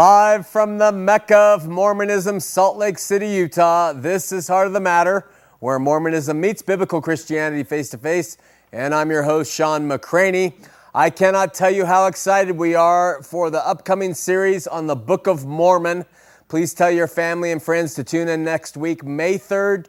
Live 0.00 0.46
from 0.46 0.78
the 0.78 0.92
Mecca 0.92 1.36
of 1.36 1.68
Mormonism, 1.68 2.40
Salt 2.40 2.78
Lake 2.78 2.98
City, 2.98 3.28
Utah. 3.28 3.92
This 3.92 4.32
is 4.32 4.48
Heart 4.48 4.68
of 4.68 4.72
the 4.72 4.80
Matter, 4.80 5.28
where 5.58 5.78
Mormonism 5.78 6.40
meets 6.40 6.62
biblical 6.62 7.02
Christianity 7.02 7.64
face 7.64 7.90
to 7.90 7.98
face. 7.98 8.38
And 8.72 8.94
I'm 8.94 9.10
your 9.10 9.24
host, 9.24 9.52
Shawn 9.52 9.86
McCraney. 9.86 10.54
I 10.94 11.10
cannot 11.10 11.52
tell 11.52 11.70
you 11.70 11.84
how 11.84 12.06
excited 12.06 12.56
we 12.56 12.74
are 12.74 13.22
for 13.22 13.50
the 13.50 13.58
upcoming 13.68 14.14
series 14.14 14.66
on 14.66 14.86
the 14.86 14.96
Book 14.96 15.26
of 15.26 15.44
Mormon. 15.44 16.06
Please 16.48 16.72
tell 16.72 16.90
your 16.90 17.06
family 17.06 17.52
and 17.52 17.62
friends 17.62 17.92
to 17.96 18.02
tune 18.02 18.28
in 18.28 18.42
next 18.42 18.78
week, 18.78 19.04
May 19.04 19.34
3rd, 19.34 19.88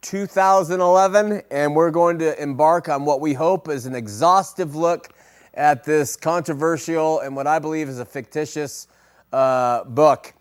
2011. 0.00 1.42
And 1.50 1.76
we're 1.76 1.90
going 1.90 2.18
to 2.20 2.42
embark 2.42 2.88
on 2.88 3.04
what 3.04 3.20
we 3.20 3.34
hope 3.34 3.68
is 3.68 3.84
an 3.84 3.94
exhaustive 3.94 4.74
look 4.74 5.10
at 5.52 5.84
this 5.84 6.16
controversial 6.16 7.20
and 7.20 7.36
what 7.36 7.46
I 7.46 7.58
believe 7.58 7.90
is 7.90 7.98
a 7.98 8.06
fictitious 8.06 8.86
uh, 9.32 9.84
book. 9.84 10.34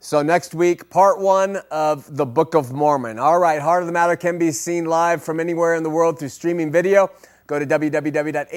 So, 0.00 0.22
next 0.22 0.54
week, 0.54 0.90
part 0.90 1.18
one 1.18 1.56
of 1.70 2.14
the 2.14 2.26
Book 2.26 2.54
of 2.54 2.72
Mormon. 2.72 3.18
All 3.18 3.38
right, 3.38 3.60
Heart 3.60 3.84
of 3.84 3.86
the 3.86 3.92
Matter 3.92 4.16
can 4.16 4.38
be 4.38 4.52
seen 4.52 4.84
live 4.84 5.22
from 5.22 5.40
anywhere 5.40 5.74
in 5.76 5.82
the 5.82 5.88
world 5.88 6.18
through 6.18 6.28
streaming 6.28 6.70
video. 6.70 7.10
Go 7.46 7.58
to 7.58 7.64
www.hotm.tv 7.66 8.50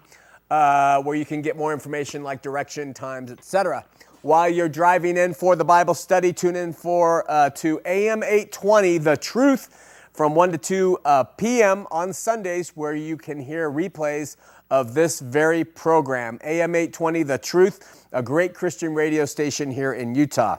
uh, 0.51 1.03
where 1.03 1.17
you 1.17 1.27
can 1.27 1.43
get 1.43 1.59
more 1.59 1.75
information 1.75 2.23
like 2.23 2.41
direction 2.41 2.95
times 2.95 3.31
etc 3.31 3.85
while 4.23 4.49
you're 4.49 4.69
driving 4.69 5.17
in 5.17 5.35
for 5.35 5.57
the 5.57 5.65
bible 5.65 5.95
study 5.95 6.33
tune 6.33 6.57
in 6.57 6.73
for 6.73 7.29
uh, 7.31 7.51
to 7.51 7.81
am 7.87 8.23
820 8.23 8.99
the 8.99 9.17
truth 9.17 9.92
from 10.13 10.35
1 10.35 10.53
to 10.53 10.59
2 10.59 10.99
uh, 11.05 11.25
p.m. 11.25 11.87
on 11.91 12.13
Sundays, 12.13 12.71
where 12.71 12.95
you 12.95 13.17
can 13.17 13.41
hear 13.41 13.71
replays 13.71 14.37
of 14.71 14.95
this 14.95 15.21
very 15.21 15.65
program. 15.65 16.39
AM 16.45 16.75
820, 16.75 17.23
The 17.23 17.39
Truth, 17.39 18.07
a 18.13 18.23
great 18.23 18.55
Christian 18.55 18.95
radio 18.95 19.25
station 19.25 19.71
here 19.71 19.93
in 19.93 20.15
Utah. 20.15 20.59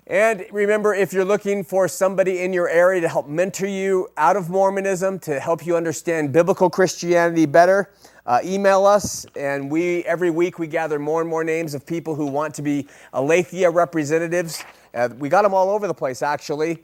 And 0.09 0.45
remember, 0.51 0.95
if 0.95 1.13
you're 1.13 1.23
looking 1.23 1.63
for 1.63 1.87
somebody 1.87 2.41
in 2.41 2.51
your 2.51 2.67
area 2.67 2.99
to 3.01 3.07
help 3.07 3.27
mentor 3.27 3.67
you 3.67 4.09
out 4.17 4.35
of 4.35 4.49
Mormonism, 4.49 5.19
to 5.19 5.39
help 5.39 5.67
you 5.67 5.77
understand 5.77 6.33
biblical 6.33 6.67
Christianity 6.67 7.45
better, 7.45 7.91
uh, 8.25 8.39
email 8.43 8.87
us. 8.87 9.27
And 9.35 9.69
we 9.69 10.03
every 10.05 10.31
week 10.31 10.57
we 10.57 10.65
gather 10.65 10.97
more 10.97 11.21
and 11.21 11.29
more 11.29 11.43
names 11.43 11.75
of 11.75 11.85
people 11.85 12.15
who 12.15 12.25
want 12.25 12.55
to 12.55 12.63
be 12.63 12.87
Aletheia 13.13 13.69
representatives. 13.69 14.63
Uh, 14.95 15.09
we 15.19 15.29
got 15.29 15.43
them 15.43 15.53
all 15.53 15.69
over 15.69 15.85
the 15.85 15.93
place, 15.93 16.23
actually. 16.23 16.83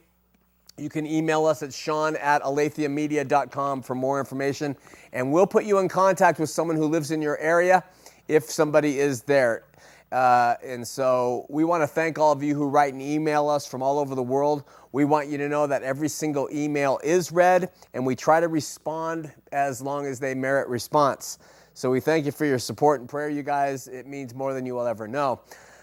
You 0.78 0.90
can 0.90 1.08
email 1.08 1.48
us 1.48 1.64
at 1.64 1.74
sean 1.74 2.18
at 2.18 2.44
aletheiamedia.com 2.44 3.82
for 3.82 3.96
more 3.96 4.20
information. 4.20 4.76
And 5.14 5.32
we'll 5.32 5.48
put 5.48 5.64
you 5.66 5.80
in 5.80 5.88
contact 5.88 6.38
with 6.38 6.52
someone 6.52 6.78
who 6.78 6.86
lives 6.86 7.10
in 7.10 7.24
your 7.24 7.40
area 7.40 7.84
if 8.28 8.44
somebody 8.52 9.00
is 9.00 9.22
there. 9.24 9.64
Uh, 10.12 10.56
and 10.64 10.88
so 10.88 11.46
we 11.50 11.64
want 11.64 11.84
to 11.84 11.88
thank 11.88 12.18
all 12.18 12.32
of 12.32 12.42
you 12.42 12.56
who 12.56 12.68
write 12.68 12.94
and 12.94 13.02
email 13.02 13.50
us 13.50 13.68
from 13.68 13.82
all 13.82 14.00
over 14.00 14.16
the 14.16 14.24
world. 14.24 14.64
We 14.92 15.04
want 15.04 15.28
you 15.28 15.38
to 15.40 15.50
know 15.50 15.68
that 15.68 15.84
every 15.84 16.08
single 16.08 16.48
email 16.54 17.00
is 17.04 17.32
read, 17.32 17.72
and 17.94 18.06
we 18.06 18.16
try 18.16 18.40
to 18.40 18.48
respond 18.48 19.34
as 19.52 19.82
long 19.82 20.06
as 20.06 20.20
they 20.20 20.34
merit 20.34 20.70
response. 20.70 21.40
So 21.74 21.92
we 21.92 22.00
thank 22.00 22.26
you 22.26 22.32
for 22.32 22.46
your 22.46 22.60
support 22.60 23.02
and 23.02 23.10
prayer, 23.10 23.30
you 23.30 23.44
guys. 23.44 23.90
It 23.90 24.08
means 24.08 24.34
more 24.34 24.54
than 24.54 24.66
you 24.66 24.76
will 24.76 24.88
ever 24.88 25.08
know. 25.08 25.42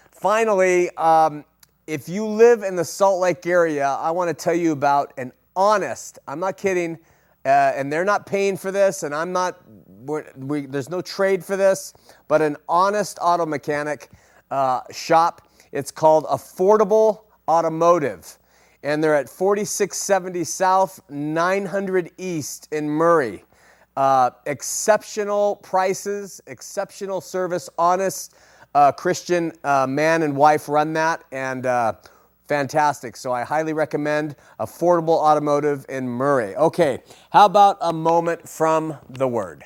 Finally, 0.09 0.89
um, 0.97 1.45
if 1.85 2.09
you 2.09 2.25
live 2.25 2.63
in 2.63 2.75
the 2.75 2.85
Salt 2.85 3.19
Lake 3.19 3.45
area, 3.45 3.87
I 3.87 4.09
want 4.09 4.29
to 4.29 4.33
tell 4.33 4.55
you 4.55 4.71
about 4.71 5.13
an 5.17 5.33
honest, 5.55 6.17
I'm 6.27 6.39
not 6.39 6.57
kidding, 6.57 6.97
uh, 7.45 7.73
and 7.75 7.91
they're 7.91 8.05
not 8.05 8.25
paying 8.25 8.57
for 8.57 8.71
this, 8.71 9.03
and 9.03 9.13
I'm 9.13 9.31
not, 9.33 9.61
we, 10.05 10.65
there's 10.65 10.89
no 10.89 11.01
trade 11.01 11.43
for 11.43 11.55
this, 11.55 11.93
but 12.27 12.41
an 12.41 12.57
honest 12.67 13.17
auto 13.21 13.45
mechanic 13.45 14.09
uh, 14.51 14.81
shop. 14.91 15.47
It's 15.71 15.91
called 15.91 16.25
Affordable 16.25 17.21
Automotive, 17.47 18.37
and 18.83 19.03
they're 19.03 19.15
at 19.15 19.29
4670 19.29 20.43
South, 20.43 20.99
900 21.09 22.11
East 22.17 22.67
in 22.71 22.89
Murray. 22.89 23.43
Uh, 23.95 24.31
exceptional 24.45 25.57
prices, 25.57 26.41
exceptional 26.47 27.21
service, 27.21 27.69
honest 27.77 28.35
uh, 28.75 28.91
Christian 28.91 29.51
uh, 29.63 29.85
man 29.87 30.23
and 30.23 30.35
wife 30.35 30.67
run 30.67 30.93
that, 30.93 31.23
and 31.31 31.65
uh, 31.65 31.93
fantastic. 32.47 33.15
So 33.15 33.31
I 33.31 33.43
highly 33.43 33.73
recommend 33.73 34.35
Affordable 34.59 35.17
Automotive 35.19 35.85
in 35.89 36.07
Murray. 36.07 36.55
Okay, 36.55 37.03
how 37.31 37.45
about 37.45 37.77
a 37.81 37.93
moment 37.93 38.47
from 38.47 38.97
the 39.09 39.27
Word? 39.27 39.65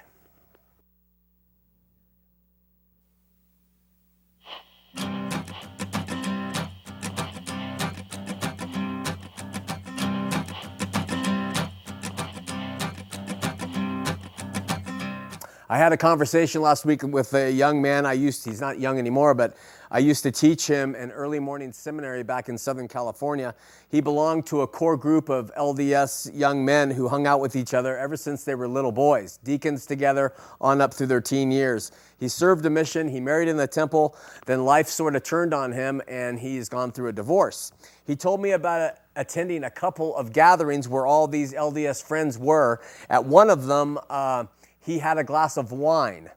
I 15.69 15.77
had 15.77 15.91
a 15.91 15.97
conversation 15.97 16.61
last 16.61 16.85
week 16.85 17.03
with 17.03 17.33
a 17.33 17.51
young 17.51 17.81
man. 17.81 18.05
I 18.05 18.13
used 18.13 18.45
he's 18.45 18.61
not 18.61 18.79
young 18.79 18.97
anymore, 18.97 19.33
but 19.33 19.57
I 19.91 19.99
used 19.99 20.23
to 20.23 20.31
teach 20.31 20.65
him 20.65 20.95
an 20.95 21.11
early 21.11 21.39
morning 21.39 21.73
seminary 21.73 22.23
back 22.23 22.47
in 22.47 22.57
Southern 22.57 22.87
California. 22.87 23.53
He 23.89 23.99
belonged 23.99 24.45
to 24.47 24.61
a 24.61 24.67
core 24.67 24.95
group 24.95 25.27
of 25.27 25.53
LDS 25.55 26.31
young 26.33 26.63
men 26.63 26.89
who 26.89 27.09
hung 27.09 27.27
out 27.27 27.41
with 27.41 27.57
each 27.57 27.73
other 27.73 27.97
ever 27.97 28.15
since 28.15 28.45
they 28.45 28.55
were 28.55 28.65
little 28.65 28.93
boys, 28.93 29.39
deacons 29.43 29.85
together 29.85 30.33
on 30.61 30.79
up 30.79 30.93
through 30.93 31.07
their 31.07 31.19
teen 31.19 31.51
years. 31.51 31.91
He 32.17 32.29
served 32.29 32.65
a 32.65 32.69
mission, 32.69 33.09
he 33.09 33.19
married 33.19 33.49
in 33.49 33.57
the 33.57 33.67
temple, 33.67 34.15
then 34.45 34.63
life 34.63 34.87
sort 34.87 35.17
of 35.17 35.23
turned 35.23 35.53
on 35.53 35.73
him 35.73 36.01
and 36.07 36.39
he's 36.39 36.69
gone 36.69 36.93
through 36.93 37.09
a 37.09 37.13
divorce. 37.13 37.73
He 38.05 38.15
told 38.15 38.41
me 38.41 38.51
about 38.51 38.95
attending 39.17 39.65
a 39.65 39.69
couple 39.69 40.15
of 40.15 40.31
gatherings 40.31 40.87
where 40.87 41.05
all 41.05 41.27
these 41.27 41.53
LDS 41.53 42.01
friends 42.03 42.37
were. 42.37 42.79
At 43.09 43.25
one 43.25 43.49
of 43.49 43.65
them, 43.65 43.99
uh, 44.09 44.45
he 44.87 44.99
had 44.99 45.17
a 45.17 45.23
glass 45.23 45.57
of 45.57 45.73
wine, 45.73 46.29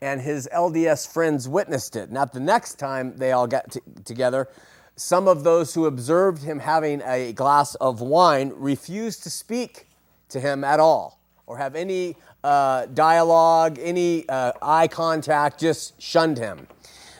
and 0.00 0.20
his 0.20 0.48
LDS 0.54 1.12
friends 1.12 1.48
witnessed 1.48 1.96
it. 1.96 2.12
Not 2.12 2.32
the 2.32 2.38
next 2.38 2.74
time 2.78 3.16
they 3.16 3.32
all 3.32 3.48
got 3.48 3.72
t- 3.72 3.80
together, 4.04 4.48
some 4.94 5.26
of 5.26 5.42
those 5.42 5.74
who 5.74 5.86
observed 5.86 6.44
him 6.44 6.60
having 6.60 7.02
a 7.04 7.32
glass 7.32 7.74
of 7.74 8.00
wine 8.00 8.52
refused 8.54 9.24
to 9.24 9.30
speak 9.30 9.88
to 10.28 10.38
him 10.38 10.62
at 10.62 10.78
all 10.78 11.18
or 11.46 11.58
have 11.58 11.74
any 11.74 12.14
uh, 12.44 12.86
dialogue, 12.86 13.76
any 13.80 14.28
uh, 14.28 14.52
eye 14.62 14.86
contact, 14.86 15.58
just 15.58 16.00
shunned 16.00 16.38
him. 16.38 16.68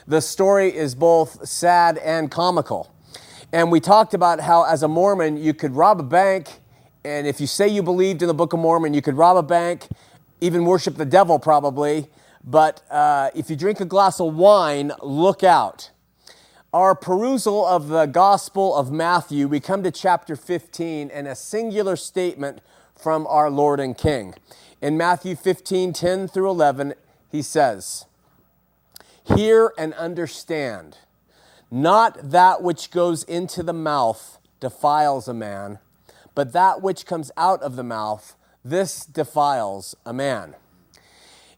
The 0.07 0.21
story 0.21 0.73
is 0.73 0.95
both 0.95 1.45
sad 1.45 1.97
and 1.97 2.31
comical. 2.31 2.95
And 3.51 3.73
we 3.73 3.81
talked 3.81 4.13
about 4.13 4.39
how, 4.39 4.63
as 4.63 4.83
a 4.83 4.87
Mormon, 4.87 5.35
you 5.35 5.53
could 5.53 5.75
rob 5.75 5.99
a 5.99 6.03
bank, 6.03 6.47
and 7.03 7.27
if 7.27 7.41
you 7.41 7.47
say 7.47 7.67
you 7.67 7.83
believed 7.83 8.21
in 8.21 8.29
the 8.29 8.33
Book 8.33 8.53
of 8.53 8.59
Mormon, 8.59 8.93
you 8.93 9.01
could 9.01 9.17
rob 9.17 9.35
a 9.35 9.43
bank 9.43 9.87
even 10.41 10.65
worship 10.65 10.95
the 10.95 11.05
devil 11.05 11.39
probably, 11.39 12.07
but 12.43 12.81
uh, 12.89 13.29
if 13.35 13.49
you 13.49 13.55
drink 13.55 13.79
a 13.79 13.85
glass 13.85 14.19
of 14.19 14.33
wine, 14.35 14.91
look 15.01 15.43
out. 15.43 15.91
Our 16.73 16.95
perusal 16.95 17.65
of 17.65 17.87
the 17.87 18.05
Gospel 18.05 18.75
of 18.75 18.91
Matthew, 18.91 19.47
we 19.47 19.59
come 19.59 19.83
to 19.83 19.91
chapter 19.91 20.35
15 20.35 21.09
and 21.09 21.27
a 21.27 21.35
singular 21.35 21.95
statement 21.95 22.61
from 22.95 23.25
our 23.27 23.49
Lord 23.49 23.79
and 23.79 23.97
King. 23.97 24.33
In 24.81 24.95
Matthew 24.95 25.35
15 25.35 25.91
10 25.91 26.27
through 26.27 26.49
11, 26.49 26.93
he 27.31 27.41
says, 27.41 28.05
Hear 29.35 29.73
and 29.77 29.93
understand. 29.95 30.97
Not 31.69 32.31
that 32.31 32.63
which 32.63 32.91
goes 32.91 33.23
into 33.23 33.61
the 33.63 33.73
mouth 33.73 34.37
defiles 34.59 35.27
a 35.27 35.33
man, 35.33 35.79
but 36.33 36.53
that 36.53 36.81
which 36.81 37.05
comes 37.05 37.31
out 37.35 37.61
of 37.61 37.75
the 37.75 37.83
mouth 37.83 38.35
this 38.69 39.05
defiles 39.05 39.95
a 40.05 40.13
man. 40.13 40.55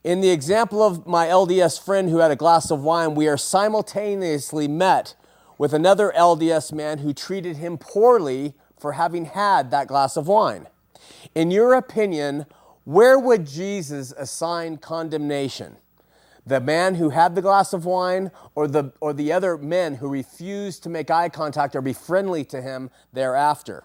In 0.03 0.21
the 0.21 0.29
example 0.29 0.81
of 0.81 1.06
my 1.06 1.27
LDS 1.27 1.83
friend 1.83 2.09
who 2.09 2.19
had 2.19 2.31
a 2.31 2.35
glass 2.35 2.71
of 2.71 2.81
wine, 2.81 3.15
we 3.15 3.27
are 3.27 3.38
simultaneously 3.38 4.67
met 4.67 5.15
with 5.57 5.73
another 5.73 6.13
LDS 6.15 6.71
man 6.71 7.00
who 7.00 7.13
treated 7.13 7.57
him 7.57 7.77
poorly 7.77 8.53
for 8.79 8.94
having 8.94 9.25
had 9.25 9.71
that 9.71 9.88
glass 9.88 10.15
of 10.15 10.27
wine. 10.27 10.67
In 11.35 11.51
your 11.51 11.73
opinion, 11.73 12.45
where 12.85 13.19
would 13.19 13.45
Jesus 13.45 14.13
assign 14.13 14.77
condemnation? 14.77 15.77
The 16.45 16.61
man 16.61 16.95
who 16.95 17.09
had 17.09 17.35
the 17.35 17.41
glass 17.41 17.73
of 17.73 17.85
wine 17.85 18.31
or 18.56 18.67
the, 18.67 18.94
or 19.01 19.11
the 19.11 19.33
other 19.33 19.57
men 19.57 19.95
who 19.95 20.07
refused 20.07 20.81
to 20.83 20.89
make 20.89 21.11
eye 21.11 21.29
contact 21.29 21.75
or 21.75 21.81
be 21.81 21.94
friendly 21.94 22.45
to 22.45 22.61
him 22.61 22.89
thereafter? 23.11 23.83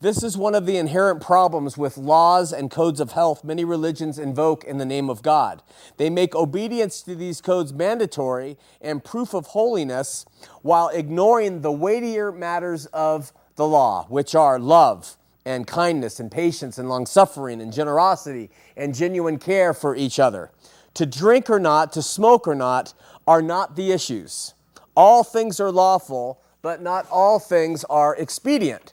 This 0.00 0.22
is 0.22 0.36
one 0.36 0.54
of 0.54 0.64
the 0.64 0.76
inherent 0.76 1.20
problems 1.20 1.76
with 1.76 1.98
laws 1.98 2.52
and 2.52 2.70
codes 2.70 3.00
of 3.00 3.12
health 3.12 3.42
many 3.42 3.64
religions 3.64 4.16
invoke 4.16 4.62
in 4.62 4.78
the 4.78 4.84
name 4.84 5.10
of 5.10 5.22
God. 5.22 5.60
They 5.96 6.08
make 6.08 6.36
obedience 6.36 7.02
to 7.02 7.16
these 7.16 7.40
codes 7.40 7.72
mandatory 7.72 8.56
and 8.80 9.02
proof 9.02 9.34
of 9.34 9.46
holiness 9.46 10.24
while 10.62 10.88
ignoring 10.90 11.62
the 11.62 11.72
weightier 11.72 12.30
matters 12.30 12.86
of 12.86 13.32
the 13.56 13.66
law, 13.66 14.06
which 14.08 14.36
are 14.36 14.60
love 14.60 15.16
and 15.44 15.66
kindness 15.66 16.20
and 16.20 16.30
patience 16.30 16.78
and 16.78 16.88
long 16.88 17.04
suffering 17.04 17.60
and 17.60 17.72
generosity 17.72 18.50
and 18.76 18.94
genuine 18.94 19.36
care 19.36 19.74
for 19.74 19.96
each 19.96 20.20
other. 20.20 20.52
To 20.94 21.06
drink 21.06 21.50
or 21.50 21.58
not, 21.58 21.92
to 21.94 22.02
smoke 22.02 22.46
or 22.46 22.54
not, 22.54 22.94
are 23.26 23.42
not 23.42 23.74
the 23.74 23.90
issues. 23.90 24.54
All 24.96 25.24
things 25.24 25.58
are 25.58 25.72
lawful, 25.72 26.40
but 26.62 26.80
not 26.80 27.08
all 27.10 27.40
things 27.40 27.82
are 27.90 28.14
expedient. 28.14 28.92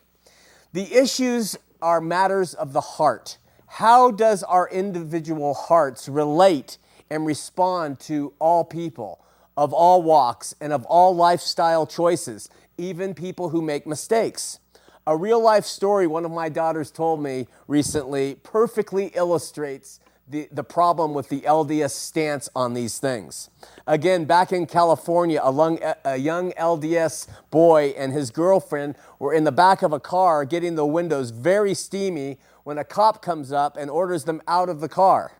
The 0.75 0.93
issues 0.93 1.55
are 1.81 2.01
matters 2.01 2.53
of 2.53 2.73
the 2.73 2.81
heart. 2.81 3.37
How 3.65 4.11
does 4.11 4.43
our 4.43 4.67
individual 4.67 5.53
hearts 5.53 6.09
relate 6.09 6.79
and 7.09 7.25
respond 7.25 8.01
to 8.01 8.33
all 8.39 8.65
people 8.65 9.23
of 9.55 9.71
all 9.71 10.03
walks 10.03 10.53
and 10.59 10.73
of 10.73 10.83
all 10.87 11.15
lifestyle 11.15 11.87
choices, 11.87 12.49
even 12.77 13.13
people 13.13 13.47
who 13.47 13.61
make 13.61 13.87
mistakes? 13.87 14.59
A 15.07 15.15
real 15.15 15.41
life 15.41 15.63
story 15.63 16.07
one 16.07 16.25
of 16.25 16.31
my 16.31 16.49
daughters 16.49 16.91
told 16.91 17.23
me 17.23 17.47
recently 17.69 18.35
perfectly 18.43 19.13
illustrates 19.15 20.01
the, 20.27 20.47
the 20.51 20.63
problem 20.63 21.13
with 21.13 21.29
the 21.29 21.41
LDS 21.41 21.91
stance 21.91 22.49
on 22.55 22.73
these 22.73 22.97
things. 22.97 23.49
Again, 23.85 24.25
back 24.25 24.51
in 24.51 24.65
California, 24.65 25.39
a, 25.43 25.51
long, 25.51 25.79
a 26.03 26.17
young 26.17 26.51
LDS 26.53 27.27
boy 27.51 27.93
and 27.97 28.11
his 28.11 28.31
girlfriend 28.31 28.95
were 29.19 29.33
in 29.33 29.43
the 29.43 29.51
back 29.51 29.83
of 29.83 29.93
a 29.93 29.99
car 29.99 30.43
getting 30.43 30.75
the 30.75 30.85
windows 30.85 31.29
very 31.29 31.75
steamy 31.75 32.39
when 32.63 32.79
a 32.79 32.83
cop 32.83 33.21
comes 33.21 33.51
up 33.51 33.77
and 33.77 33.91
orders 33.91 34.23
them 34.23 34.41
out 34.47 34.69
of 34.69 34.81
the 34.81 34.89
car. 34.89 35.33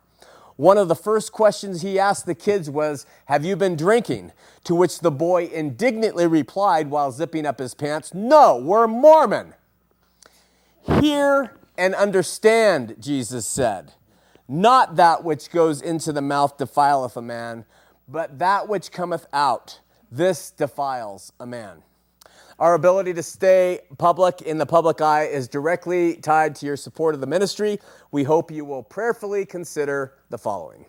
One 0.56 0.78
of 0.78 0.88
the 0.88 0.96
first 0.96 1.32
questions 1.32 1.82
he 1.82 2.00
asked 2.00 2.28
the 2.28 2.36
kids 2.36 2.70
was, 2.70 3.06
Have 3.26 3.44
you 3.44 3.56
been 3.56 3.76
drinking? 3.76 4.32
To 4.66 4.76
which 4.76 5.00
the 5.00 5.12
boy 5.12 5.48
indignantly 5.48 6.28
replied 6.28 6.90
while 6.90 7.12
zipping 7.12 7.46
up 7.46 7.60
his 7.60 7.74
pants, 7.74 8.14
No, 8.14 8.58
we're 8.58 8.88
Mormon. 8.88 9.56
Hear 11.02 11.58
and 11.78 11.96
understand, 11.96 12.96
Jesus 13.00 13.46
said. 13.46 13.94
Not 14.48 14.96
that 14.98 15.24
which 15.24 15.50
goes 15.50 15.82
into 15.82 16.12
the 16.14 16.22
mouth 16.22 16.58
defileth 16.58 17.18
a 17.18 17.22
man, 17.22 17.66
but 18.08 18.38
that 18.40 18.68
which 18.68 18.92
cometh 18.92 19.26
out, 19.34 19.80
this 20.12 20.52
defiles 20.52 21.34
a 21.40 21.46
man. 21.46 21.82
Our 22.60 22.76
ability 22.76 23.14
to 23.16 23.24
stay 23.24 23.82
public 23.98 24.42
in 24.42 24.58
the 24.58 24.66
public 24.66 25.02
eye 25.02 25.26
is 25.26 25.48
directly 25.48 26.16
tied 26.16 26.56
to 26.56 26.66
your 26.66 26.78
support 26.78 27.16
of 27.16 27.22
the 27.22 27.28
ministry. 27.28 27.80
We 28.12 28.24
hope 28.24 28.50
you 28.50 28.64
will 28.64 28.84
prayerfully 28.84 29.46
consider 29.46 30.14
the 30.30 30.38
following. 30.38 30.86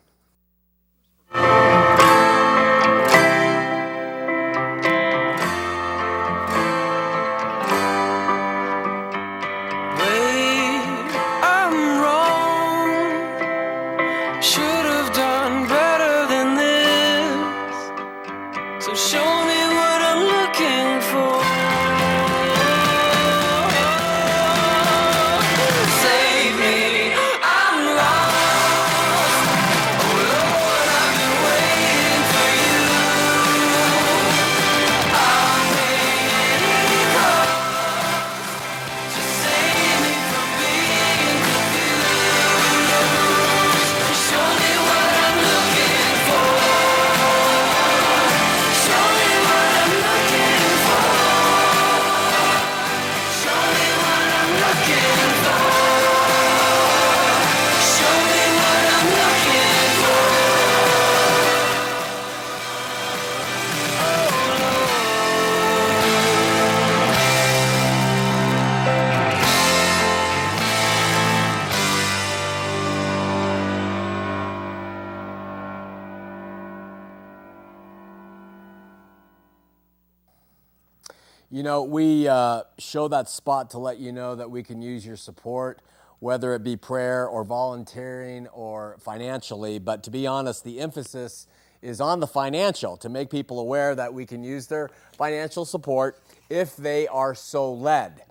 Show 82.78 83.08
that 83.08 83.28
spot 83.28 83.70
to 83.70 83.78
let 83.78 83.98
you 83.98 84.12
know 84.12 84.34
that 84.34 84.50
we 84.50 84.62
can 84.62 84.82
use 84.82 85.06
your 85.06 85.16
support. 85.16 85.80
whether 86.18 86.54
it 86.54 86.62
be 86.62 86.76
prayer 86.76 87.26
or 87.26 87.44
volunteering 87.44 88.46
or 88.48 88.96
financially. 89.00 89.78
But 89.78 90.02
to 90.04 90.10
be 90.10 90.26
honest, 90.26 90.64
the 90.64 90.80
emphasis 90.80 91.46
is 91.82 92.00
on 92.00 92.20
the 92.20 92.26
financial 92.26 92.96
to 92.98 93.08
make 93.08 93.30
people 93.30 93.60
aware 93.60 93.94
that 93.94 94.14
we 94.14 94.24
can 94.24 94.42
use 94.42 94.66
their 94.66 94.90
financial 95.16 95.64
support 95.64 96.20
if 96.48 96.76
they 96.76 97.06
are 97.08 97.34
so 97.34 97.72
led. 97.72 98.22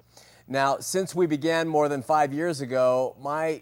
Now, 0.47 0.77
since 0.79 1.15
we 1.15 1.27
began 1.27 1.67
more 1.67 1.87
than 1.87 2.01
five 2.01 2.33
years 2.33 2.61
ago, 2.61 3.15
my 3.19 3.61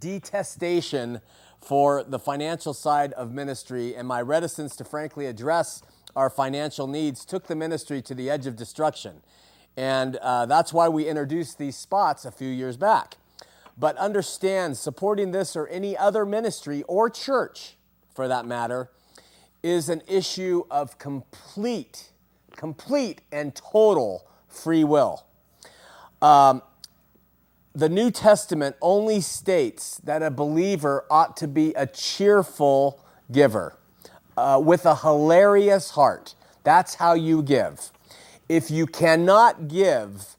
detestation 0.00 1.20
for 1.60 2.04
the 2.04 2.18
financial 2.18 2.72
side 2.74 3.12
of 3.14 3.32
ministry 3.32 3.94
and 3.94 4.06
my 4.06 4.22
reticence 4.22 4.76
to 4.76 4.84
frankly 4.84 5.26
address 5.26 5.82
our 6.16 6.30
financial 6.30 6.86
needs 6.86 7.24
took 7.24 7.46
the 7.46 7.54
ministry 7.54 8.00
to 8.02 8.14
the 8.14 8.30
edge 8.30 8.46
of 8.46 8.56
destruction. 8.56 9.22
And 9.78 10.16
uh, 10.16 10.44
that's 10.46 10.72
why 10.72 10.88
we 10.88 11.06
introduced 11.06 11.56
these 11.56 11.76
spots 11.76 12.24
a 12.24 12.32
few 12.32 12.48
years 12.48 12.76
back. 12.76 13.16
But 13.78 13.96
understand, 13.96 14.76
supporting 14.76 15.30
this 15.30 15.54
or 15.54 15.68
any 15.68 15.96
other 15.96 16.26
ministry 16.26 16.82
or 16.88 17.08
church, 17.08 17.76
for 18.12 18.26
that 18.26 18.44
matter, 18.44 18.90
is 19.62 19.88
an 19.88 20.02
issue 20.08 20.64
of 20.68 20.98
complete, 20.98 22.10
complete 22.56 23.20
and 23.30 23.54
total 23.54 24.26
free 24.48 24.82
will. 24.82 25.24
Um, 26.20 26.62
the 27.72 27.88
New 27.88 28.10
Testament 28.10 28.74
only 28.82 29.20
states 29.20 29.98
that 29.98 30.24
a 30.24 30.30
believer 30.32 31.04
ought 31.08 31.36
to 31.36 31.46
be 31.46 31.72
a 31.74 31.86
cheerful 31.86 33.00
giver 33.30 33.76
uh, 34.36 34.60
with 34.60 34.84
a 34.86 34.96
hilarious 34.96 35.90
heart. 35.90 36.34
That's 36.64 36.96
how 36.96 37.14
you 37.14 37.44
give. 37.44 37.92
If 38.48 38.70
you 38.70 38.86
cannot 38.86 39.68
give 39.68 40.36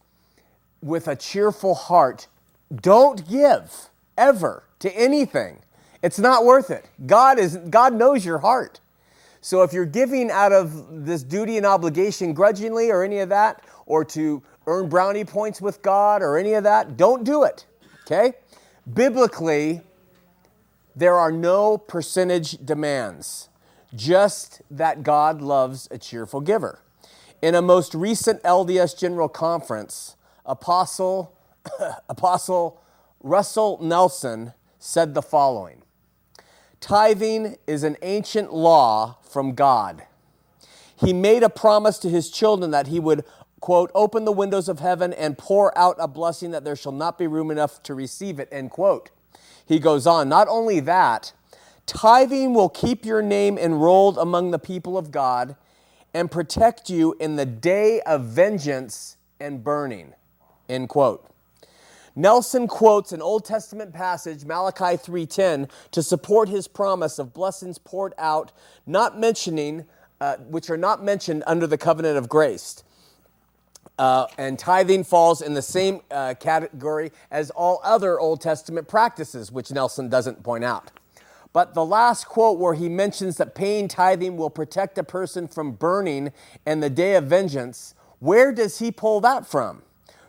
with 0.82 1.08
a 1.08 1.16
cheerful 1.16 1.76
heart, 1.76 2.28
don't 2.74 3.28
give 3.28 3.90
ever 4.18 4.64
to 4.80 4.92
anything. 4.98 5.60
It's 6.02 6.20
not 6.20 6.46
worth 6.46 6.70
it. 6.72 6.86
God 7.06 7.40
is 7.40 7.58
God 7.58 7.94
knows 7.94 8.26
your 8.26 8.40
heart. 8.40 8.80
So 9.42 9.64
if 9.64 9.74
you're 9.74 9.86
giving 9.86 10.32
out 10.32 10.52
of 10.52 11.06
this 11.06 11.24
duty 11.24 11.58
and 11.58 11.66
obligation 11.66 12.34
grudgingly 12.34 12.92
or 12.92 13.04
any 13.04 13.20
of 13.20 13.30
that, 13.30 13.64
or 13.86 14.04
to 14.06 14.44
earn 14.68 14.90
brownie 14.90 15.26
points 15.26 15.62
with 15.62 15.82
God 15.82 16.22
or 16.22 16.38
any 16.38 16.54
of 16.54 16.64
that, 16.64 16.98
don't 16.98 17.24
do 17.24 17.44
it. 17.44 17.66
Okay? 18.06 18.34
Biblically, 18.92 19.82
there 20.96 21.16
are 21.16 21.32
no 21.32 21.78
percentage 21.78 22.58
demands, 22.66 23.50
just 23.96 24.62
that 24.70 25.04
God 25.04 25.42
loves 25.42 25.88
a 25.92 25.98
cheerful 25.98 26.42
giver. 26.42 26.82
In 27.42 27.56
a 27.56 27.62
most 27.62 27.94
recent 27.94 28.44
LDS 28.44 28.98
General 28.98 29.30
Conference, 29.30 30.18
Apostle, 30.46 31.38
Apostle 32.10 32.82
Russell 33.22 33.80
Nelson 33.82 34.54
said 34.78 35.14
the 35.14 35.22
following 35.22 35.84
Tithing 36.82 37.56
is 37.66 37.84
an 37.84 37.96
ancient 38.02 38.54
law 38.54 39.18
from 39.22 39.54
God. 39.54 40.04
He 40.98 41.14
made 41.14 41.44
a 41.44 41.50
promise 41.50 41.98
to 42.00 42.10
his 42.10 42.30
children 42.30 42.72
that 42.72 42.88
he 42.88 43.00
would, 43.00 43.24
quote, 43.62 43.90
open 43.96 44.26
the 44.26 44.34
windows 44.34 44.68
of 44.68 44.80
heaven 44.80 45.14
and 45.14 45.38
pour 45.38 45.78
out 45.78 45.96
a 45.98 46.10
blessing 46.10 46.52
that 46.52 46.66
there 46.66 46.76
shall 46.76 46.92
not 46.92 47.18
be 47.18 47.26
room 47.26 47.52
enough 47.52 47.82
to 47.84 47.94
receive 47.94 48.40
it, 48.40 48.50
end 48.52 48.72
quote. 48.72 49.12
He 49.66 49.80
goes 49.80 50.06
on, 50.06 50.28
not 50.28 50.50
only 50.50 50.82
that, 50.82 51.32
tithing 51.86 52.54
will 52.54 52.68
keep 52.68 53.06
your 53.06 53.22
name 53.22 53.58
enrolled 53.58 54.18
among 54.18 54.52
the 54.52 54.60
people 54.60 54.98
of 54.98 55.12
God 55.12 55.56
and 56.14 56.30
protect 56.30 56.90
you 56.90 57.16
in 57.20 57.36
the 57.36 57.46
day 57.46 58.02
of 58.02 58.26
vengeance 58.26 59.18
and 59.40 59.64
burning, 59.64 60.14
end 60.68 60.90
quote. 60.90 61.26
Nelson 62.16 62.68
quotes 62.68 63.12
an 63.12 63.22
Old 63.22 63.46
Testament 63.46 63.94
passage, 63.94 64.44
Malachi 64.44 64.98
3:10, 64.98 65.70
to 65.92 66.04
support 66.04 66.50
his 66.50 66.68
promise 66.68 67.20
of 67.20 67.34
blessings 67.34 67.78
poured 67.78 68.14
out, 68.18 68.52
not 68.86 69.18
mentioning, 69.18 69.86
uh, 70.20 70.36
which 70.38 70.70
are 70.70 70.78
not 70.78 71.04
mentioned 71.04 71.44
under 71.48 71.66
the 71.66 71.78
covenant 71.78 72.18
of 72.18 72.28
grace. 72.28 72.84
Uh, 73.98 74.28
and 74.38 74.58
tithing 74.58 75.04
falls 75.04 75.42
in 75.42 75.54
the 75.54 75.62
same 75.62 76.02
uh, 76.10 76.34
category 76.40 77.12
as 77.32 77.52
all 77.52 77.82
other 77.84 78.20
Old 78.20 78.42
Testament 78.42 78.88
practices, 78.88 79.52
which 79.52 79.72
Nelson 79.72 80.10
doesn't 80.10 80.42
point 80.44 80.64
out. 80.64 80.92
But 81.52 81.74
the 81.74 81.86
last 81.86 82.28
quote 82.28 82.60
where 82.60 82.76
he 82.76 82.90
mentions 82.90 83.38
that 83.38 83.56
paying 83.56 83.88
tithing 83.88 84.38
will 84.38 84.50
protect 84.50 84.98
a 84.98 85.04
person 85.04 85.48
from 85.48 85.72
burning 85.72 86.32
and 86.66 86.84
the 86.84 86.90
day 86.90 87.16
of 87.16 87.26
vengeance, 87.26 87.96
where 88.20 88.52
does 88.52 88.80
he 88.80 88.92
pull 88.92 89.20
that 89.22 89.48
from? 89.48 89.82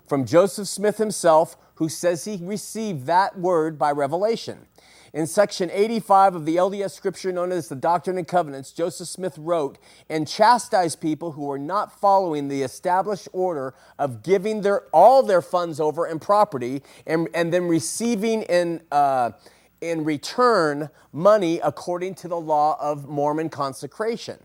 From 0.07 0.25
Joseph 0.25 0.67
Smith 0.67 0.99
himself, 0.99 1.57
who 1.75 1.89
says 1.89 2.25
he 2.25 2.39
received 2.43 3.07
that 3.07 3.39
word 3.39 3.79
by 3.79 3.91
revelation. 3.91 4.67
In 5.13 5.27
section 5.27 5.71
85 5.73 6.37
of 6.37 6.47
the 6.47 6.57
LDS 6.57 6.93
scripture 6.93 7.33
known 7.33 7.51
as 7.51 7.69
the 7.69 7.75
Doctrine 7.75 8.17
and 8.17 8.29
Covenants, 8.29 8.71
Joseph 8.71 9.09
Smith 9.09 9.37
wrote, 9.39 9.77
and 10.09 10.27
chastised 10.27 11.01
people 11.01 11.33
who 11.33 11.47
were 11.47 11.59
not 11.59 11.99
following 12.01 12.47
the 12.47 12.63
established 12.63 13.29
order 13.33 13.75
of 13.99 14.23
giving 14.23 14.63
their, 14.63 14.83
all 14.93 15.25
their 15.25 15.43
funds 15.43 15.81
over 15.81 16.05
and 16.05 16.21
property 16.21 16.83
and, 17.07 17.29
and 17.35 17.53
then 17.53 17.67
receiving 17.67 18.43
in, 18.43 18.83
uh, 18.93 19.33
in 19.81 20.05
return 20.05 20.91
money 21.13 21.61
according 21.63 22.15
to 22.17 22.29
the 22.29 22.39
law 22.39 22.77
of 22.81 23.09
Mormon 23.09 23.49
consecration. 23.49 24.39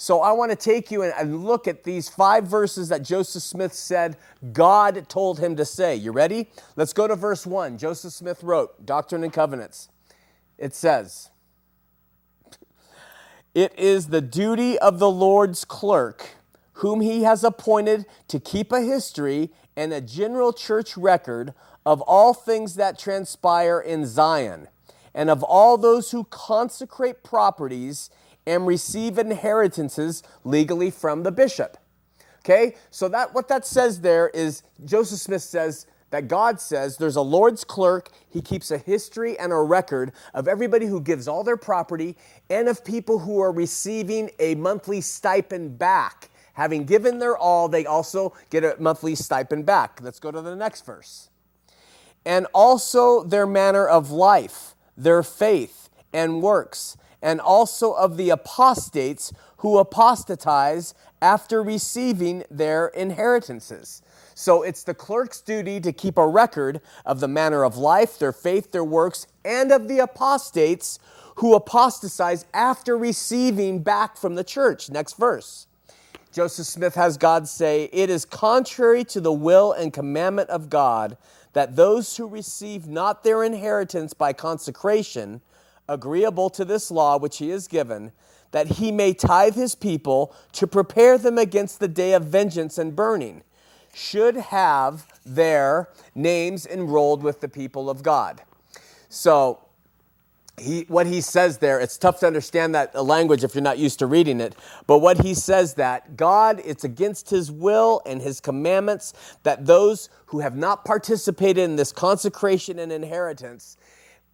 So 0.00 0.22
I 0.22 0.32
want 0.32 0.50
to 0.50 0.56
take 0.56 0.90
you 0.90 1.02
and 1.02 1.44
look 1.44 1.68
at 1.68 1.84
these 1.84 2.08
five 2.08 2.44
verses 2.44 2.88
that 2.88 3.02
Joseph 3.02 3.42
Smith 3.42 3.74
said 3.74 4.16
God 4.54 5.10
told 5.10 5.40
him 5.40 5.56
to 5.56 5.66
say. 5.66 5.94
You 5.94 6.10
ready? 6.10 6.48
Let's 6.74 6.94
go 6.94 7.06
to 7.06 7.14
verse 7.14 7.46
1. 7.46 7.76
Joseph 7.76 8.14
Smith 8.14 8.42
wrote, 8.42 8.86
Doctrine 8.86 9.22
and 9.22 9.32
Covenants. 9.32 9.90
It 10.56 10.74
says, 10.74 11.28
It 13.54 13.78
is 13.78 14.06
the 14.06 14.22
duty 14.22 14.78
of 14.78 15.00
the 15.00 15.10
Lord's 15.10 15.66
clerk, 15.66 16.28
whom 16.74 17.02
he 17.02 17.24
has 17.24 17.44
appointed 17.44 18.06
to 18.28 18.40
keep 18.40 18.72
a 18.72 18.80
history 18.80 19.50
and 19.76 19.92
a 19.92 20.00
general 20.00 20.52
church 20.52 20.96
record 20.96 21.54
of 21.86 22.00
all 22.02 22.34
things 22.34 22.74
that 22.74 22.98
transpire 22.98 23.80
in 23.80 24.06
Zion, 24.06 24.68
and 25.14 25.30
of 25.30 25.42
all 25.42 25.78
those 25.78 26.10
who 26.10 26.24
consecrate 26.24 27.22
properties 27.22 28.10
and 28.46 28.66
receive 28.66 29.18
inheritances 29.18 30.22
legally 30.44 30.90
from 30.90 31.22
the 31.22 31.32
bishop. 31.32 31.76
Okay? 32.40 32.76
So 32.90 33.08
that 33.08 33.34
what 33.34 33.48
that 33.48 33.66
says 33.66 34.00
there 34.00 34.28
is 34.30 34.62
Joseph 34.84 35.20
Smith 35.20 35.42
says 35.42 35.86
that 36.10 36.26
God 36.26 36.60
says 36.60 36.96
there's 36.96 37.16
a 37.16 37.22
Lord's 37.22 37.64
clerk. 37.64 38.10
He 38.28 38.40
keeps 38.42 38.70
a 38.70 38.78
history 38.78 39.38
and 39.38 39.52
a 39.52 39.56
record 39.56 40.12
of 40.34 40.48
everybody 40.48 40.86
who 40.86 41.00
gives 41.00 41.28
all 41.28 41.44
their 41.44 41.56
property 41.56 42.16
and 42.48 42.68
of 42.68 42.84
people 42.84 43.20
who 43.20 43.40
are 43.40 43.52
receiving 43.52 44.30
a 44.38 44.54
monthly 44.56 45.00
stipend 45.00 45.78
back. 45.78 46.30
Having 46.60 46.84
given 46.84 47.20
their 47.20 47.38
all, 47.38 47.68
they 47.70 47.86
also 47.86 48.34
get 48.50 48.64
a 48.64 48.76
monthly 48.78 49.14
stipend 49.14 49.64
back. 49.64 49.98
Let's 50.02 50.20
go 50.20 50.30
to 50.30 50.42
the 50.42 50.54
next 50.54 50.84
verse. 50.84 51.30
And 52.26 52.46
also 52.52 53.22
their 53.24 53.46
manner 53.46 53.88
of 53.88 54.10
life, 54.10 54.74
their 54.94 55.22
faith 55.22 55.88
and 56.12 56.42
works, 56.42 56.98
and 57.22 57.40
also 57.40 57.94
of 57.94 58.18
the 58.18 58.28
apostates 58.28 59.32
who 59.56 59.78
apostatize 59.78 60.92
after 61.22 61.62
receiving 61.62 62.44
their 62.50 62.88
inheritances. 62.88 64.02
So 64.34 64.62
it's 64.62 64.82
the 64.82 64.92
clerk's 64.92 65.40
duty 65.40 65.80
to 65.80 65.94
keep 65.94 66.18
a 66.18 66.28
record 66.28 66.82
of 67.06 67.20
the 67.20 67.28
manner 67.28 67.64
of 67.64 67.78
life, 67.78 68.18
their 68.18 68.32
faith, 68.32 68.70
their 68.70 68.84
works, 68.84 69.26
and 69.46 69.72
of 69.72 69.88
the 69.88 70.00
apostates 70.00 70.98
who 71.36 71.54
apostatize 71.54 72.44
after 72.52 72.98
receiving 72.98 73.82
back 73.82 74.18
from 74.18 74.34
the 74.34 74.44
church. 74.44 74.90
Next 74.90 75.16
verse. 75.16 75.66
Joseph 76.32 76.66
Smith 76.66 76.94
has 76.94 77.16
God 77.16 77.48
say, 77.48 77.88
It 77.92 78.08
is 78.08 78.24
contrary 78.24 79.04
to 79.04 79.20
the 79.20 79.32
will 79.32 79.72
and 79.72 79.92
commandment 79.92 80.48
of 80.50 80.70
God 80.70 81.16
that 81.52 81.74
those 81.74 82.16
who 82.16 82.28
receive 82.28 82.86
not 82.86 83.24
their 83.24 83.42
inheritance 83.42 84.14
by 84.14 84.32
consecration 84.32 85.40
agreeable 85.88 86.48
to 86.50 86.64
this 86.64 86.90
law 86.90 87.18
which 87.18 87.38
he 87.38 87.48
has 87.48 87.66
given, 87.66 88.12
that 88.52 88.66
he 88.68 88.92
may 88.92 89.12
tithe 89.12 89.56
his 89.56 89.74
people 89.74 90.32
to 90.52 90.66
prepare 90.66 91.18
them 91.18 91.36
against 91.36 91.80
the 91.80 91.88
day 91.88 92.12
of 92.12 92.24
vengeance 92.24 92.78
and 92.78 92.94
burning, 92.94 93.42
should 93.92 94.36
have 94.36 95.06
their 95.26 95.88
names 96.14 96.64
enrolled 96.64 97.24
with 97.24 97.40
the 97.40 97.48
people 97.48 97.90
of 97.90 98.04
God. 98.04 98.42
So, 99.08 99.60
he, 100.60 100.82
what 100.88 101.06
he 101.06 101.20
says 101.20 101.58
there, 101.58 101.80
it's 101.80 101.96
tough 101.96 102.20
to 102.20 102.26
understand 102.26 102.74
that 102.74 102.94
uh, 102.94 103.02
language 103.02 103.44
if 103.44 103.54
you're 103.54 103.62
not 103.62 103.78
used 103.78 103.98
to 104.00 104.06
reading 104.06 104.40
it, 104.40 104.54
but 104.86 104.98
what 104.98 105.22
he 105.22 105.34
says 105.34 105.74
that 105.74 106.16
God, 106.16 106.60
it's 106.64 106.84
against 106.84 107.30
his 107.30 107.50
will 107.50 108.02
and 108.06 108.20
his 108.20 108.40
commandments 108.40 109.14
that 109.42 109.66
those 109.66 110.10
who 110.26 110.40
have 110.40 110.56
not 110.56 110.84
participated 110.84 111.64
in 111.64 111.76
this 111.76 111.92
consecration 111.92 112.78
and 112.78 112.92
inheritance 112.92 113.76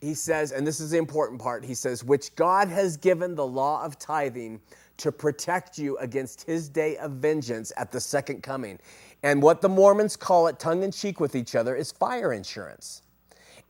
he 0.01 0.15
says, 0.15 0.53
and 0.53 0.67
this 0.67 0.81
is 0.81 0.91
the 0.91 0.99
important 0.99 1.41
part, 1.41 1.65
he 1.65 1.75
says, 1.75 2.05
which 2.05 2.35
God 2.37 2.69
has 2.69 2.97
given 2.97 3.35
the 3.35 3.47
law 3.47 3.83
of 3.83 3.99
tithing 3.99 4.61
to 4.99 5.13
protect 5.13 5.79
you 5.79 5.97
against 5.99 6.43
his 6.43 6.69
day 6.69 6.97
of 6.99 7.13
vengeance 7.13 7.73
at 7.77 7.93
the 7.93 8.01
second 8.01 8.43
coming. 8.43 8.79
And 9.23 9.43
what 9.43 9.61
the 9.61 9.69
Mormons 9.69 10.17
call 10.17 10.47
it 10.49 10.59
tongue 10.59 10.83
in 10.83 10.93
cheek 10.93 11.19
with 11.19 11.35
each 11.35 11.55
other 11.55 11.75
is 11.75 11.93
fire 11.93 12.33
insurance. 12.33 13.03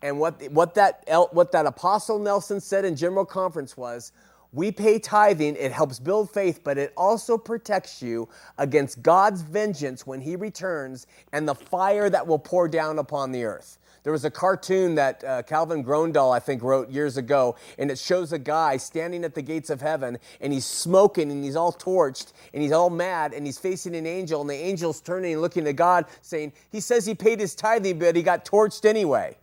And 0.03 0.21
what, 0.21 0.43
what, 0.51 0.75
that, 0.75 1.05
what 1.33 1.53
that 1.53 1.67
Apostle 1.67 2.19
Nelson 2.19 2.61
said 2.61 2.85
in 2.85 2.97
General 2.97 3.25
Conference 3.25 3.77
was 3.77 4.13
we 4.53 4.71
pay 4.73 4.99
tithing, 4.99 5.57
it 5.57 5.73
helps 5.73 5.99
build 5.99 6.31
faith, 6.31 6.61
but 6.65 6.79
it 6.79 6.93
also 6.97 7.37
protects 7.37 8.01
you 8.01 8.29
against 8.59 9.03
God's 9.03 9.43
vengeance 9.43 10.07
when 10.07 10.21
He 10.21 10.37
returns 10.37 11.07
and 11.33 11.49
the 11.49 11.55
fire 11.55 12.09
that 12.09 12.27
will 12.27 12.39
pour 12.39 12.69
down 12.69 12.99
upon 12.99 13.33
the 13.33 13.45
earth. 13.45 13.79
There 14.03 14.13
was 14.13 14.25
a 14.25 14.31
cartoon 14.31 14.95
that 14.95 15.25
uh, 15.25 15.43
Calvin 15.43 15.83
Grondahl, 15.83 16.33
I 16.33 16.39
think, 16.39 16.63
wrote 16.63 16.89
years 16.91 17.17
ago, 17.17 17.57
and 17.77 17.91
it 17.91 17.99
shows 17.99 18.33
a 18.33 18.39
guy 18.39 18.77
standing 18.77 19.25
at 19.25 19.35
the 19.35 19.43
gates 19.43 19.69
of 19.69 19.81
heaven, 19.83 20.19
and 20.41 20.53
he's 20.53 20.65
smoking, 20.65 21.33
and 21.33 21.43
he's 21.43 21.57
all 21.57 21.73
torched, 21.73 22.33
and 22.55 22.63
he's 22.63 22.71
all 22.71 22.89
mad, 22.89 23.35
and 23.35 23.45
he's 23.45 23.59
facing 23.59 23.97
an 23.97 24.07
angel, 24.07 24.41
and 24.41 24.49
the 24.49 24.55
angel's 24.55 25.01
turning 25.01 25.33
and 25.33 25.43
looking 25.43 25.67
at 25.67 25.75
God, 25.75 26.05
saying, 26.23 26.53
He 26.71 26.79
says 26.79 27.05
he 27.05 27.17
paid 27.17 27.41
his 27.41 27.57
tithing, 27.57 27.99
but 27.99 28.15
he 28.15 28.23
got 28.23 28.45
torched 28.45 28.85
anyway. 28.85 29.37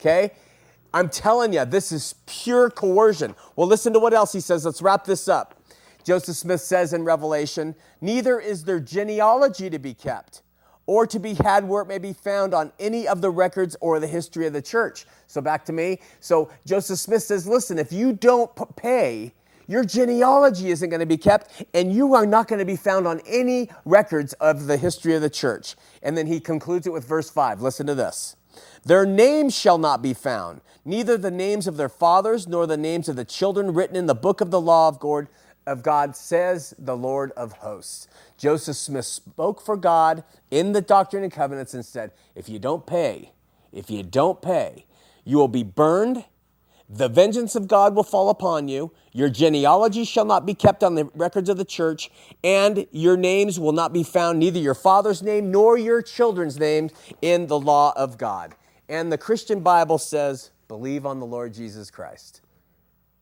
Okay? 0.00 0.32
I'm 0.94 1.08
telling 1.08 1.52
you, 1.52 1.64
this 1.64 1.92
is 1.92 2.14
pure 2.26 2.70
coercion. 2.70 3.34
Well, 3.54 3.66
listen 3.66 3.92
to 3.92 3.98
what 3.98 4.14
else 4.14 4.32
he 4.32 4.40
says. 4.40 4.64
Let's 4.64 4.80
wrap 4.80 5.04
this 5.04 5.28
up. 5.28 5.60
Joseph 6.04 6.36
Smith 6.36 6.60
says 6.60 6.92
in 6.92 7.04
Revelation, 7.04 7.74
Neither 8.00 8.38
is 8.38 8.64
there 8.64 8.80
genealogy 8.80 9.68
to 9.68 9.78
be 9.78 9.92
kept 9.92 10.42
or 10.86 11.06
to 11.06 11.18
be 11.18 11.34
had 11.34 11.68
where 11.68 11.82
it 11.82 11.86
may 11.86 11.98
be 11.98 12.12
found 12.12 12.54
on 12.54 12.72
any 12.78 13.08
of 13.08 13.20
the 13.20 13.30
records 13.30 13.76
or 13.80 13.98
the 13.98 14.06
history 14.06 14.46
of 14.46 14.52
the 14.52 14.62
church. 14.62 15.04
So 15.26 15.40
back 15.40 15.64
to 15.66 15.72
me. 15.72 15.98
So 16.20 16.50
Joseph 16.64 16.98
Smith 16.98 17.24
says, 17.24 17.46
listen, 17.46 17.78
if 17.78 17.92
you 17.92 18.12
don't 18.12 18.50
pay, 18.76 19.32
your 19.66 19.84
genealogy 19.84 20.70
isn't 20.70 20.88
going 20.88 21.00
to 21.00 21.06
be 21.06 21.16
kept, 21.16 21.64
and 21.74 21.92
you 21.92 22.14
are 22.14 22.24
not 22.24 22.46
going 22.46 22.60
to 22.60 22.64
be 22.64 22.76
found 22.76 23.06
on 23.06 23.20
any 23.26 23.68
records 23.84 24.32
of 24.34 24.66
the 24.66 24.76
history 24.76 25.14
of 25.16 25.22
the 25.22 25.30
church. 25.30 25.74
And 26.02 26.16
then 26.16 26.28
he 26.28 26.38
concludes 26.38 26.86
it 26.86 26.92
with 26.92 27.04
verse 27.06 27.28
5. 27.28 27.60
Listen 27.62 27.86
to 27.88 27.94
this. 27.96 28.36
Their 28.84 29.06
names 29.06 29.56
shall 29.56 29.78
not 29.78 30.02
be 30.02 30.14
found, 30.14 30.60
neither 30.84 31.16
the 31.16 31.30
names 31.30 31.66
of 31.66 31.76
their 31.76 31.88
fathers 31.88 32.46
nor 32.46 32.66
the 32.66 32.76
names 32.76 33.08
of 33.08 33.16
the 33.16 33.24
children 33.24 33.74
written 33.74 33.96
in 33.96 34.06
the 34.06 34.14
book 34.14 34.40
of 34.40 34.50
the 34.50 34.60
law 34.60 34.88
of 34.88 34.98
God, 34.98 35.28
of 35.66 35.82
God 35.82 36.16
says 36.16 36.74
the 36.78 36.96
Lord 36.96 37.32
of 37.32 37.52
hosts. 37.52 38.06
Joseph 38.38 38.76
Smith 38.76 39.06
spoke 39.06 39.60
for 39.60 39.76
God 39.76 40.22
in 40.50 40.72
the 40.72 40.80
Doctrine 40.80 41.24
and 41.24 41.32
Covenants 41.32 41.74
and 41.74 41.84
said, 41.84 42.12
if 42.34 42.48
you 42.48 42.58
don't 42.58 42.86
pay, 42.86 43.32
if 43.72 43.90
you 43.90 44.02
don't 44.02 44.40
pay, 44.40 44.86
you 45.24 45.38
will 45.38 45.48
be 45.48 45.64
burned. 45.64 46.24
The 46.88 47.08
vengeance 47.08 47.56
of 47.56 47.66
God 47.66 47.96
will 47.96 48.04
fall 48.04 48.28
upon 48.28 48.68
you. 48.68 48.92
Your 49.12 49.28
genealogy 49.28 50.04
shall 50.04 50.24
not 50.24 50.46
be 50.46 50.54
kept 50.54 50.84
on 50.84 50.94
the 50.94 51.06
records 51.14 51.48
of 51.48 51.56
the 51.56 51.64
church, 51.64 52.10
and 52.44 52.86
your 52.92 53.16
names 53.16 53.58
will 53.58 53.72
not 53.72 53.92
be 53.92 54.02
found, 54.02 54.38
neither 54.38 54.60
your 54.60 54.74
father's 54.74 55.22
name 55.22 55.50
nor 55.50 55.76
your 55.76 56.00
children's 56.00 56.58
names, 56.58 56.92
in 57.22 57.48
the 57.48 57.58
law 57.58 57.92
of 57.96 58.18
God. 58.18 58.54
And 58.88 59.10
the 59.10 59.18
Christian 59.18 59.60
Bible 59.60 59.98
says, 59.98 60.52
believe 60.68 61.06
on 61.06 61.18
the 61.18 61.26
Lord 61.26 61.52
Jesus 61.52 61.90
Christ. 61.90 62.42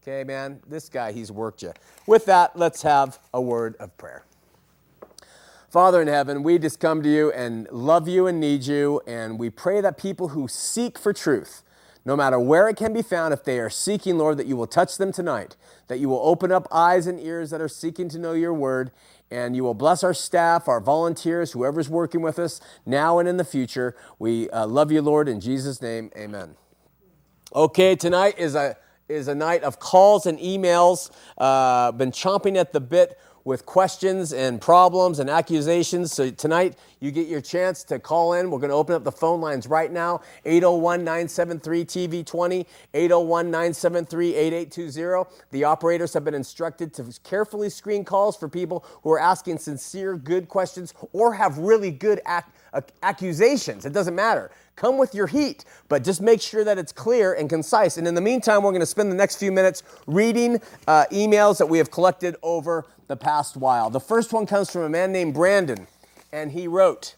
Okay, 0.03 0.25
man, 0.25 0.61
this 0.69 0.91
guy, 0.91 1.13
he's 1.13 1.33
worked 1.33 1.63
you. 1.63 1.73
With 2.07 2.27
that, 2.27 2.59
let's 2.59 2.83
have 2.83 3.19
a 3.33 3.41
word 3.41 3.77
of 3.81 3.97
prayer. 3.97 4.25
Father 5.71 6.03
in 6.03 6.09
heaven, 6.09 6.43
we 6.43 6.59
just 6.59 6.79
come 6.79 7.03
to 7.03 7.09
you 7.09 7.33
and 7.33 7.67
love 7.73 8.07
you 8.07 8.27
and 8.27 8.39
need 8.39 8.65
you, 8.65 9.01
and 9.07 9.39
we 9.39 9.49
pray 9.49 9.81
that 9.81 9.97
people 9.97 10.29
who 10.29 10.47
seek 10.47 10.99
for 10.99 11.15
truth, 11.15 11.63
no 12.05 12.17
matter 12.17 12.39
where 12.39 12.69
it 12.69 12.77
can 12.77 12.93
be 12.93 13.03
found, 13.03 13.33
if 13.33 13.45
they 13.45 13.59
are 13.59 13.71
seeking, 13.71 14.19
Lord, 14.19 14.37
that 14.37 14.47
you 14.47 14.57
will 14.57 14.67
touch 14.67 14.99
them 14.99 15.11
tonight, 15.11 15.57
that 15.89 15.99
you 15.99 16.09
will 16.09 16.21
open 16.23 16.53
up 16.53 16.69
eyes 16.71 17.07
and 17.07 17.19
ears 17.19 17.51
that 17.51 17.61
are 17.61 17.69
seeking 17.69 18.09
to 18.11 18.19
know 18.19 18.33
your 18.33 18.53
word, 18.53 18.91
and 19.31 19.57
you 19.57 19.65
will 19.65 19.75
bless 19.75 20.05
our 20.05 20.15
staff, 20.15 20.69
our 20.69 20.81
volunteers, 20.81 21.53
whoever's 21.53 21.89
working 21.89 22.21
with 22.21 22.39
us 22.39 22.61
now 22.85 23.19
and 23.19 23.29
in 23.29 23.39
the 23.39 23.45
future. 23.45 23.97
We 24.19 24.51
uh, 24.51 24.67
love 24.67 24.93
you, 24.93 25.01
Lord, 25.01 25.29
in 25.29 25.41
Jesus' 25.41 25.81
name, 25.81 26.11
amen. 26.17 26.57
Okay, 27.55 27.97
tonight 27.97 28.39
is 28.39 28.55
a 28.55 28.77
is 29.09 29.29
a 29.29 29.35
night 29.35 29.63
of 29.63 29.79
calls 29.79 30.25
and 30.27 30.39
emails. 30.39 31.11
Uh, 31.37 31.93
been 31.93 32.11
chomping 32.11 32.57
at 32.57 32.73
the 32.73 32.81
bit 32.81 33.19
with 33.45 33.67
questions 33.67 34.33
and 34.33 34.61
problems 34.61 35.19
and 35.19 35.29
accusations. 35.29 36.13
So 36.13 36.31
tonight 36.31 36.77
you 37.01 37.11
get 37.11 37.29
your 37.29 37.41
chance 37.41 37.85
to 37.85 37.99
call 37.99 38.33
in. 38.33 38.51
We're 38.51 38.59
going 38.59 38.71
to 38.71 38.77
open 38.77 38.95
up 38.95 39.05
the 39.05 39.13
phone 39.13 39.41
lines 39.41 39.67
right 39.67 39.93
now 39.93 40.23
801 40.45 41.05
973 41.05 41.85
TV20, 41.85 42.67
801 42.95 43.47
973 43.51 44.35
8820. 44.35 45.37
The 45.51 45.65
operators 45.65 46.15
have 46.15 46.25
been 46.25 46.35
instructed 46.35 46.95
to 46.95 47.05
carefully 47.23 47.71
screen 47.71 48.05
calls 48.05 48.37
for 48.37 48.49
people 48.49 48.85
who 49.03 49.13
are 49.13 49.21
asking 49.21 49.59
sincere, 49.59 50.17
good 50.17 50.49
questions 50.49 50.95
or 51.13 51.35
have 51.35 51.59
really 51.59 51.91
good 51.91 52.21
ac- 52.27 52.47
accusations. 53.03 53.85
It 53.85 53.93
doesn't 53.93 54.15
matter. 54.15 54.51
Come 54.77 54.99
with 54.99 55.15
your 55.15 55.29
heat, 55.29 55.65
but 55.89 56.03
just 56.03 56.21
make 56.21 56.41
sure 56.41 56.65
that 56.65 56.79
it's 56.79 56.91
clear 56.91 57.33
and 57.33 57.49
concise. 57.49 57.97
And 57.97 58.09
in 58.09 58.15
the 58.15 58.21
meantime, 58.21 58.63
we're 58.63 58.73
going 58.73 58.81
to 58.81 58.87
spend 58.87 59.11
the 59.11 59.17
next 59.17 59.37
few 59.37 59.53
minutes 59.53 59.85
reading 60.07 60.61
uh, 60.89 61.05
emails 61.13 61.59
that 61.59 61.67
we 61.67 61.79
have 61.79 61.93
collected 61.93 62.35
over 62.43 62.85
the 63.07 63.17
past 63.17 63.57
while. 63.57 63.89
The 63.89 64.01
first 64.01 64.33
one 64.33 64.47
comes 64.47 64.71
from 64.71 64.83
a 64.83 64.89
man 64.89 65.13
named 65.13 65.35
Brandon, 65.35 65.87
and 66.33 66.51
he 66.51 66.67
wrote, 66.67 67.15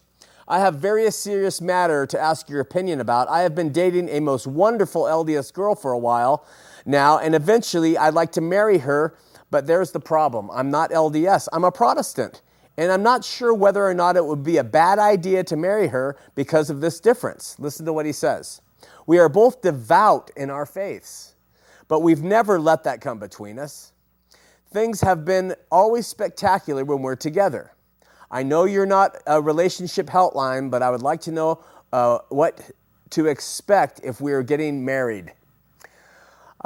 I 0.47 0.59
have 0.59 0.75
very 0.75 1.09
serious 1.11 1.59
matter 1.59 2.05
to 2.05 2.19
ask 2.19 2.47
your 2.47 2.61
opinion 2.61 3.01
about. 3.01 3.27
I 3.27 3.41
have 3.41 3.55
been 3.55 3.71
dating 3.71 4.09
a 4.09 4.19
most 4.21 4.45
wonderful 4.45 5.03
LDS 5.03 5.51
girl 5.51 5.73
for 5.73 5.91
a 5.91 5.97
while 5.97 6.45
now, 6.85 7.17
and 7.17 7.33
eventually 7.33 7.97
I'd 7.97 8.13
like 8.13 8.31
to 8.33 8.41
marry 8.41 8.77
her, 8.79 9.17
but 9.49 9.65
there's 9.65 9.91
the 9.91 9.99
problem. 9.99 10.49
I'm 10.51 10.69
not 10.69 10.91
LDS, 10.91 11.47
I'm 11.51 11.63
a 11.63 11.71
Protestant 11.71 12.41
and 12.77 12.91
I'm 12.91 13.03
not 13.03 13.25
sure 13.25 13.53
whether 13.53 13.85
or 13.85 13.93
not 13.93 14.15
it 14.15 14.25
would 14.25 14.43
be 14.43 14.57
a 14.57 14.63
bad 14.63 14.99
idea 14.99 15.43
to 15.45 15.57
marry 15.57 15.87
her 15.87 16.17
because 16.35 16.69
of 16.69 16.79
this 16.79 16.99
difference. 16.99 17.57
Listen 17.59 17.85
to 17.85 17.93
what 17.93 18.05
he 18.05 18.11
says. 18.11 18.61
We 19.07 19.17
are 19.17 19.29
both 19.29 19.61
devout 19.61 20.29
in 20.35 20.49
our 20.49 20.65
faiths, 20.65 21.35
but 21.87 22.01
we've 22.01 22.21
never 22.21 22.59
let 22.59 22.83
that 22.83 23.01
come 23.01 23.19
between 23.19 23.57
us. 23.57 23.93
Things 24.71 25.01
have 25.01 25.25
been 25.25 25.55
always 25.71 26.05
spectacular 26.05 26.85
when 26.85 27.01
we're 27.01 27.15
together. 27.15 27.73
I 28.29 28.43
know 28.43 28.65
you're 28.65 28.85
not 28.85 29.15
a 29.25 29.41
relationship 29.41 30.07
helpline, 30.07 30.69
but 30.69 30.83
I 30.83 30.91
would 30.91 31.01
like 31.01 31.21
to 31.21 31.31
know 31.31 31.63
uh, 31.93 32.19
what 32.29 32.59
to 33.11 33.27
expect 33.27 34.01
if 34.03 34.19
we 34.19 34.33
are 34.33 34.43
getting 34.43 34.83
married. 34.83 35.31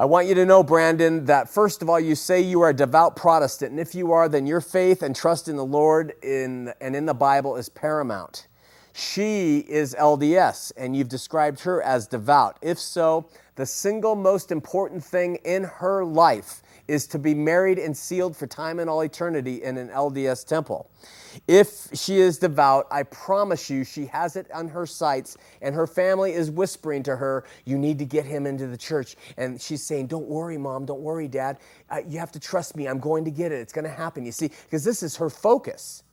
I 0.02 0.06
want 0.06 0.26
you 0.26 0.34
to 0.34 0.48
know, 0.48 0.64
Brandon, 0.64 1.26
that 1.26 1.48
first 1.48 1.84
of 1.84 1.90
all, 1.90 2.00
you 2.00 2.16
say 2.16 2.42
you 2.42 2.62
are 2.62 2.70
a 2.70 2.74
devout 2.74 3.16
Protestant. 3.16 3.70
And 3.70 3.80
if 3.80 3.94
you 3.94 4.14
are, 4.14 4.28
then 4.28 4.48
your 4.48 4.60
faith 4.60 5.04
and 5.04 5.16
trust 5.16 5.48
in 5.48 5.56
the 5.56 5.64
Lord 5.64 6.14
in, 6.24 6.74
and 6.82 6.96
in 6.96 7.06
the 7.06 7.14
Bible 7.14 7.56
is 7.56 7.70
paramount. 7.70 8.48
She 8.94 9.60
is 9.60 9.96
LDS, 9.96 10.74
and 10.76 10.96
you've 10.96 11.10
described 11.10 11.62
her 11.62 11.82
as 11.82 12.08
devout. 12.08 12.58
If 12.62 12.80
so, 12.80 13.28
the 13.56 13.66
single 13.66 14.16
most 14.16 14.52
important 14.52 15.04
thing 15.04 15.36
in 15.46 15.64
her 15.64 16.04
life 16.04 16.62
is 16.88 17.08
to 17.08 17.20
be 17.20 17.34
married 17.34 17.80
and 17.80 17.96
sealed 17.96 18.36
for 18.36 18.48
time 18.48 18.80
and 18.80 18.90
all 18.90 19.02
eternity 19.02 19.64
in 19.64 19.78
an 19.78 19.88
LDS 19.90 20.46
temple. 20.46 20.90
If 21.48 21.88
she 21.94 22.20
is 22.20 22.38
devout, 22.38 22.88
I 22.92 23.04
promise 23.04 23.70
you 23.70 23.86
she 23.86 24.08
has 24.08 24.36
it 24.36 24.52
on 24.52 24.68
her 24.68 24.86
sights, 24.86 25.38
and 25.62 25.74
her 25.74 25.88
family 25.88 26.34
is 26.34 26.52
whispering 26.52 27.04
to 27.04 27.16
her, 27.16 27.46
You 27.66 27.78
need 27.78 28.00
to 28.00 28.06
get 28.06 28.26
him 28.26 28.46
into 28.46 28.68
the 28.68 28.78
church. 28.78 29.16
And 29.38 29.62
she's 29.62 29.84
saying, 29.84 30.08
Don't 30.08 30.28
worry, 30.28 30.58
mom, 30.58 30.86
don't 30.86 31.02
worry, 31.02 31.30
dad. 31.30 31.60
Uh, 31.90 32.00
you 32.06 32.20
have 32.20 32.32
to 32.34 32.40
trust 32.40 32.76
me. 32.76 32.88
I'm 32.88 33.00
going 33.00 33.24
to 33.26 33.32
get 33.32 33.54
it. 33.54 33.60
It's 33.60 33.74
going 33.74 33.86
to 33.86 33.92
happen. 33.92 34.26
You 34.26 34.34
see, 34.34 34.50
because 34.50 34.84
this 34.84 35.02
is 35.02 35.16
her 35.16 35.30
focus. 35.30 36.04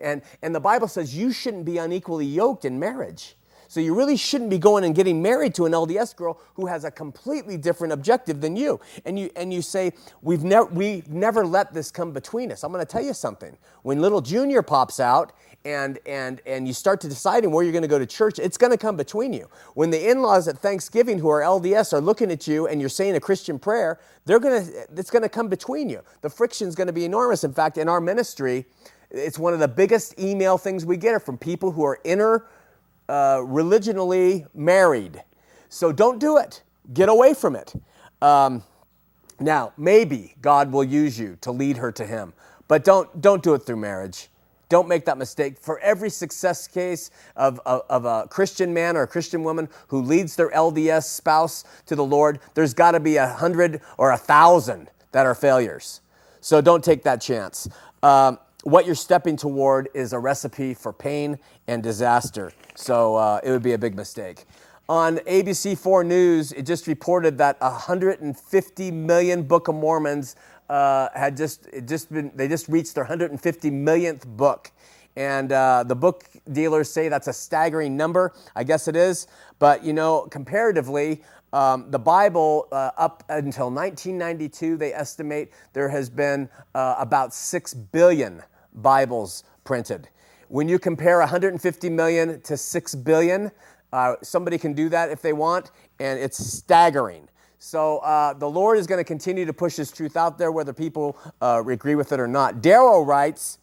And, 0.00 0.22
and 0.42 0.54
the 0.54 0.60
Bible 0.60 0.88
says 0.88 1.16
you 1.16 1.32
shouldn't 1.32 1.64
be 1.64 1.78
unequally 1.78 2.26
yoked 2.26 2.64
in 2.64 2.78
marriage. 2.78 3.36
So 3.68 3.80
you 3.80 3.94
really 3.94 4.16
shouldn't 4.16 4.50
be 4.50 4.58
going 4.58 4.84
and 4.84 4.94
getting 4.94 5.20
married 5.20 5.54
to 5.56 5.66
an 5.66 5.72
LDS 5.72 6.14
girl 6.14 6.38
who 6.54 6.66
has 6.66 6.84
a 6.84 6.90
completely 6.92 7.56
different 7.56 7.92
objective 7.92 8.40
than 8.40 8.54
you. 8.56 8.80
And 9.04 9.18
you 9.18 9.30
and 9.34 9.52
you 9.52 9.62
say, 9.62 9.92
We've 10.22 10.44
never 10.44 10.66
we 10.66 11.02
never 11.08 11.44
let 11.44 11.74
this 11.74 11.90
come 11.90 12.12
between 12.12 12.52
us. 12.52 12.62
I'm 12.62 12.70
gonna 12.70 12.84
tell 12.84 13.02
you 13.02 13.14
something. 13.14 13.56
When 13.82 14.00
little 14.00 14.20
junior 14.20 14.62
pops 14.62 15.00
out 15.00 15.32
and 15.64 15.98
and 16.06 16.40
and 16.46 16.68
you 16.68 16.74
start 16.74 17.00
to 17.00 17.08
deciding 17.08 17.50
where 17.50 17.64
you're 17.64 17.72
going 17.72 17.82
to 17.82 17.88
go 17.88 17.98
to 17.98 18.06
church, 18.06 18.38
it's 18.38 18.58
going 18.58 18.70
to 18.70 18.78
come 18.78 18.96
between 18.96 19.32
you. 19.32 19.48
When 19.74 19.90
the 19.90 20.10
in-laws 20.10 20.46
at 20.46 20.58
Thanksgiving 20.58 21.18
who 21.18 21.28
are 21.28 21.40
LDS 21.40 21.92
are 21.92 22.00
looking 22.00 22.30
at 22.30 22.46
you 22.46 22.66
and 22.66 22.80
you're 22.80 22.90
saying 22.90 23.16
a 23.16 23.20
Christian 23.20 23.58
prayer, 23.58 23.98
they're 24.26 24.38
to 24.38 24.86
it's 24.96 25.10
going 25.10 25.22
to 25.22 25.28
come 25.28 25.48
between 25.48 25.88
you. 25.88 26.02
The 26.20 26.30
friction's 26.30 26.74
going 26.74 26.88
to 26.88 26.92
be 26.92 27.04
enormous. 27.04 27.44
In 27.44 27.52
fact, 27.52 27.78
in 27.78 27.88
our 27.88 28.00
ministry, 28.00 28.66
it's 29.10 29.38
one 29.38 29.52
of 29.52 29.60
the 29.60 29.68
biggest 29.68 30.18
email 30.18 30.58
things 30.58 30.84
we 30.84 30.96
get 30.96 31.14
are 31.14 31.20
from 31.20 31.38
people 31.38 31.70
who 31.70 31.84
are 31.84 32.00
inner 32.04 32.46
uh, 33.08 33.38
religionally 33.38 34.46
married. 34.54 35.22
So 35.68 35.92
don't 35.92 36.18
do 36.18 36.38
it. 36.38 36.62
Get 36.92 37.08
away 37.08 37.34
from 37.34 37.56
it. 37.56 37.74
Um, 38.22 38.62
now, 39.40 39.72
maybe 39.76 40.34
God 40.40 40.72
will 40.72 40.84
use 40.84 41.18
you 41.18 41.36
to 41.40 41.50
lead 41.50 41.76
her 41.78 41.90
to 41.92 42.06
Him, 42.06 42.32
but 42.68 42.84
don't, 42.84 43.20
don't 43.20 43.42
do 43.42 43.54
it 43.54 43.60
through 43.60 43.76
marriage. 43.76 44.28
Don't 44.68 44.88
make 44.88 45.04
that 45.04 45.18
mistake. 45.18 45.58
For 45.60 45.78
every 45.80 46.10
success 46.10 46.66
case 46.66 47.10
of, 47.36 47.60
of, 47.66 47.82
of, 47.90 48.04
a 48.06 48.26
Christian 48.28 48.72
man 48.72 48.96
or 48.96 49.02
a 49.02 49.06
Christian 49.06 49.44
woman 49.44 49.68
who 49.88 50.00
leads 50.00 50.36
their 50.36 50.50
LDS 50.50 51.04
spouse 51.04 51.64
to 51.86 51.94
the 51.94 52.04
Lord, 52.04 52.40
there's 52.54 52.72
got 52.72 52.92
to 52.92 53.00
be 53.00 53.16
a 53.16 53.28
hundred 53.28 53.82
or 53.98 54.12
a 54.12 54.16
thousand 54.16 54.90
that 55.12 55.26
are 55.26 55.34
failures. 55.34 56.00
So 56.40 56.60
don't 56.60 56.82
take 56.82 57.02
that 57.04 57.20
chance. 57.20 57.68
Um, 58.02 58.38
what 58.64 58.86
you're 58.86 58.94
stepping 58.94 59.36
toward 59.36 59.88
is 59.94 60.12
a 60.12 60.18
recipe 60.18 60.74
for 60.74 60.92
pain 60.92 61.38
and 61.68 61.82
disaster. 61.82 62.52
So 62.74 63.16
uh, 63.16 63.40
it 63.44 63.50
would 63.50 63.62
be 63.62 63.74
a 63.74 63.78
big 63.78 63.94
mistake. 63.94 64.46
On 64.88 65.18
ABC4 65.18 66.04
News, 66.04 66.52
it 66.52 66.62
just 66.66 66.86
reported 66.86 67.38
that 67.38 67.60
150 67.60 68.90
million 68.90 69.42
Book 69.42 69.68
of 69.68 69.74
Mormons 69.74 70.36
uh, 70.68 71.08
had 71.14 71.36
just, 71.36 71.68
just 71.86 72.12
been, 72.12 72.32
they 72.34 72.48
just 72.48 72.68
reached 72.68 72.94
their 72.94 73.04
150 73.04 73.70
millionth 73.70 74.26
book. 74.26 74.72
And 75.16 75.52
uh, 75.52 75.84
the 75.86 75.94
book 75.94 76.24
dealers 76.50 76.90
say 76.90 77.08
that's 77.08 77.28
a 77.28 77.32
staggering 77.32 77.96
number. 77.96 78.32
I 78.56 78.64
guess 78.64 78.88
it 78.88 78.96
is. 78.96 79.26
But, 79.58 79.84
you 79.84 79.92
know, 79.92 80.22
comparatively, 80.30 81.22
um, 81.52 81.90
the 81.90 81.98
Bible, 81.98 82.66
uh, 82.72 82.90
up 82.96 83.22
until 83.28 83.70
1992, 83.70 84.76
they 84.76 84.92
estimate 84.92 85.52
there 85.72 85.88
has 85.88 86.10
been 86.10 86.48
uh, 86.74 86.96
about 86.98 87.32
6 87.32 87.74
billion 87.74 88.42
Bibles 88.74 89.44
printed. 89.64 90.08
When 90.48 90.68
you 90.68 90.78
compare 90.78 91.18
150 91.18 91.90
million 91.90 92.40
to 92.42 92.56
6 92.56 92.94
billion, 92.96 93.50
uh, 93.92 94.16
somebody 94.22 94.58
can 94.58 94.72
do 94.72 94.88
that 94.88 95.10
if 95.10 95.22
they 95.22 95.32
want, 95.32 95.70
and 96.00 96.18
it's 96.18 96.38
staggering. 96.38 97.28
So 97.58 97.98
uh, 97.98 98.34
the 98.34 98.48
Lord 98.48 98.78
is 98.78 98.86
going 98.86 98.98
to 98.98 99.04
continue 99.04 99.46
to 99.46 99.52
push 99.52 99.76
His 99.76 99.90
truth 99.90 100.16
out 100.16 100.36
there, 100.36 100.52
whether 100.52 100.72
people 100.72 101.16
uh, 101.40 101.62
agree 101.66 101.94
with 101.94 102.12
it 102.12 102.20
or 102.20 102.28
not. 102.28 102.60
Darrow 102.60 103.02
writes, 103.02 103.58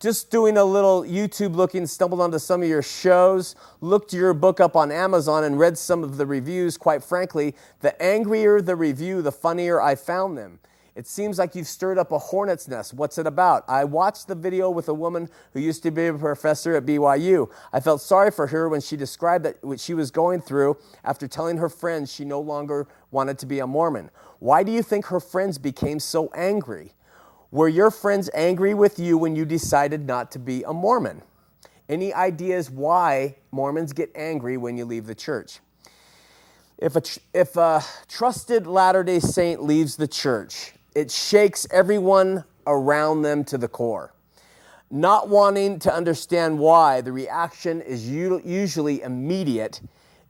just 0.00 0.30
doing 0.30 0.56
a 0.56 0.64
little 0.64 1.02
YouTube 1.02 1.56
looking, 1.56 1.84
stumbled 1.86 2.20
onto 2.20 2.38
some 2.38 2.62
of 2.62 2.68
your 2.68 2.82
shows, 2.82 3.56
looked 3.80 4.12
your 4.12 4.32
book 4.32 4.60
up 4.60 4.76
on 4.76 4.92
Amazon, 4.92 5.42
and 5.42 5.58
read 5.58 5.76
some 5.76 6.04
of 6.04 6.18
the 6.18 6.26
reviews. 6.26 6.76
Quite 6.76 7.02
frankly, 7.02 7.56
the 7.80 8.00
angrier 8.00 8.60
the 8.60 8.76
review, 8.76 9.22
the 9.22 9.32
funnier 9.32 9.80
I 9.80 9.96
found 9.96 10.38
them. 10.38 10.60
It 10.98 11.06
seems 11.06 11.38
like 11.38 11.54
you've 11.54 11.68
stirred 11.68 11.96
up 11.96 12.10
a 12.10 12.18
hornet's 12.18 12.66
nest. 12.66 12.92
What's 12.92 13.18
it 13.18 13.26
about? 13.28 13.62
I 13.68 13.84
watched 13.84 14.26
the 14.26 14.34
video 14.34 14.68
with 14.68 14.88
a 14.88 14.94
woman 14.94 15.30
who 15.52 15.60
used 15.60 15.84
to 15.84 15.92
be 15.92 16.06
a 16.06 16.12
professor 16.12 16.74
at 16.74 16.86
BYU. 16.86 17.48
I 17.72 17.78
felt 17.78 18.00
sorry 18.00 18.32
for 18.32 18.48
her 18.48 18.68
when 18.68 18.80
she 18.80 18.96
described 18.96 19.44
that 19.44 19.62
what 19.62 19.78
she 19.78 19.94
was 19.94 20.10
going 20.10 20.40
through 20.40 20.76
after 21.04 21.28
telling 21.28 21.58
her 21.58 21.68
friends 21.68 22.12
she 22.12 22.24
no 22.24 22.40
longer 22.40 22.88
wanted 23.12 23.38
to 23.38 23.46
be 23.46 23.60
a 23.60 23.66
Mormon. 23.68 24.10
Why 24.40 24.64
do 24.64 24.72
you 24.72 24.82
think 24.82 25.06
her 25.06 25.20
friends 25.20 25.56
became 25.56 26.00
so 26.00 26.32
angry? 26.34 26.94
Were 27.52 27.68
your 27.68 27.92
friends 27.92 28.28
angry 28.34 28.74
with 28.74 28.98
you 28.98 29.16
when 29.16 29.36
you 29.36 29.44
decided 29.44 30.04
not 30.04 30.32
to 30.32 30.40
be 30.40 30.64
a 30.64 30.72
Mormon? 30.72 31.22
Any 31.88 32.12
ideas 32.12 32.72
why 32.72 33.36
Mormons 33.52 33.92
get 33.92 34.10
angry 34.16 34.56
when 34.56 34.76
you 34.76 34.84
leave 34.84 35.06
the 35.06 35.14
church? 35.14 35.60
If 36.76 36.96
a, 36.96 37.02
if 37.32 37.56
a 37.56 37.84
trusted 38.08 38.66
Latter 38.66 39.04
day 39.04 39.20
Saint 39.20 39.62
leaves 39.62 39.94
the 39.94 40.08
church, 40.08 40.72
it 40.94 41.10
shakes 41.10 41.66
everyone 41.70 42.44
around 42.66 43.22
them 43.22 43.44
to 43.44 43.58
the 43.58 43.68
core. 43.68 44.12
Not 44.90 45.28
wanting 45.28 45.78
to 45.80 45.92
understand 45.92 46.58
why, 46.58 47.02
the 47.02 47.12
reaction 47.12 47.80
is 47.82 48.08
usually 48.08 49.02
immediate, 49.02 49.80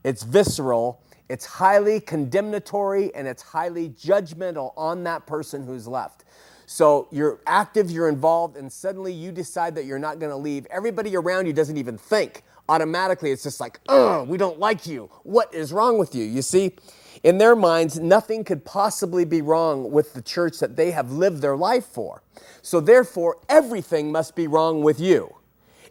it's 0.05 0.23
visceral, 0.25 1.01
it's 1.29 1.45
highly 1.45 2.01
condemnatory, 2.01 3.15
and 3.15 3.29
it's 3.29 3.43
highly 3.43 3.91
judgmental 3.91 4.73
on 4.77 5.05
that 5.05 5.27
person 5.27 5.65
who's 5.65 5.87
left. 5.87 6.25
So 6.67 7.09
you're 7.11 7.41
active, 7.47 7.91
you're 7.91 8.09
involved, 8.09 8.57
and 8.57 8.71
suddenly 8.71 9.13
you 9.13 9.33
decide 9.33 9.75
that 9.77 9.85
you're 9.85 9.99
not 9.99 10.19
going 10.19 10.31
to 10.31 10.37
leave. 10.37 10.67
Everybody 10.67 11.17
around 11.17 11.47
you 11.47 11.53
doesn't 11.53 11.77
even 11.77 11.97
think. 11.97 12.43
Automatically, 12.69 13.31
it's 13.31 13.43
just 13.43 13.61
like, 13.61 13.81
oh, 13.89 14.25
we 14.25 14.37
don't 14.37 14.59
like 14.59 14.87
you. 14.87 15.09
What 15.23 15.55
is 15.55 15.73
wrong 15.73 15.97
with 15.97 16.15
you? 16.15 16.25
You 16.25 16.43
see? 16.43 16.77
In 17.23 17.39
their 17.39 17.57
minds, 17.57 17.99
nothing 17.99 18.45
could 18.45 18.65
possibly 18.65 19.25
be 19.25 19.43
wrong 19.43 19.91
with 19.91 20.15
the 20.15 20.23
church 20.23 20.59
that 20.61 20.77
they 20.77 20.93
have 20.93 21.11
lived 21.11 21.43
their 21.43 21.57
life 21.57 21.85
for. 21.85 22.23
So, 22.63 22.81
therefore, 22.81 23.39
everything 23.49 24.13
must 24.13 24.37
be 24.37 24.47
wrong 24.47 24.83
with 24.83 25.01
you. 25.01 25.35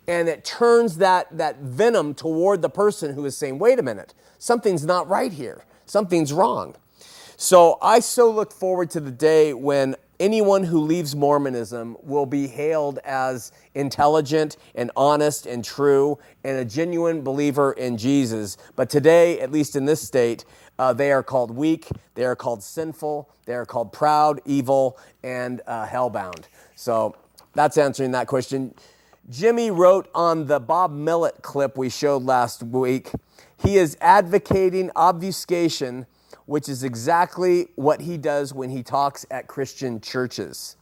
And 0.08 0.30
it 0.30 0.46
turns 0.46 0.98
that, 0.98 1.38
that 1.38 1.60
venom 1.60 2.14
toward 2.14 2.62
the 2.62 2.70
person 2.70 3.14
who 3.14 3.26
is 3.26 3.38
saying, 3.38 3.60
wait 3.60 3.78
a 3.78 3.84
minute, 3.84 4.14
something's 4.38 4.86
not 4.86 5.10
right 5.10 5.34
here, 5.34 5.66
something's 5.86 6.32
wrong. 6.32 6.76
So, 7.36 7.78
I 7.82 8.00
so 8.00 8.32
look 8.32 8.52
forward 8.52 8.90
to 8.92 9.00
the 9.00 9.12
day 9.12 9.54
when 9.54 9.96
anyone 10.20 10.64
who 10.64 10.80
leaves 10.82 11.16
Mormonism 11.16 11.98
will 12.02 12.26
be 12.26 12.48
hailed 12.48 13.00
as 13.00 13.52
intelligent 13.76 14.58
and 14.76 14.92
honest 14.96 15.46
and 15.46 15.64
true 15.64 16.18
and 16.44 16.58
a 16.58 16.66
genuine 16.66 17.22
believer 17.22 17.74
in 17.74 17.98
Jesus. 17.98 18.58
But 18.76 18.90
today, 18.90 19.40
at 19.40 19.52
least 19.52 19.76
in 19.76 19.86
this 19.86 20.02
state, 20.02 20.46
uh, 20.80 20.94
they 20.94 21.12
are 21.12 21.24
called 21.24 21.52
weak, 21.52 21.88
they 22.16 22.26
are 22.26 22.36
called 22.36 22.64
sinful, 22.64 23.30
they 23.46 23.54
are 23.54 23.66
called 23.66 23.92
proud, 23.92 24.42
evil, 24.46 24.98
and 25.24 25.62
uh, 25.68 25.86
hellbound. 25.88 26.46
So 26.76 27.16
that's 27.54 27.78
answering 27.78 28.12
that 28.12 28.28
question. 28.28 28.74
Jimmy 29.30 29.72
wrote 29.72 30.10
on 30.16 30.46
the 30.46 30.60
Bob 30.60 30.92
Millet 30.92 31.42
clip 31.42 31.78
we 31.78 31.90
showed 31.90 32.24
last 32.24 32.64
week, 32.64 33.12
he 33.58 33.78
is 33.78 33.98
advocating 34.00 34.92
obfuscation, 34.96 36.06
which 36.48 36.68
is 36.68 36.84
exactly 36.84 37.68
what 37.76 38.02
he 38.02 38.18
does 38.18 38.54
when 38.54 38.72
he 38.72 38.82
talks 38.82 39.26
at 39.30 39.46
Christian 39.48 40.02
churches. 40.02 40.76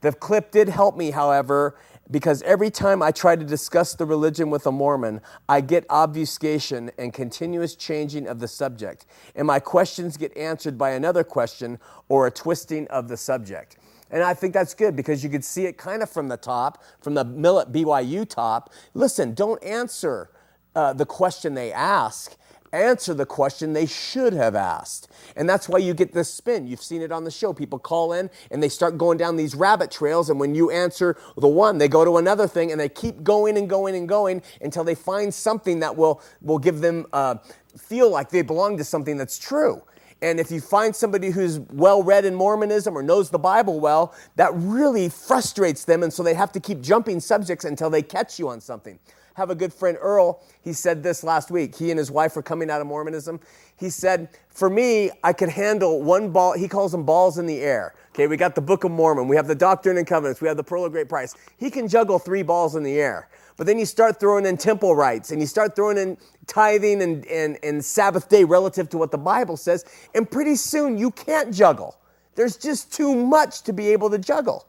The 0.00 0.12
clip 0.12 0.50
did 0.50 0.68
help 0.68 0.96
me, 0.96 1.12
however, 1.12 1.76
because 2.10 2.42
every 2.42 2.70
time 2.70 3.02
I 3.02 3.12
try 3.12 3.36
to 3.36 3.44
discuss 3.44 3.94
the 3.94 4.04
religion 4.04 4.50
with 4.50 4.66
a 4.66 4.72
Mormon, 4.72 5.20
I 5.48 5.60
get 5.60 5.86
obfuscation 5.88 6.90
and 6.98 7.12
continuous 7.12 7.76
changing 7.76 8.26
of 8.26 8.40
the 8.40 8.48
subject, 8.48 9.06
and 9.36 9.46
my 9.46 9.60
questions 9.60 10.16
get 10.16 10.36
answered 10.36 10.76
by 10.76 10.90
another 10.90 11.22
question 11.22 11.78
or 12.08 12.26
a 12.26 12.30
twisting 12.30 12.88
of 12.88 13.06
the 13.06 13.16
subject. 13.16 13.76
And 14.10 14.22
I 14.22 14.34
think 14.34 14.52
that's 14.52 14.74
good 14.74 14.94
because 14.96 15.22
you 15.24 15.30
could 15.30 15.44
see 15.44 15.66
it 15.66 15.78
kind 15.78 16.02
of 16.02 16.10
from 16.10 16.28
the 16.28 16.36
top, 16.36 16.82
from 17.00 17.14
the 17.14 17.24
Millet 17.24 17.72
BYU 17.72 18.28
top. 18.28 18.70
Listen, 18.92 19.32
don't 19.32 19.62
answer 19.64 20.30
uh, 20.74 20.92
the 20.92 21.06
question 21.06 21.54
they 21.54 21.72
ask 21.72 22.36
answer 22.72 23.14
the 23.14 23.26
question 23.26 23.72
they 23.72 23.86
should 23.86 24.32
have 24.32 24.54
asked. 24.54 25.08
And 25.36 25.48
that's 25.48 25.68
why 25.68 25.78
you 25.78 25.94
get 25.94 26.12
this 26.12 26.32
spin. 26.32 26.66
You've 26.66 26.82
seen 26.82 27.02
it 27.02 27.12
on 27.12 27.24
the 27.24 27.30
show. 27.30 27.52
People 27.52 27.78
call 27.78 28.12
in 28.12 28.30
and 28.50 28.62
they 28.62 28.68
start 28.68 28.98
going 28.98 29.18
down 29.18 29.36
these 29.36 29.54
rabbit 29.54 29.90
trails. 29.90 30.30
And 30.30 30.40
when 30.40 30.54
you 30.54 30.70
answer 30.70 31.16
the 31.36 31.48
one, 31.48 31.78
they 31.78 31.88
go 31.88 32.04
to 32.04 32.16
another 32.16 32.48
thing 32.48 32.72
and 32.72 32.80
they 32.80 32.88
keep 32.88 33.22
going 33.22 33.56
and 33.56 33.68
going 33.68 33.94
and 33.94 34.08
going 34.08 34.42
until 34.60 34.84
they 34.84 34.94
find 34.94 35.32
something 35.32 35.80
that 35.80 35.96
will, 35.96 36.22
will 36.40 36.58
give 36.58 36.80
them 36.80 37.06
uh, 37.12 37.36
feel 37.76 38.10
like 38.10 38.30
they 38.30 38.42
belong 38.42 38.76
to 38.78 38.84
something 38.84 39.16
that's 39.16 39.38
true. 39.38 39.82
And 40.20 40.38
if 40.38 40.52
you 40.52 40.60
find 40.60 40.94
somebody 40.94 41.30
who's 41.30 41.58
well 41.58 42.02
read 42.02 42.24
in 42.24 42.34
Mormonism 42.34 42.96
or 42.96 43.02
knows 43.02 43.30
the 43.30 43.40
Bible 43.40 43.80
well, 43.80 44.14
that 44.36 44.52
really 44.54 45.08
frustrates 45.08 45.84
them. 45.84 46.04
And 46.04 46.12
so 46.12 46.22
they 46.22 46.34
have 46.34 46.52
to 46.52 46.60
keep 46.60 46.80
jumping 46.80 47.18
subjects 47.18 47.64
until 47.64 47.90
they 47.90 48.02
catch 48.02 48.38
you 48.38 48.48
on 48.48 48.60
something 48.60 49.00
have 49.34 49.50
a 49.50 49.54
good 49.54 49.72
friend, 49.72 49.96
Earl. 50.00 50.42
He 50.62 50.72
said 50.72 51.02
this 51.02 51.24
last 51.24 51.50
week. 51.50 51.74
He 51.74 51.90
and 51.90 51.98
his 51.98 52.10
wife 52.10 52.36
were 52.36 52.42
coming 52.42 52.70
out 52.70 52.80
of 52.80 52.86
Mormonism. 52.86 53.40
He 53.76 53.90
said, 53.90 54.28
For 54.48 54.68
me, 54.68 55.10
I 55.24 55.32
could 55.32 55.48
handle 55.48 56.02
one 56.02 56.30
ball. 56.30 56.52
He 56.52 56.68
calls 56.68 56.92
them 56.92 57.04
balls 57.04 57.38
in 57.38 57.46
the 57.46 57.60
air. 57.60 57.94
Okay, 58.10 58.26
we 58.26 58.36
got 58.36 58.54
the 58.54 58.60
Book 58.60 58.84
of 58.84 58.90
Mormon, 58.90 59.26
we 59.26 59.36
have 59.36 59.46
the 59.46 59.54
Doctrine 59.54 59.96
and 59.96 60.06
Covenants, 60.06 60.42
we 60.42 60.48
have 60.48 60.58
the 60.58 60.62
Pearl 60.62 60.84
of 60.84 60.92
Great 60.92 61.08
Price. 61.08 61.34
He 61.56 61.70
can 61.70 61.88
juggle 61.88 62.18
three 62.18 62.42
balls 62.42 62.76
in 62.76 62.82
the 62.82 63.00
air. 63.00 63.30
But 63.56 63.66
then 63.66 63.78
you 63.78 63.86
start 63.86 64.20
throwing 64.20 64.44
in 64.44 64.58
temple 64.58 64.94
rites 64.94 65.30
and 65.30 65.40
you 65.40 65.46
start 65.46 65.74
throwing 65.74 65.96
in 65.96 66.18
tithing 66.46 67.00
and, 67.00 67.24
and, 67.26 67.58
and 67.62 67.82
Sabbath 67.82 68.28
day 68.28 68.44
relative 68.44 68.90
to 68.90 68.98
what 68.98 69.10
the 69.10 69.18
Bible 69.18 69.56
says. 69.56 69.86
And 70.14 70.30
pretty 70.30 70.56
soon 70.56 70.98
you 70.98 71.10
can't 71.10 71.54
juggle. 71.54 71.96
There's 72.34 72.56
just 72.56 72.92
too 72.92 73.14
much 73.14 73.62
to 73.62 73.72
be 73.72 73.88
able 73.88 74.10
to 74.10 74.18
juggle. 74.18 74.66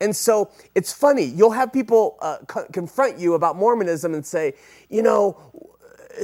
And 0.00 0.14
so 0.14 0.50
it's 0.74 0.92
funny, 0.92 1.24
you'll 1.24 1.52
have 1.52 1.72
people 1.72 2.18
uh, 2.20 2.38
co- 2.46 2.66
confront 2.72 3.18
you 3.18 3.34
about 3.34 3.56
Mormonism 3.56 4.14
and 4.14 4.24
say, 4.26 4.54
you 4.90 5.02
know, 5.02 5.38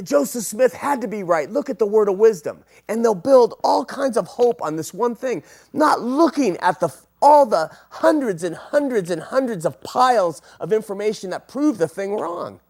Joseph 0.03 0.45
Smith 0.45 0.73
had 0.73 1.01
to 1.03 1.09
be 1.09 1.23
right. 1.23 1.51
Look 1.51 1.71
at 1.71 1.79
the 1.79 1.87
word 1.87 2.09
of 2.09 2.19
wisdom. 2.19 2.65
And 2.89 3.05
they'll 3.05 3.15
build 3.15 3.55
all 3.65 3.85
kinds 3.85 4.17
of 4.17 4.27
hope 4.27 4.63
on 4.63 4.77
this 4.77 4.95
one 4.95 5.15
thing, 5.15 5.43
not 5.73 6.01
looking 6.01 6.57
at 6.59 6.81
the 6.81 6.95
all 7.23 7.47
the 7.47 7.71
hundreds 7.91 8.43
and 8.43 8.57
hundreds 8.57 9.09
and 9.11 9.23
hundreds 9.23 9.65
of 9.65 9.81
piles 9.83 10.43
of 10.59 10.73
information 10.73 11.31
that 11.31 11.47
prove 11.47 11.79
the 11.79 11.87
thing 11.87 12.17
wrong. 12.17 12.61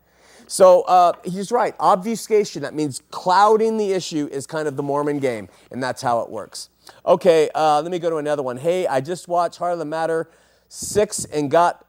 So 0.46 0.82
uh, 0.82 1.14
he's 1.24 1.50
right. 1.50 1.74
Obfuscation, 1.80 2.60
that 2.62 2.74
means 2.74 3.02
clouding 3.10 3.78
the 3.78 3.92
issue, 3.92 4.28
is 4.30 4.46
kind 4.46 4.68
of 4.68 4.76
the 4.76 4.82
Mormon 4.82 5.20
game, 5.20 5.48
and 5.70 5.82
that's 5.82 6.02
how 6.02 6.20
it 6.20 6.28
works. 6.28 6.68
Okay, 7.06 7.48
uh, 7.54 7.80
let 7.80 7.90
me 7.90 7.98
go 7.98 8.10
to 8.10 8.16
another 8.16 8.42
one. 8.42 8.58
Hey, 8.58 8.86
I 8.86 9.00
just 9.00 9.28
watched 9.28 9.58
Heart 9.58 9.74
of 9.74 9.78
the 9.78 9.86
Matter 9.86 10.28
Six, 10.74 11.26
and 11.26 11.50
got 11.50 11.84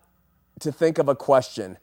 to 0.60 0.70
think 0.70 0.98
of 0.98 1.08
a 1.08 1.16
question. 1.16 1.78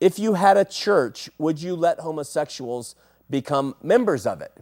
If 0.00 0.18
you 0.18 0.34
had 0.34 0.56
a 0.56 0.64
church, 0.64 1.30
would 1.38 1.62
you 1.62 1.76
let 1.76 2.00
homosexuals 2.00 2.96
become 3.30 3.76
members 3.84 4.26
of 4.26 4.40
it? 4.40 4.52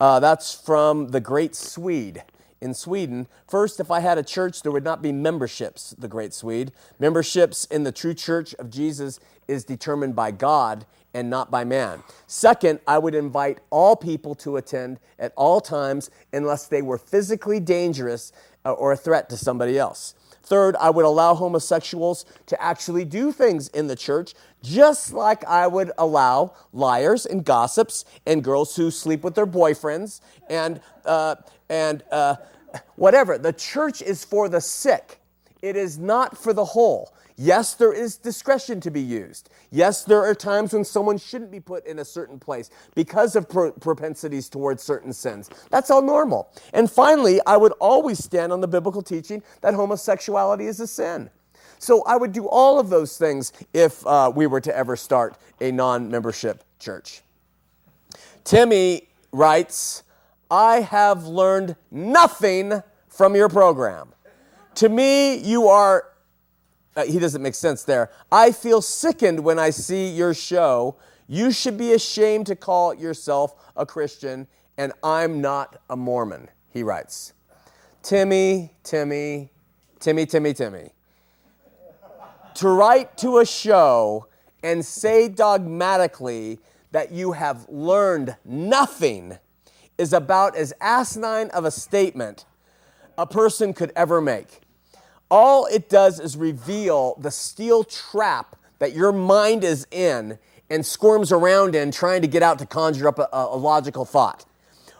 Uh, 0.00 0.18
that's 0.18 0.52
from 0.52 1.12
the 1.12 1.20
Great 1.20 1.54
Swede 1.54 2.24
in 2.60 2.74
Sweden. 2.74 3.28
First, 3.46 3.78
if 3.78 3.88
I 3.88 4.00
had 4.00 4.18
a 4.18 4.24
church, 4.24 4.62
there 4.62 4.72
would 4.72 4.82
not 4.82 5.00
be 5.00 5.12
memberships, 5.12 5.94
the 5.96 6.08
Great 6.08 6.34
Swede. 6.34 6.72
Memberships 6.98 7.66
in 7.66 7.84
the 7.84 7.92
true 7.92 8.14
church 8.14 8.52
of 8.54 8.68
Jesus 8.68 9.20
is 9.46 9.62
determined 9.62 10.16
by 10.16 10.32
God 10.32 10.86
and 11.14 11.30
not 11.30 11.52
by 11.52 11.62
man. 11.62 12.02
Second, 12.26 12.80
I 12.84 12.98
would 12.98 13.14
invite 13.14 13.60
all 13.70 13.94
people 13.94 14.34
to 14.34 14.56
attend 14.56 14.98
at 15.20 15.32
all 15.36 15.60
times 15.60 16.10
unless 16.32 16.66
they 16.66 16.82
were 16.82 16.98
physically 16.98 17.60
dangerous 17.60 18.32
uh, 18.64 18.72
or 18.72 18.90
a 18.90 18.96
threat 18.96 19.30
to 19.30 19.36
somebody 19.36 19.78
else. 19.78 20.16
Third, 20.42 20.76
I 20.76 20.90
would 20.90 21.04
allow 21.04 21.34
homosexuals 21.34 22.24
to 22.46 22.60
actually 22.62 23.04
do 23.04 23.32
things 23.32 23.68
in 23.68 23.86
the 23.86 23.96
church, 23.96 24.34
just 24.62 25.12
like 25.12 25.44
I 25.44 25.66
would 25.66 25.92
allow 25.98 26.54
liars 26.72 27.26
and 27.26 27.44
gossips 27.44 28.04
and 28.26 28.42
girls 28.42 28.74
who 28.74 28.90
sleep 28.90 29.22
with 29.22 29.34
their 29.34 29.46
boyfriends 29.46 30.20
and, 30.50 30.80
uh, 31.04 31.36
and 31.68 32.02
uh, 32.10 32.36
whatever. 32.96 33.38
The 33.38 33.52
church 33.52 34.02
is 34.02 34.24
for 34.24 34.48
the 34.48 34.60
sick, 34.60 35.20
it 35.62 35.76
is 35.76 35.98
not 35.98 36.36
for 36.36 36.52
the 36.52 36.64
whole. 36.64 37.14
Yes, 37.36 37.74
there 37.74 37.92
is 37.92 38.16
discretion 38.16 38.80
to 38.80 38.90
be 38.90 39.00
used. 39.00 39.48
Yes, 39.70 40.04
there 40.04 40.22
are 40.22 40.34
times 40.34 40.72
when 40.72 40.84
someone 40.84 41.18
shouldn't 41.18 41.50
be 41.50 41.60
put 41.60 41.86
in 41.86 41.98
a 41.98 42.04
certain 42.04 42.38
place 42.38 42.70
because 42.94 43.36
of 43.36 43.48
pro- 43.48 43.72
propensities 43.72 44.48
towards 44.48 44.82
certain 44.82 45.12
sins. 45.12 45.48
That's 45.70 45.90
all 45.90 46.02
normal. 46.02 46.52
And 46.72 46.90
finally, 46.90 47.40
I 47.46 47.56
would 47.56 47.72
always 47.80 48.22
stand 48.22 48.52
on 48.52 48.60
the 48.60 48.68
biblical 48.68 49.02
teaching 49.02 49.42
that 49.62 49.74
homosexuality 49.74 50.66
is 50.66 50.80
a 50.80 50.86
sin. 50.86 51.30
So 51.78 52.02
I 52.04 52.16
would 52.16 52.32
do 52.32 52.46
all 52.46 52.78
of 52.78 52.90
those 52.90 53.18
things 53.18 53.52
if 53.72 54.06
uh, 54.06 54.30
we 54.34 54.46
were 54.46 54.60
to 54.60 54.76
ever 54.76 54.94
start 54.94 55.36
a 55.60 55.72
non 55.72 56.10
membership 56.10 56.62
church. 56.78 57.22
Timmy 58.44 59.08
writes, 59.32 60.02
I 60.50 60.82
have 60.82 61.26
learned 61.26 61.76
nothing 61.90 62.82
from 63.08 63.34
your 63.34 63.48
program. 63.48 64.12
To 64.76 64.88
me, 64.88 65.36
you 65.36 65.68
are 65.68 66.11
uh, 66.96 67.04
he 67.04 67.18
doesn't 67.18 67.42
make 67.42 67.54
sense 67.54 67.84
there. 67.84 68.10
I 68.30 68.52
feel 68.52 68.82
sickened 68.82 69.40
when 69.40 69.58
I 69.58 69.70
see 69.70 70.08
your 70.08 70.34
show. 70.34 70.96
You 71.26 71.50
should 71.50 71.78
be 71.78 71.92
ashamed 71.92 72.46
to 72.48 72.56
call 72.56 72.94
yourself 72.94 73.54
a 73.76 73.86
Christian, 73.86 74.46
and 74.76 74.92
I'm 75.02 75.40
not 75.40 75.80
a 75.88 75.96
Mormon, 75.96 76.48
he 76.70 76.82
writes. 76.82 77.32
Timmy, 78.02 78.72
Timmy, 78.82 79.50
Timmy, 80.00 80.26
Timmy, 80.26 80.52
Timmy. 80.52 80.90
to 82.54 82.68
write 82.68 83.16
to 83.18 83.38
a 83.38 83.46
show 83.46 84.26
and 84.62 84.84
say 84.84 85.28
dogmatically 85.28 86.58
that 86.90 87.12
you 87.12 87.32
have 87.32 87.66
learned 87.68 88.36
nothing 88.44 89.38
is 89.96 90.12
about 90.12 90.56
as 90.56 90.72
asinine 90.80 91.48
of 91.50 91.64
a 91.64 91.70
statement 91.70 92.44
a 93.16 93.26
person 93.26 93.72
could 93.72 93.92
ever 93.94 94.20
make 94.20 94.61
all 95.32 95.64
it 95.64 95.88
does 95.88 96.20
is 96.20 96.36
reveal 96.36 97.14
the 97.18 97.30
steel 97.30 97.84
trap 97.84 98.54
that 98.80 98.94
your 98.94 99.12
mind 99.12 99.64
is 99.64 99.86
in 99.90 100.38
and 100.68 100.84
squirms 100.84 101.32
around 101.32 101.74
in 101.74 101.90
trying 101.90 102.20
to 102.20 102.28
get 102.28 102.42
out 102.42 102.58
to 102.58 102.66
conjure 102.66 103.08
up 103.08 103.18
a, 103.18 103.28
a 103.32 103.56
logical 103.56 104.04
thought. 104.04 104.44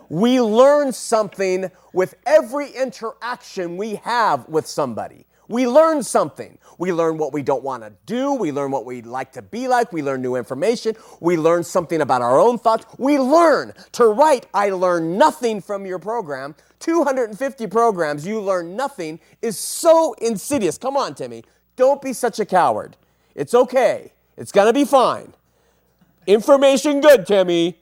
We 0.08 0.40
learn 0.40 0.92
something 0.92 1.70
with 1.92 2.14
every 2.24 2.70
interaction 2.70 3.76
we 3.76 3.96
have 3.96 4.48
with 4.48 4.66
somebody. 4.66 5.26
We 5.48 5.66
learn 5.66 6.02
something. 6.02 6.59
We 6.78 6.92
learn 6.92 7.18
what 7.18 7.33
we 7.33 7.42
don't 7.42 7.62
want 7.62 7.83
to 7.83 7.92
do. 8.07 8.33
We 8.35 8.52
learn 8.52 8.70
what 8.70 8.85
we 8.85 9.02
like 9.02 9.33
to 9.33 9.42
be 9.42 9.68
like. 9.68 9.92
We 9.92 10.02
learn 10.02 10.22
new 10.22 10.37
information. 10.37 10.96
We 11.20 11.37
learn 11.37 11.64
something 11.64 12.00
about 12.00 12.22
our 12.22 12.40
own 12.40 12.59
thoughts. 12.59 12.87
We 12.98 13.18
learn 13.18 13.72
to 13.92 14.07
write, 14.07 14.46
I 14.55 14.70
learn 14.70 15.18
nothing 15.18 15.61
from 15.61 15.87
your 15.87 15.98
program. 15.98 16.55
250 16.81 17.66
programs, 17.68 18.26
you 18.26 18.40
learn 18.40 18.76
nothing 18.76 19.20
is 19.40 19.59
so 19.59 20.14
insidious. 20.14 20.78
Come 20.78 20.96
on, 20.96 21.14
Timmy. 21.14 21.44
Don't 21.76 22.02
be 22.02 22.12
such 22.12 22.40
a 22.40 22.44
coward. 22.44 22.96
It's 23.35 23.55
okay. 23.55 24.12
It's 24.37 24.52
going 24.52 24.66
to 24.66 24.72
be 24.72 24.85
fine. 24.85 25.35
Information 26.26 27.00
good, 27.00 27.26
Timmy. 27.26 27.78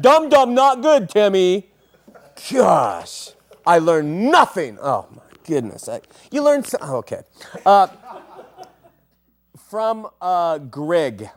Dum 0.00 0.28
dum 0.28 0.54
not 0.54 0.82
good, 0.82 1.08
Timmy. 1.08 1.70
Gosh, 2.52 3.30
I 3.66 3.78
learned 3.78 4.30
nothing. 4.30 4.78
Oh, 4.80 5.06
my 5.14 5.22
goodness. 5.44 5.88
I, 5.88 6.00
you 6.30 6.42
learned 6.42 6.66
some, 6.66 6.80
oh, 6.82 6.96
okay. 6.96 7.22
Uh, 7.64 7.88
from 9.70 10.08
uh, 10.20 10.58
Greg. 10.58 11.30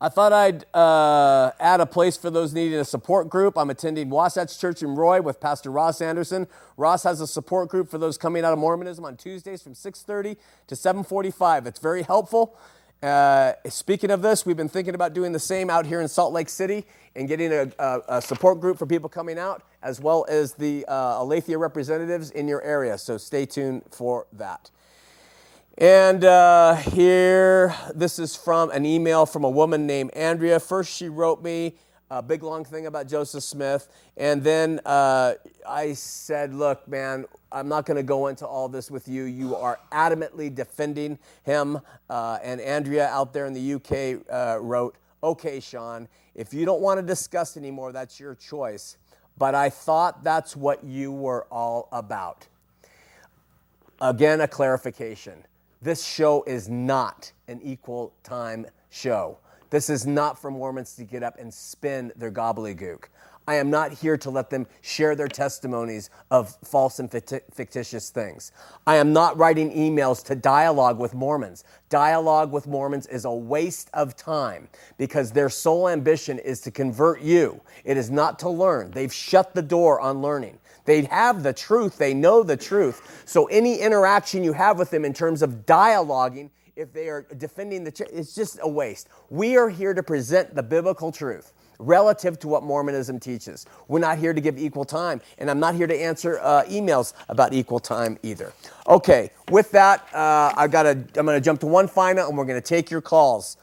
I 0.00 0.08
thought 0.08 0.32
I'd 0.32 0.64
uh, 0.74 1.50
add 1.58 1.80
a 1.80 1.86
place 1.86 2.16
for 2.16 2.30
those 2.30 2.54
needing 2.54 2.78
a 2.78 2.84
support 2.84 3.28
group. 3.28 3.58
I'm 3.58 3.68
attending 3.68 4.10
Wasatch 4.10 4.56
Church 4.56 4.80
in 4.80 4.94
Roy 4.94 5.20
with 5.20 5.40
Pastor 5.40 5.72
Ross 5.72 6.00
Anderson. 6.00 6.46
Ross 6.76 7.02
has 7.02 7.20
a 7.20 7.26
support 7.26 7.68
group 7.68 7.90
for 7.90 7.98
those 7.98 8.16
coming 8.16 8.44
out 8.44 8.52
of 8.52 8.60
Mormonism 8.60 9.04
on 9.04 9.16
Tuesdays 9.16 9.60
from 9.60 9.74
6:30 9.74 10.36
to 10.68 10.76
7:45. 10.76 11.66
It's 11.66 11.80
very 11.80 12.02
helpful. 12.02 12.56
Uh, 13.02 13.52
speaking 13.68 14.10
of 14.10 14.22
this, 14.22 14.44
we've 14.44 14.56
been 14.56 14.68
thinking 14.68 14.94
about 14.94 15.14
doing 15.14 15.30
the 15.30 15.38
same 15.38 15.70
out 15.70 15.86
here 15.86 16.00
in 16.00 16.08
Salt 16.08 16.32
Lake 16.32 16.48
City 16.48 16.84
and 17.14 17.28
getting 17.28 17.52
a, 17.52 17.70
a, 17.78 18.00
a 18.08 18.22
support 18.22 18.60
group 18.60 18.76
for 18.76 18.86
people 18.86 19.08
coming 19.08 19.38
out, 19.38 19.62
as 19.82 20.00
well 20.00 20.26
as 20.28 20.54
the 20.54 20.84
uh, 20.88 21.22
Aletheia 21.22 21.58
representatives 21.58 22.30
in 22.32 22.48
your 22.48 22.60
area. 22.62 22.98
So 22.98 23.16
stay 23.16 23.46
tuned 23.46 23.82
for 23.90 24.26
that. 24.32 24.70
And 25.76 26.24
uh, 26.24 26.74
here, 26.74 27.72
this 27.94 28.18
is 28.18 28.34
from 28.34 28.70
an 28.72 28.84
email 28.84 29.26
from 29.26 29.44
a 29.44 29.50
woman 29.50 29.86
named 29.86 30.10
Andrea. 30.14 30.58
First, 30.58 30.92
she 30.92 31.08
wrote 31.08 31.40
me 31.40 31.74
a 32.10 32.22
big 32.22 32.42
long 32.42 32.64
thing 32.64 32.86
about 32.86 33.08
Joseph 33.08 33.42
Smith. 33.42 33.88
And 34.16 34.42
then 34.42 34.80
uh, 34.84 35.34
I 35.68 35.92
said, 35.92 36.54
Look, 36.54 36.86
man, 36.88 37.26
I'm 37.52 37.68
not 37.68 37.86
going 37.86 37.96
to 37.96 38.02
go 38.02 38.28
into 38.28 38.46
all 38.46 38.68
this 38.68 38.90
with 38.90 39.08
you. 39.08 39.24
You 39.24 39.56
are 39.56 39.78
adamantly 39.92 40.54
defending 40.54 41.18
him. 41.44 41.80
Uh, 42.08 42.38
and 42.42 42.60
Andrea 42.60 43.08
out 43.08 43.32
there 43.32 43.46
in 43.46 43.52
the 43.52 43.74
UK 43.74 44.24
uh, 44.30 44.58
wrote, 44.60 44.96
Okay, 45.22 45.60
Shawn, 45.60 46.08
if 46.34 46.54
you 46.54 46.64
don't 46.64 46.80
want 46.80 46.98
to 46.98 47.06
discuss 47.06 47.56
anymore, 47.56 47.92
that's 47.92 48.20
your 48.20 48.34
choice. 48.34 48.96
But 49.36 49.54
I 49.54 49.70
thought 49.70 50.24
that's 50.24 50.56
what 50.56 50.82
you 50.84 51.12
were 51.12 51.46
all 51.50 51.88
about. 51.92 52.46
Again, 54.00 54.40
a 54.40 54.48
clarification. 54.48 55.44
This 55.82 56.04
show 56.04 56.42
is 56.44 56.68
not 56.68 57.32
an 57.46 57.60
equal 57.62 58.12
time 58.22 58.66
show. 58.90 59.38
This 59.70 59.90
is 59.90 60.06
not 60.06 60.38
for 60.38 60.50
Mormons 60.50 60.94
to 60.96 61.04
get 61.04 61.22
up 61.22 61.38
and 61.38 61.52
spin 61.52 62.12
their 62.16 62.30
gobbledygook. 62.30 63.04
I 63.48 63.54
am 63.54 63.70
not 63.70 63.92
here 63.92 64.18
to 64.18 64.28
let 64.28 64.50
them 64.50 64.66
share 64.82 65.16
their 65.16 65.26
testimonies 65.26 66.10
of 66.30 66.54
false 66.64 66.98
and 66.98 67.10
fictitious 67.10 68.10
things. 68.10 68.52
I 68.86 68.96
am 68.96 69.14
not 69.14 69.38
writing 69.38 69.72
emails 69.72 70.22
to 70.26 70.34
dialogue 70.34 70.98
with 70.98 71.14
Mormons. 71.14 71.64
Dialogue 71.88 72.52
with 72.52 72.66
Mormons 72.66 73.06
is 73.06 73.24
a 73.24 73.32
waste 73.32 73.88
of 73.94 74.16
time 74.16 74.68
because 74.98 75.32
their 75.32 75.48
sole 75.48 75.88
ambition 75.88 76.38
is 76.38 76.60
to 76.60 76.70
convert 76.70 77.22
you. 77.22 77.62
It 77.84 77.96
is 77.96 78.10
not 78.10 78.38
to 78.40 78.50
learn. 78.50 78.90
They've 78.90 79.12
shut 79.12 79.54
the 79.54 79.62
door 79.62 79.98
on 79.98 80.20
learning. 80.20 80.58
They 80.84 81.04
have 81.04 81.42
the 81.42 81.54
truth, 81.54 81.96
they 81.96 82.12
know 82.12 82.42
the 82.42 82.56
truth. 82.56 83.22
So 83.24 83.46
any 83.46 83.76
interaction 83.76 84.44
you 84.44 84.52
have 84.52 84.78
with 84.78 84.90
them 84.90 85.06
in 85.06 85.14
terms 85.14 85.40
of 85.40 85.64
dialoguing, 85.64 86.50
if 86.78 86.92
they 86.92 87.08
are 87.08 87.26
defending 87.36 87.82
the 87.82 87.90
truth, 87.90 88.10
it's 88.12 88.34
just 88.34 88.60
a 88.62 88.68
waste. 88.68 89.08
We 89.30 89.56
are 89.56 89.68
here 89.68 89.92
to 89.92 90.02
present 90.02 90.54
the 90.54 90.62
biblical 90.62 91.10
truth 91.10 91.52
relative 91.80 92.38
to 92.40 92.48
what 92.48 92.62
Mormonism 92.62 93.18
teaches. 93.18 93.66
We're 93.88 93.98
not 93.98 94.18
here 94.18 94.32
to 94.32 94.40
give 94.40 94.58
equal 94.58 94.84
time, 94.84 95.20
and 95.38 95.50
I'm 95.50 95.60
not 95.60 95.74
here 95.74 95.88
to 95.88 95.96
answer 95.96 96.38
uh, 96.40 96.64
emails 96.64 97.14
about 97.28 97.52
equal 97.52 97.80
time 97.80 98.18
either. 98.22 98.52
Okay, 98.86 99.30
with 99.50 99.72
that, 99.72 100.08
uh, 100.14 100.52
I've 100.56 100.70
got 100.70 100.84
to, 100.84 100.90
I'm 100.90 101.26
going 101.26 101.36
to 101.36 101.40
jump 101.40 101.60
to 101.60 101.66
one 101.66 101.88
final, 101.88 102.28
and 102.28 102.38
we're 102.38 102.44
going 102.44 102.60
to 102.60 102.66
take 102.66 102.90
your 102.90 103.00
calls. 103.00 103.56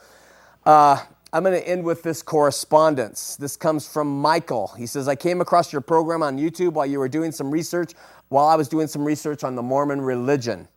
Uh, 0.66 0.98
I'm 1.32 1.44
going 1.44 1.60
to 1.60 1.68
end 1.68 1.84
with 1.84 2.04
this 2.04 2.22
correspondence. 2.22 3.38
This 3.38 3.58
comes 3.58 3.88
from 3.88 4.22
Michael. 4.22 4.74
He 4.78 4.86
says, 4.86 5.08
I 5.08 5.16
came 5.16 5.42
across 5.42 5.72
your 5.72 5.82
program 5.82 6.24
on 6.24 6.38
YouTube 6.38 6.74
while 6.74 6.86
you 6.86 7.00
were 7.00 7.10
doing 7.10 7.32
some 7.32 7.52
research, 7.52 7.94
while 8.30 8.46
I 8.46 8.56
was 8.56 8.68
doing 8.68 8.88
some 8.88 9.04
research 9.04 9.44
on 9.44 9.56
the 9.56 9.64
Mormon 9.64 10.02
religion. 10.02 10.68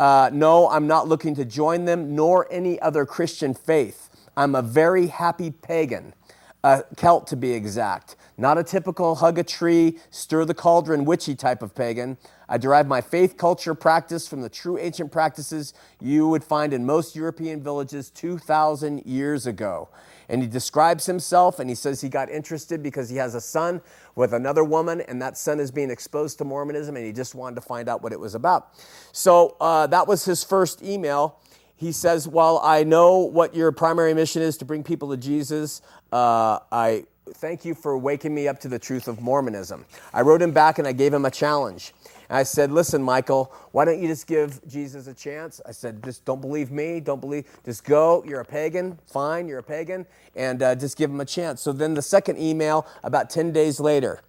Uh, 0.00 0.30
no, 0.32 0.66
I'm 0.70 0.86
not 0.86 1.08
looking 1.08 1.34
to 1.34 1.44
join 1.44 1.84
them 1.84 2.14
nor 2.14 2.50
any 2.50 2.80
other 2.80 3.04
Christian 3.04 3.52
faith. 3.52 4.08
I'm 4.34 4.54
a 4.54 4.62
very 4.62 5.08
happy 5.08 5.50
pagan 5.50 6.14
a 6.62 6.82
Celt 6.96 7.26
to 7.28 7.36
be 7.36 7.52
exact. 7.52 8.16
Not 8.36 8.58
a 8.58 8.64
typical 8.64 9.16
hug 9.16 9.38
a 9.38 9.42
tree, 9.42 9.98
stir 10.10 10.44
the 10.44 10.54
cauldron 10.54 11.04
witchy 11.04 11.34
type 11.34 11.62
of 11.62 11.74
pagan. 11.74 12.18
I 12.48 12.58
derive 12.58 12.86
my 12.86 13.00
faith 13.00 13.36
culture 13.36 13.74
practice 13.74 14.28
from 14.28 14.42
the 14.42 14.48
true 14.48 14.78
ancient 14.78 15.12
practices 15.12 15.72
you 16.00 16.28
would 16.28 16.44
find 16.44 16.72
in 16.72 16.84
most 16.84 17.16
European 17.16 17.62
villages 17.62 18.10
2,000 18.10 19.06
years 19.06 19.46
ago. 19.46 19.88
And 20.30 20.40
he 20.40 20.48
describes 20.48 21.04
himself 21.04 21.58
and 21.58 21.68
he 21.68 21.74
says 21.74 22.00
he 22.00 22.08
got 22.08 22.30
interested 22.30 22.82
because 22.82 23.10
he 23.10 23.16
has 23.16 23.34
a 23.34 23.40
son 23.40 23.82
with 24.14 24.32
another 24.32 24.64
woman, 24.64 25.02
and 25.02 25.20
that 25.20 25.36
son 25.36 25.60
is 25.60 25.70
being 25.70 25.90
exposed 25.90 26.38
to 26.38 26.44
Mormonism, 26.44 26.96
and 26.96 27.04
he 27.04 27.12
just 27.12 27.34
wanted 27.34 27.56
to 27.56 27.60
find 27.60 27.88
out 27.88 28.02
what 28.02 28.12
it 28.12 28.20
was 28.20 28.34
about. 28.34 28.68
So 29.12 29.56
uh, 29.60 29.86
that 29.88 30.06
was 30.06 30.24
his 30.24 30.42
first 30.42 30.82
email 30.82 31.38
he 31.80 31.92
says, 31.92 32.28
While 32.28 32.60
I 32.62 32.84
know 32.84 33.20
what 33.20 33.54
your 33.54 33.72
primary 33.72 34.12
mission 34.12 34.42
is 34.42 34.58
to 34.58 34.66
bring 34.66 34.84
people 34.84 35.08
to 35.12 35.16
Jesus, 35.16 35.80
uh, 36.12 36.58
I 36.70 37.04
thank 37.36 37.64
you 37.64 37.74
for 37.74 37.96
waking 37.96 38.34
me 38.34 38.48
up 38.48 38.60
to 38.60 38.68
the 38.68 38.78
truth 38.78 39.08
of 39.08 39.22
Mormonism. 39.22 39.86
I 40.12 40.20
wrote 40.20 40.42
him 40.42 40.50
back 40.50 40.78
and 40.78 40.86
I 40.86 40.92
gave 40.92 41.14
him 41.14 41.24
a 41.24 41.30
challenge. 41.30 41.94
And 42.30 42.38
I 42.38 42.44
said, 42.44 42.70
Listen, 42.70 43.02
Michael, 43.02 43.52
why 43.72 43.84
don't 43.84 44.00
you 44.00 44.06
just 44.06 44.28
give 44.28 44.66
Jesus 44.68 45.08
a 45.08 45.14
chance? 45.14 45.60
I 45.66 45.72
said, 45.72 46.02
Just 46.04 46.24
don't 46.24 46.40
believe 46.40 46.70
me. 46.70 47.00
Don't 47.00 47.20
believe. 47.20 47.44
Just 47.64 47.84
go. 47.84 48.22
You're 48.24 48.40
a 48.40 48.44
pagan. 48.44 49.00
Fine. 49.12 49.48
You're 49.48 49.58
a 49.58 49.64
pagan. 49.64 50.06
And 50.36 50.62
uh, 50.62 50.76
just 50.76 50.96
give 50.96 51.10
him 51.10 51.20
a 51.20 51.24
chance. 51.24 51.60
So 51.60 51.72
then 51.72 51.94
the 51.94 52.02
second 52.02 52.38
email, 52.38 52.86
about 53.02 53.30
10 53.30 53.52
days 53.52 53.80
later, 53.80 54.20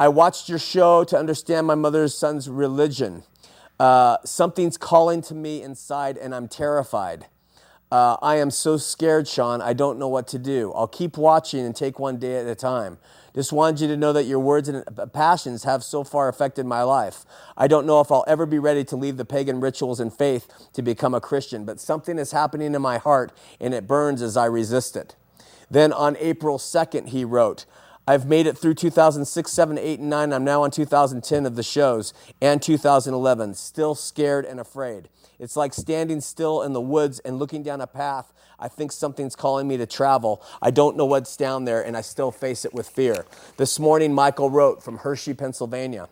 I 0.00 0.08
watched 0.08 0.48
your 0.48 0.58
show 0.58 1.04
to 1.04 1.16
understand 1.16 1.66
my 1.68 1.76
mother's 1.76 2.16
son's 2.16 2.50
religion. 2.50 3.22
Uh, 3.78 4.16
something's 4.24 4.76
calling 4.76 5.22
to 5.22 5.34
me 5.34 5.62
inside, 5.62 6.18
and 6.18 6.34
I'm 6.34 6.48
terrified. 6.48 7.26
Uh, 7.92 8.16
I 8.20 8.36
am 8.36 8.50
so 8.50 8.76
scared, 8.76 9.28
Shawn. 9.28 9.62
I 9.62 9.74
don't 9.74 9.98
know 9.98 10.08
what 10.08 10.26
to 10.28 10.38
do. 10.38 10.72
I'll 10.74 10.88
keep 10.88 11.16
watching 11.16 11.64
and 11.64 11.74
take 11.74 12.00
one 12.00 12.18
day 12.18 12.36
at 12.36 12.46
a 12.46 12.56
time. 12.56 12.98
Just 13.34 13.52
wanted 13.52 13.80
you 13.80 13.88
to 13.88 13.96
know 13.96 14.12
that 14.12 14.24
your 14.24 14.38
words 14.40 14.68
and 14.68 14.84
uh, 14.98 15.06
passions 15.06 15.64
have 15.64 15.84
so 15.84 16.04
far 16.04 16.28
affected 16.28 16.66
my 16.66 16.82
life. 16.82 17.24
I 17.56 17.68
don't 17.68 17.86
know 17.86 18.00
if 18.00 18.10
I'll 18.10 18.24
ever 18.26 18.46
be 18.46 18.58
ready 18.58 18.84
to 18.84 18.96
leave 18.96 19.16
the 19.16 19.24
pagan 19.24 19.60
rituals 19.60 20.00
and 20.00 20.12
faith 20.12 20.48
to 20.72 20.82
become 20.82 21.14
a 21.14 21.20
Christian, 21.20 21.64
but 21.64 21.80
something 21.80 22.18
is 22.18 22.32
happening 22.32 22.74
in 22.74 22.82
my 22.82 22.98
heart 22.98 23.32
and 23.60 23.74
it 23.74 23.86
burns 23.86 24.22
as 24.22 24.36
I 24.36 24.46
resist 24.46 24.96
it. 24.96 25.14
Then 25.70 25.92
on 25.92 26.16
April 26.18 26.58
2nd, 26.58 27.08
he 27.08 27.24
wrote, 27.24 27.66
I've 28.06 28.26
made 28.26 28.46
it 28.46 28.56
through 28.56 28.74
2006, 28.74 29.52
7, 29.52 29.76
8, 29.76 30.00
and 30.00 30.08
9. 30.08 30.32
I'm 30.32 30.44
now 30.44 30.62
on 30.62 30.70
2010 30.70 31.44
of 31.44 31.56
the 31.56 31.62
shows 31.62 32.14
and 32.40 32.62
2011, 32.62 33.52
still 33.54 33.94
scared 33.94 34.46
and 34.46 34.58
afraid. 34.58 35.10
It's 35.38 35.56
like 35.56 35.72
standing 35.72 36.20
still 36.20 36.62
in 36.62 36.72
the 36.72 36.80
woods 36.80 37.20
and 37.20 37.38
looking 37.38 37.62
down 37.62 37.80
a 37.80 37.86
path. 37.86 38.32
I 38.58 38.68
think 38.68 38.90
something's 38.90 39.36
calling 39.36 39.68
me 39.68 39.76
to 39.76 39.86
travel. 39.86 40.42
I 40.60 40.70
don't 40.70 40.96
know 40.96 41.04
what's 41.04 41.36
down 41.36 41.64
there, 41.64 41.80
and 41.80 41.96
I 41.96 42.00
still 42.00 42.32
face 42.32 42.64
it 42.64 42.74
with 42.74 42.88
fear. 42.88 43.24
This 43.56 43.78
morning, 43.78 44.12
Michael 44.12 44.50
wrote 44.50 44.82
from 44.82 44.98
Hershey, 44.98 45.34
Pennsylvania. 45.34 46.08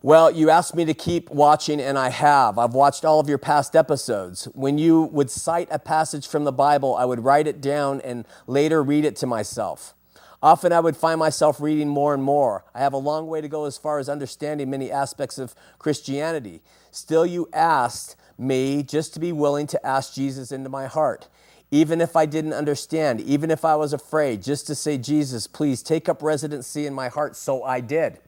Well, 0.00 0.30
you 0.30 0.48
asked 0.48 0.76
me 0.76 0.84
to 0.84 0.94
keep 0.94 1.28
watching, 1.28 1.80
and 1.80 1.98
I 1.98 2.08
have. 2.10 2.56
I've 2.56 2.72
watched 2.72 3.04
all 3.04 3.18
of 3.20 3.28
your 3.28 3.36
past 3.36 3.74
episodes. 3.74 4.44
When 4.54 4.78
you 4.78 5.02
would 5.02 5.28
cite 5.28 5.68
a 5.70 5.78
passage 5.78 6.26
from 6.26 6.44
the 6.44 6.52
Bible, 6.52 6.94
I 6.94 7.04
would 7.04 7.24
write 7.24 7.48
it 7.48 7.60
down 7.60 8.00
and 8.02 8.24
later 8.46 8.82
read 8.82 9.04
it 9.04 9.16
to 9.16 9.26
myself. 9.26 9.94
Often 10.40 10.72
I 10.72 10.78
would 10.78 10.96
find 10.96 11.18
myself 11.18 11.60
reading 11.60 11.88
more 11.88 12.14
and 12.14 12.22
more. 12.22 12.64
I 12.72 12.78
have 12.78 12.92
a 12.92 12.98
long 12.98 13.26
way 13.26 13.40
to 13.40 13.48
go 13.48 13.64
as 13.64 13.76
far 13.76 13.98
as 13.98 14.08
understanding 14.08 14.70
many 14.70 14.90
aspects 14.90 15.36
of 15.36 15.54
Christianity. 15.80 16.62
Still, 16.90 17.26
you 17.26 17.48
asked 17.52 18.16
me 18.38 18.82
just 18.82 19.14
to 19.14 19.20
be 19.20 19.32
willing 19.32 19.66
to 19.68 19.86
ask 19.86 20.14
Jesus 20.14 20.52
into 20.52 20.68
my 20.68 20.86
heart. 20.86 21.28
Even 21.70 22.00
if 22.00 22.16
I 22.16 22.24
didn't 22.24 22.54
understand, 22.54 23.20
even 23.20 23.50
if 23.50 23.64
I 23.64 23.76
was 23.76 23.92
afraid, 23.92 24.42
just 24.42 24.66
to 24.68 24.74
say, 24.74 24.96
Jesus, 24.96 25.46
please 25.46 25.82
take 25.82 26.08
up 26.08 26.22
residency 26.22 26.86
in 26.86 26.94
my 26.94 27.08
heart. 27.08 27.36
So 27.36 27.62
I 27.62 27.80
did. 27.80 28.18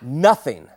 Nothing. 0.00 0.68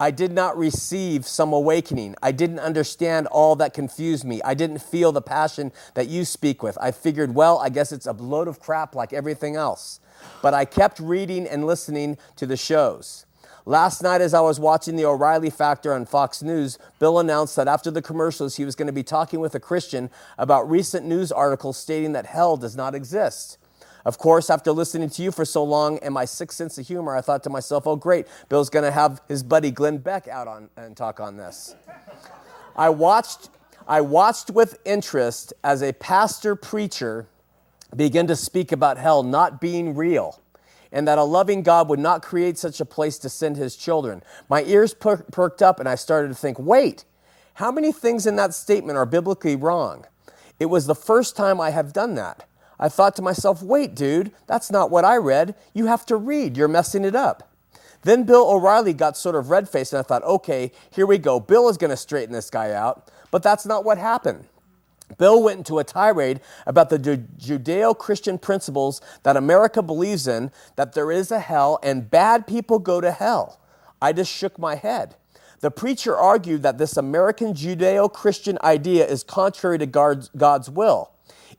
I 0.00 0.10
did 0.12 0.30
not 0.30 0.56
receive 0.56 1.26
some 1.26 1.52
awakening. 1.52 2.14
I 2.22 2.30
didn't 2.30 2.60
understand 2.60 3.26
all 3.28 3.56
that 3.56 3.74
confused 3.74 4.24
me. 4.24 4.40
I 4.44 4.54
didn't 4.54 4.78
feel 4.78 5.10
the 5.10 5.22
passion 5.22 5.72
that 5.94 6.08
you 6.08 6.24
speak 6.24 6.62
with. 6.62 6.78
I 6.80 6.92
figured, 6.92 7.34
well, 7.34 7.58
I 7.58 7.68
guess 7.68 7.90
it's 7.90 8.06
a 8.06 8.12
load 8.12 8.46
of 8.46 8.60
crap 8.60 8.94
like 8.94 9.12
everything 9.12 9.56
else. 9.56 10.00
But 10.42 10.54
I 10.54 10.66
kept 10.66 11.00
reading 11.00 11.48
and 11.48 11.66
listening 11.66 12.16
to 12.36 12.46
the 12.46 12.56
shows. 12.56 13.24
Last 13.66 14.02
night, 14.02 14.20
as 14.20 14.34
I 14.34 14.40
was 14.40 14.58
watching 14.58 14.96
the 14.96 15.04
O'Reilly 15.04 15.50
Factor 15.50 15.92
on 15.92 16.06
Fox 16.06 16.42
News, 16.42 16.78
Bill 16.98 17.18
announced 17.18 17.56
that 17.56 17.68
after 17.68 17.90
the 17.90 18.00
commercials, 18.00 18.56
he 18.56 18.64
was 18.64 18.74
going 18.74 18.86
to 18.86 18.92
be 18.92 19.02
talking 19.02 19.40
with 19.40 19.54
a 19.54 19.60
Christian 19.60 20.10
about 20.38 20.68
recent 20.70 21.04
news 21.04 21.30
articles 21.30 21.76
stating 21.76 22.12
that 22.12 22.26
hell 22.26 22.56
does 22.56 22.76
not 22.76 22.94
exist. 22.94 23.58
Of 24.04 24.16
course, 24.16 24.48
after 24.48 24.72
listening 24.72 25.10
to 25.10 25.22
you 25.22 25.30
for 25.30 25.44
so 25.44 25.62
long 25.62 25.98
and 25.98 26.14
my 26.14 26.24
sixth 26.24 26.56
sense 26.56 26.78
of 26.78 26.86
humor, 26.86 27.14
I 27.14 27.20
thought 27.20 27.42
to 27.44 27.50
myself, 27.50 27.86
oh, 27.86 27.96
great, 27.96 28.26
Bill's 28.48 28.70
going 28.70 28.84
to 28.84 28.90
have 28.90 29.20
his 29.28 29.42
buddy 29.42 29.70
Glenn 29.70 29.98
Beck 29.98 30.28
out 30.28 30.48
on, 30.48 30.70
and 30.76 30.96
talk 30.96 31.20
on 31.20 31.36
this. 31.36 31.74
I 32.74 32.88
watched, 32.88 33.50
I 33.86 34.00
watched 34.00 34.50
with 34.50 34.78
interest 34.86 35.52
as 35.62 35.82
a 35.82 35.92
pastor 35.92 36.56
preacher 36.56 37.26
began 37.96 38.26
to 38.28 38.36
speak 38.36 38.72
about 38.72 38.98
hell 38.98 39.22
not 39.22 39.60
being 39.60 39.94
real 39.94 40.40
and 40.92 41.06
that 41.06 41.18
a 41.18 41.24
loving 41.24 41.62
God 41.62 41.88
would 41.88 41.98
not 41.98 42.22
create 42.22 42.58
such 42.58 42.80
a 42.80 42.84
place 42.84 43.18
to 43.18 43.28
send 43.28 43.56
his 43.56 43.76
children. 43.76 44.22
My 44.48 44.62
ears 44.64 44.94
per- 44.94 45.24
perked 45.32 45.62
up 45.62 45.80
and 45.80 45.88
I 45.88 45.94
started 45.94 46.28
to 46.28 46.34
think, 46.34 46.58
wait, 46.58 47.04
how 47.54 47.70
many 47.72 47.92
things 47.92 48.26
in 48.26 48.36
that 48.36 48.54
statement 48.54 48.96
are 48.96 49.06
biblically 49.06 49.56
wrong? 49.56 50.06
It 50.60 50.66
was 50.66 50.86
the 50.86 50.94
first 50.94 51.36
time 51.36 51.60
I 51.60 51.70
have 51.70 51.92
done 51.92 52.14
that. 52.14 52.44
I 52.78 52.88
thought 52.88 53.16
to 53.16 53.22
myself, 53.22 53.62
wait, 53.62 53.94
dude, 53.94 54.32
that's 54.46 54.70
not 54.70 54.90
what 54.90 55.04
I 55.04 55.16
read. 55.16 55.54
You 55.74 55.86
have 55.86 56.06
to 56.06 56.16
read. 56.16 56.56
You're 56.56 56.68
messing 56.68 57.04
it 57.04 57.16
up. 57.16 57.52
Then 58.02 58.22
Bill 58.22 58.48
O'Reilly 58.48 58.92
got 58.92 59.16
sort 59.16 59.34
of 59.34 59.50
red 59.50 59.68
faced, 59.68 59.92
and 59.92 59.98
I 59.98 60.02
thought, 60.02 60.22
okay, 60.22 60.70
here 60.90 61.06
we 61.06 61.18
go. 61.18 61.40
Bill 61.40 61.68
is 61.68 61.76
going 61.76 61.90
to 61.90 61.96
straighten 61.96 62.32
this 62.32 62.50
guy 62.50 62.72
out. 62.72 63.10
But 63.30 63.42
that's 63.42 63.66
not 63.66 63.84
what 63.84 63.98
happened. 63.98 64.46
Bill 65.16 65.42
went 65.42 65.58
into 65.58 65.78
a 65.78 65.84
tirade 65.84 66.40
about 66.66 66.90
the 66.90 66.98
Judeo 66.98 67.96
Christian 67.96 68.38
principles 68.38 69.00
that 69.22 69.36
America 69.36 69.82
believes 69.82 70.28
in 70.28 70.50
that 70.76 70.92
there 70.92 71.10
is 71.10 71.30
a 71.30 71.40
hell 71.40 71.78
and 71.82 72.10
bad 72.10 72.46
people 72.46 72.78
go 72.78 73.00
to 73.00 73.10
hell. 73.10 73.58
I 74.02 74.12
just 74.12 74.32
shook 74.32 74.58
my 74.58 74.74
head. 74.74 75.14
The 75.60 75.70
preacher 75.70 76.16
argued 76.16 76.62
that 76.62 76.78
this 76.78 76.96
American 76.96 77.52
Judeo 77.52 78.12
Christian 78.12 78.58
idea 78.62 79.06
is 79.06 79.24
contrary 79.24 79.78
to 79.78 79.86
God's 79.86 80.70
will. 80.70 81.10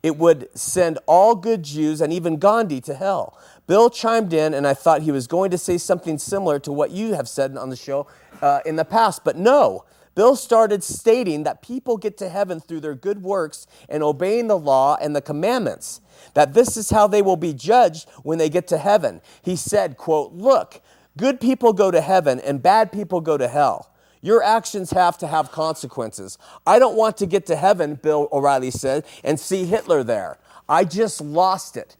It 0.02 0.16
would 0.16 0.48
send 0.58 1.00
all 1.06 1.36
good 1.36 1.64
Jews 1.64 2.00
and 2.00 2.14
even 2.14 2.38
Gandhi 2.38 2.80
to 2.82 2.94
hell. 2.94 3.38
Bill 3.68 3.90
chimed 3.90 4.32
in, 4.32 4.54
and 4.54 4.66
I 4.66 4.74
thought 4.74 5.02
he 5.02 5.12
was 5.12 5.28
going 5.28 5.52
to 5.52 5.58
say 5.58 5.78
something 5.78 6.18
similar 6.18 6.58
to 6.60 6.72
what 6.72 6.92
you 6.92 7.14
have 7.14 7.28
said 7.28 7.58
on 7.58 7.70
the 7.70 7.76
show 7.76 8.08
uh, 8.42 8.62
in 8.66 8.78
the 8.78 8.86
past, 8.86 9.26
but 9.26 9.36
no. 9.36 9.84
Bill 10.20 10.36
started 10.36 10.84
stating 10.84 11.44
that 11.44 11.62
people 11.62 11.96
get 11.96 12.18
to 12.18 12.28
heaven 12.28 12.60
through 12.60 12.82
their 12.82 12.94
good 12.94 13.24
works 13.24 13.66
and 13.88 14.04
obeying 14.04 14.48
the 14.48 14.58
law 14.58 14.98
and 15.00 15.16
the 15.16 15.22
commandments, 15.22 16.02
that 16.34 16.54
this 16.54 16.76
is 16.76 16.90
how 16.90 17.08
they 17.08 17.22
will 17.22 17.38
be 17.38 17.54
judged 17.54 18.10
when 18.24 18.38
they 18.38 18.50
get 18.50 18.68
to 18.68 18.78
heaven. 18.78 19.22
He 19.42 19.56
said, 19.56 19.96
quote, 19.96 20.34
"Look, 20.34 20.82
good 21.16 21.40
people 21.40 21.72
go 21.72 21.90
to 21.90 22.02
heaven 22.02 22.42
and 22.42 22.62
bad 22.62 22.92
people 22.92 23.22
go 23.22 23.38
to 23.38 23.48
hell. 23.48 23.92
Your 24.20 24.44
actions 24.44 24.92
have 24.92 25.18
to 25.20 25.28
have 25.28 25.54
consequences. 25.54 26.38
I 26.68 26.80
don't 26.80 26.98
want 26.98 27.16
to 27.20 27.26
get 27.26 27.46
to 27.46 27.56
heaven, 27.56 27.96
Bill 27.96 28.28
O'Reilly 28.34 28.72
said, 28.72 29.06
and 29.24 29.40
see 29.40 29.64
Hitler 29.64 30.04
there. 30.04 30.38
I 30.68 30.84
just 30.84 31.22
lost 31.22 31.78
it." 31.78 31.96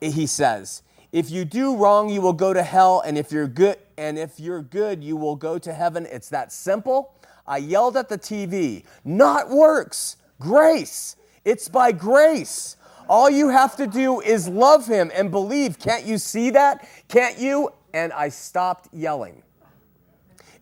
He 0.00 0.28
says, 0.28 0.82
"If 1.10 1.28
you 1.28 1.44
do 1.44 1.74
wrong, 1.74 2.08
you 2.08 2.20
will 2.20 2.34
go 2.34 2.52
to 2.52 2.62
hell, 2.62 3.00
and 3.00 3.18
if 3.18 3.32
you're 3.32 3.48
good, 3.48 3.78
and 3.96 4.16
if 4.16 4.38
you're 4.38 4.62
good, 4.62 5.02
you 5.02 5.16
will 5.16 5.34
go 5.34 5.58
to 5.58 5.72
heaven. 5.72 6.06
It's 6.06 6.28
that 6.28 6.52
simple." 6.52 7.14
I 7.48 7.56
yelled 7.56 7.96
at 7.96 8.08
the 8.08 8.18
TV, 8.18 8.84
not 9.04 9.48
works, 9.48 10.16
grace. 10.38 11.16
It's 11.44 11.68
by 11.68 11.92
grace. 11.92 12.76
All 13.08 13.30
you 13.30 13.48
have 13.48 13.74
to 13.76 13.86
do 13.86 14.20
is 14.20 14.48
love 14.48 14.86
him 14.86 15.10
and 15.14 15.30
believe. 15.30 15.78
Can't 15.78 16.04
you 16.04 16.18
see 16.18 16.50
that? 16.50 16.86
Can't 17.08 17.38
you? 17.38 17.70
And 17.94 18.12
I 18.12 18.28
stopped 18.28 18.88
yelling. 18.92 19.42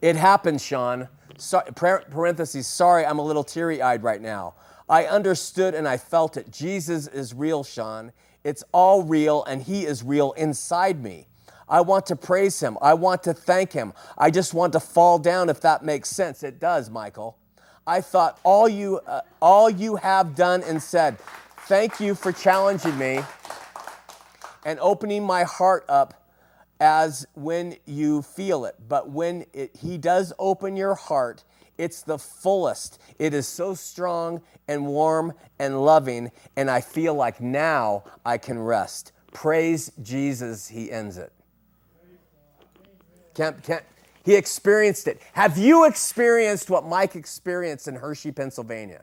It 0.01 0.15
happened, 0.15 0.61
Shawn. 0.61 1.09
So, 1.39 1.61
parentheses, 1.75 2.69
sorry, 2.69 3.05
I'm 3.05 3.19
a 3.19 3.25
little 3.25 3.45
teary 3.45 3.83
eyed 3.83 4.03
right 4.05 4.23
now. 4.23 4.55
I 4.89 5.07
understood 5.07 5.75
and 5.75 5.89
I 5.89 5.97
felt 5.97 6.37
it. 6.37 6.51
Jesus 6.53 7.09
is 7.09 7.35
real, 7.35 7.65
Shawn. 7.65 8.13
It's 8.45 8.63
all 8.71 9.03
real, 9.03 9.43
and 9.45 9.61
He 9.61 9.85
is 9.85 10.05
real 10.05 10.33
inside 10.33 11.03
me. 11.03 11.27
I 11.69 11.81
want 11.81 12.07
to 12.07 12.17
praise 12.17 12.61
him. 12.61 12.79
I 12.81 12.95
want 12.95 13.23
to 13.25 13.35
thank 13.35 13.73
him. 13.73 13.93
I 14.17 14.31
just 14.31 14.55
want 14.55 14.73
to 14.75 14.81
fall 14.81 15.19
down 15.19 15.49
if 15.49 15.61
that 15.63 15.85
makes 15.85 16.09
sense. 16.09 16.43
It 16.43 16.61
does, 16.61 16.91
Michael. 16.91 17.39
I 17.87 18.01
thought 18.01 18.41
all 18.43 18.69
you 18.69 19.01
uh, 19.07 19.21
all 19.41 19.71
you 19.71 19.97
have 19.97 20.35
done 20.35 20.63
and 20.63 20.83
said, 20.83 21.19
thank 21.67 22.01
you 22.01 22.15
for 22.15 22.33
challenging 22.33 22.97
me 22.99 23.21
and 24.65 24.79
opening 24.81 25.25
my 25.25 25.45
heart 25.45 25.85
up 25.89 26.15
as 26.81 27.27
when 27.35 27.77
you 27.87 28.23
feel 28.23 28.65
it. 28.65 28.75
But 28.89 29.11
when 29.11 29.47
it, 29.53 29.77
he 29.77 29.99
does 29.99 30.33
open 30.39 30.77
your 30.77 30.95
heart, 30.95 31.45
it's 31.79 32.03
the 32.03 32.19
fullest. 32.19 33.01
It 33.19 33.35
is 33.35 33.47
so 33.47 33.75
strong 33.75 34.43
and 34.69 34.87
warm 34.87 35.33
and 35.59 35.85
loving, 35.85 36.33
and 36.57 36.71
I 36.71 36.81
feel 36.81 37.15
like 37.15 37.41
now 37.41 38.05
I 38.25 38.39
can 38.39 38.59
rest. 38.59 39.13
Praise 39.33 39.93
Jesus, 40.03 40.69
he 40.69 40.91
ends 40.91 41.19
it. 41.19 41.33
He 44.25 44.35
experienced 44.35 45.07
it. 45.07 45.21
Have 45.35 45.57
you 45.57 45.85
experienced 45.85 46.69
what 46.69 46.85
Mike 46.85 47.15
experienced 47.15 47.87
in 47.87 47.95
Hershey, 47.95 48.33
Pennsylvania? 48.33 49.03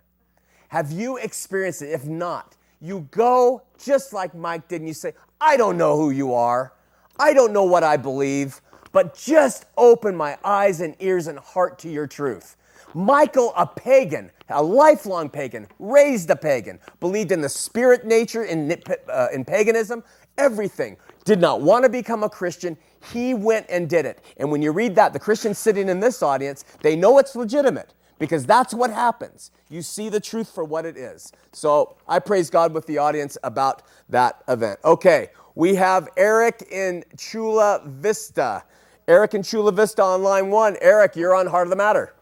Have 0.68 0.92
you 0.92 1.18
experienced 1.18 1.82
it? 1.82 1.92
If 1.92 2.06
not, 2.06 2.58
you 2.82 3.08
go 3.12 3.62
just 3.82 4.12
like 4.12 4.36
Mike 4.36 4.68
did 4.68 4.82
and 4.82 4.88
you 4.88 4.94
say, 4.94 5.14
I 5.40 5.56
don't 5.56 5.78
know 5.78 5.96
who 5.96 6.10
you 6.10 6.34
are. 6.34 6.74
I 7.18 7.34
don't 7.34 7.54
know 7.54 7.64
what 7.64 7.84
I 7.84 7.96
believe, 7.96 8.60
but 8.92 9.16
just 9.16 9.66
open 9.78 10.16
my 10.16 10.38
eyes 10.44 10.82
and 10.82 10.96
ears 11.00 11.28
and 11.28 11.40
heart 11.40 11.80
to 11.80 11.90
your 11.90 12.08
truth. 12.08 12.58
Michael, 12.94 13.54
a 13.56 13.66
pagan, 13.66 14.32
a 14.50 14.62
lifelong 14.62 15.30
pagan, 15.30 15.68
raised 15.80 16.30
a 16.30 16.36
pagan, 16.36 16.80
believed 17.00 17.32
in 17.32 17.42
the 17.42 17.50
spirit 17.50 18.06
nature 18.06 18.44
in, 18.44 18.76
uh, 19.10 19.28
in 19.34 19.46
paganism, 19.46 20.04
everything. 20.38 20.98
Did 21.26 21.40
not 21.40 21.62
want 21.62 21.84
to 21.84 21.90
become 21.90 22.24
a 22.24 22.30
Christian. 22.30 22.78
He 23.12 23.34
went 23.34 23.66
and 23.70 23.90
did 23.90 24.06
it. 24.06 24.24
And 24.38 24.52
when 24.52 24.62
you 24.62 24.72
read 24.72 24.96
that, 24.96 25.14
the 25.14 25.20
Christians 25.20 25.58
sitting 25.58 25.90
in 25.90 26.00
this 26.00 26.22
audience, 26.22 26.66
they 26.82 26.96
know 26.96 27.18
it's 27.18 27.36
legitimate 27.36 27.94
because 28.20 28.46
that's 28.46 28.74
what 28.74 28.90
happens. 28.90 29.52
You 29.70 29.82
see 29.82 30.10
the 30.10 30.20
truth 30.20 30.50
for 30.54 30.64
what 30.64 30.86
it 30.86 30.98
is. 30.98 31.32
So 31.52 31.96
I 32.08 32.20
praise 32.20 32.50
God 32.50 32.74
with 32.74 32.86
the 32.88 32.98
audience 32.98 33.38
about 33.44 33.84
that 34.10 34.44
event. 34.48 34.80
Okay, 34.86 35.30
we 35.56 35.76
have 35.76 36.10
Eric 36.18 36.68
in 36.72 37.04
Chula 37.18 37.82
Vista. 37.86 38.64
Eric 39.08 39.34
in 39.34 39.44
Chula 39.44 39.72
Vista 39.72 40.02
on 40.02 40.24
line 40.24 40.50
one. 40.50 40.78
Eric, 40.82 41.16
you're 41.16 41.36
on 41.36 41.48
Heart 41.48 41.68
of 41.68 41.70
the 41.70 41.76
Matter. 41.76 42.14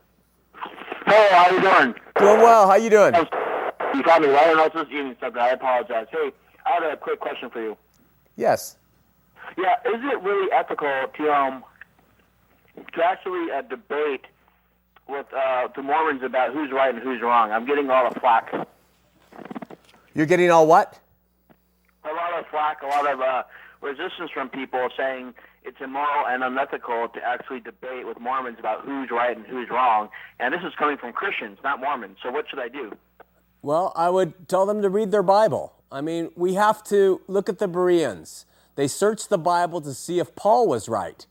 Hey, 1.05 1.27
how 1.31 1.49
you 1.51 1.61
doing? 1.61 1.95
Doing 2.17 2.39
well. 2.39 2.67
How 2.67 2.75
you 2.75 2.89
doing? 2.89 3.13
You 3.93 4.03
called 4.03 4.23
me 4.23 4.29
right 4.29 4.57
on 4.57 4.69
this 4.73 4.87
evening 4.91 5.15
subject. 5.19 5.37
I 5.37 5.49
apologize. 5.49 6.07
Hey, 6.11 6.31
I 6.65 6.83
have 6.83 6.93
a 6.93 6.97
quick 6.97 7.19
question 7.19 7.49
for 7.49 7.61
you. 7.61 7.77
Yes. 8.35 8.77
Yeah, 9.57 9.75
is 9.85 10.01
it 10.03 10.21
really 10.21 10.51
ethical 10.51 11.05
to 11.17 11.31
um 11.31 11.63
to 12.93 13.03
actually 13.03 13.51
uh, 13.51 13.61
debate 13.61 14.25
with 15.07 15.25
uh, 15.35 15.67
the 15.75 15.81
Mormons 15.81 16.23
about 16.23 16.53
who's 16.53 16.71
right 16.71 16.93
and 16.93 17.03
who's 17.03 17.21
wrong? 17.21 17.51
I'm 17.51 17.65
getting 17.65 17.89
all 17.89 18.09
the 18.11 18.19
flack. 18.19 18.53
You're 20.13 20.25
getting 20.25 20.51
all 20.51 20.67
what? 20.67 20.99
A 22.03 22.13
lot 22.13 22.39
of 22.39 22.45
flack, 22.47 22.81
a 22.81 22.87
lot 22.87 23.11
of 23.11 23.19
uh, 23.21 23.43
resistance 23.81 24.31
from 24.33 24.49
people 24.49 24.89
saying 24.97 25.33
it's 25.63 25.77
immoral 25.79 26.25
and 26.27 26.43
unethical 26.43 27.09
to 27.09 27.19
actually 27.23 27.59
debate 27.59 28.07
with 28.07 28.19
Mormons 28.19 28.57
about 28.59 28.81
who's 28.83 29.11
right 29.11 29.35
and 29.35 29.45
who's 29.45 29.69
wrong. 29.69 30.09
And 30.39 30.53
this 30.53 30.61
is 30.65 30.73
coming 30.77 30.97
from 30.97 31.13
Christians, 31.13 31.59
not 31.63 31.79
Mormons. 31.79 32.17
So 32.23 32.31
what 32.31 32.49
should 32.49 32.59
I 32.59 32.67
do? 32.67 32.93
Well, 33.61 33.93
I 33.95 34.09
would 34.09 34.47
tell 34.47 34.65
them 34.65 34.81
to 34.81 34.89
read 34.89 35.11
their 35.11 35.23
Bible. 35.23 35.73
I 35.91 36.01
mean, 36.01 36.31
we 36.35 36.55
have 36.55 36.83
to 36.85 37.21
look 37.27 37.47
at 37.47 37.59
the 37.59 37.67
Bereans. 37.67 38.45
They 38.81 38.87
searched 38.87 39.29
the 39.29 39.37
Bible 39.37 39.79
to 39.81 39.93
see 39.93 40.17
if 40.17 40.35
Paul 40.35 40.67
was 40.67 40.89
right. 40.89 41.23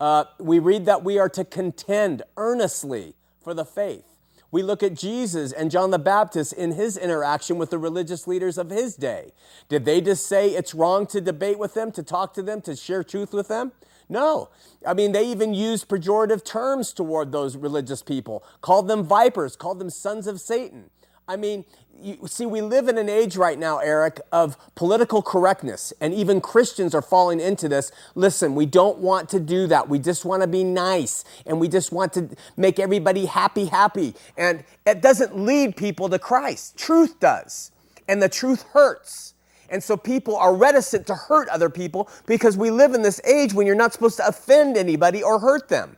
Uh, 0.00 0.24
we 0.40 0.58
read 0.58 0.86
that 0.86 1.04
we 1.04 1.20
are 1.20 1.28
to 1.28 1.44
contend 1.44 2.24
earnestly 2.36 3.14
for 3.40 3.54
the 3.54 3.64
faith. 3.64 4.18
We 4.50 4.64
look 4.64 4.82
at 4.82 4.94
Jesus 4.94 5.52
and 5.52 5.70
John 5.70 5.92
the 5.92 6.00
Baptist 6.00 6.52
in 6.52 6.72
his 6.72 6.96
interaction 6.96 7.58
with 7.58 7.70
the 7.70 7.78
religious 7.78 8.26
leaders 8.26 8.58
of 8.58 8.70
his 8.70 8.96
day. 8.96 9.30
Did 9.68 9.84
they 9.84 10.00
just 10.00 10.26
say 10.26 10.48
it's 10.48 10.74
wrong 10.74 11.06
to 11.06 11.20
debate 11.20 11.60
with 11.60 11.74
them, 11.74 11.92
to 11.92 12.02
talk 12.02 12.34
to 12.34 12.42
them, 12.42 12.60
to 12.62 12.74
share 12.74 13.04
truth 13.04 13.32
with 13.32 13.46
them? 13.46 13.70
No. 14.08 14.48
I 14.84 14.92
mean, 14.92 15.12
they 15.12 15.28
even 15.28 15.54
used 15.54 15.88
pejorative 15.88 16.44
terms 16.44 16.92
toward 16.92 17.30
those 17.30 17.56
religious 17.56 18.02
people, 18.02 18.42
called 18.62 18.88
them 18.88 19.04
vipers, 19.04 19.54
called 19.54 19.78
them 19.78 19.90
sons 19.90 20.26
of 20.26 20.40
Satan. 20.40 20.90
I 21.28 21.36
mean, 21.36 21.64
you 22.00 22.18
see, 22.26 22.46
we 22.46 22.60
live 22.60 22.86
in 22.88 22.98
an 22.98 23.08
age 23.08 23.36
right 23.36 23.58
now, 23.58 23.78
Eric, 23.78 24.20
of 24.30 24.56
political 24.76 25.22
correctness, 25.22 25.92
and 26.00 26.14
even 26.14 26.40
Christians 26.40 26.94
are 26.94 27.02
falling 27.02 27.40
into 27.40 27.68
this. 27.68 27.90
Listen, 28.14 28.54
we 28.54 28.66
don't 28.66 28.98
want 28.98 29.28
to 29.30 29.40
do 29.40 29.66
that. 29.66 29.88
We 29.88 29.98
just 29.98 30.24
want 30.24 30.42
to 30.42 30.46
be 30.46 30.62
nice, 30.62 31.24
and 31.44 31.58
we 31.58 31.68
just 31.68 31.90
want 31.90 32.12
to 32.12 32.28
make 32.56 32.78
everybody 32.78 33.26
happy, 33.26 33.64
happy. 33.64 34.14
And 34.36 34.62
it 34.86 35.00
doesn't 35.00 35.36
lead 35.36 35.76
people 35.76 36.08
to 36.10 36.18
Christ. 36.18 36.76
Truth 36.76 37.18
does, 37.18 37.72
and 38.06 38.22
the 38.22 38.28
truth 38.28 38.62
hurts. 38.72 39.34
And 39.68 39.82
so 39.82 39.96
people 39.96 40.36
are 40.36 40.54
reticent 40.54 41.08
to 41.08 41.14
hurt 41.14 41.48
other 41.48 41.68
people 41.68 42.08
because 42.26 42.56
we 42.56 42.70
live 42.70 42.94
in 42.94 43.02
this 43.02 43.20
age 43.24 43.52
when 43.52 43.66
you're 43.66 43.74
not 43.74 43.92
supposed 43.92 44.16
to 44.18 44.26
offend 44.28 44.76
anybody 44.76 45.24
or 45.24 45.40
hurt 45.40 45.68
them. 45.68 45.96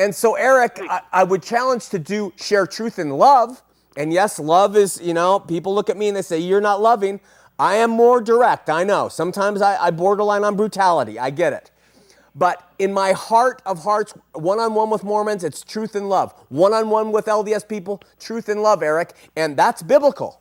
And 0.00 0.12
so, 0.12 0.34
Eric, 0.34 0.80
I, 0.80 1.02
I 1.12 1.22
would 1.22 1.44
challenge 1.44 1.90
to 1.90 2.00
do 2.00 2.32
share 2.36 2.66
truth 2.66 2.98
in 2.98 3.10
love 3.10 3.62
and 3.98 4.12
yes, 4.12 4.38
love 4.38 4.76
is, 4.76 5.00
you 5.02 5.12
know, 5.12 5.40
people 5.40 5.74
look 5.74 5.90
at 5.90 5.96
me 5.96 6.06
and 6.06 6.16
they 6.16 6.22
say, 6.22 6.38
You're 6.38 6.60
not 6.60 6.80
loving. 6.80 7.20
I 7.58 7.74
am 7.74 7.90
more 7.90 8.20
direct, 8.20 8.70
I 8.70 8.84
know. 8.84 9.08
Sometimes 9.08 9.60
I, 9.60 9.76
I 9.86 9.90
borderline 9.90 10.44
on 10.44 10.56
brutality, 10.56 11.18
I 11.18 11.30
get 11.30 11.52
it. 11.52 11.72
But 12.32 12.72
in 12.78 12.92
my 12.92 13.10
heart 13.10 13.60
of 13.66 13.82
hearts, 13.82 14.14
one 14.32 14.60
on 14.60 14.74
one 14.74 14.90
with 14.90 15.02
Mormons, 15.02 15.42
it's 15.42 15.62
truth 15.62 15.96
and 15.96 16.08
love. 16.08 16.32
One 16.48 16.72
on 16.72 16.88
one 16.88 17.10
with 17.10 17.26
LDS 17.26 17.66
people, 17.68 18.00
truth 18.20 18.48
and 18.48 18.62
love, 18.62 18.80
Eric. 18.80 19.14
And 19.34 19.56
that's 19.56 19.82
biblical. 19.82 20.40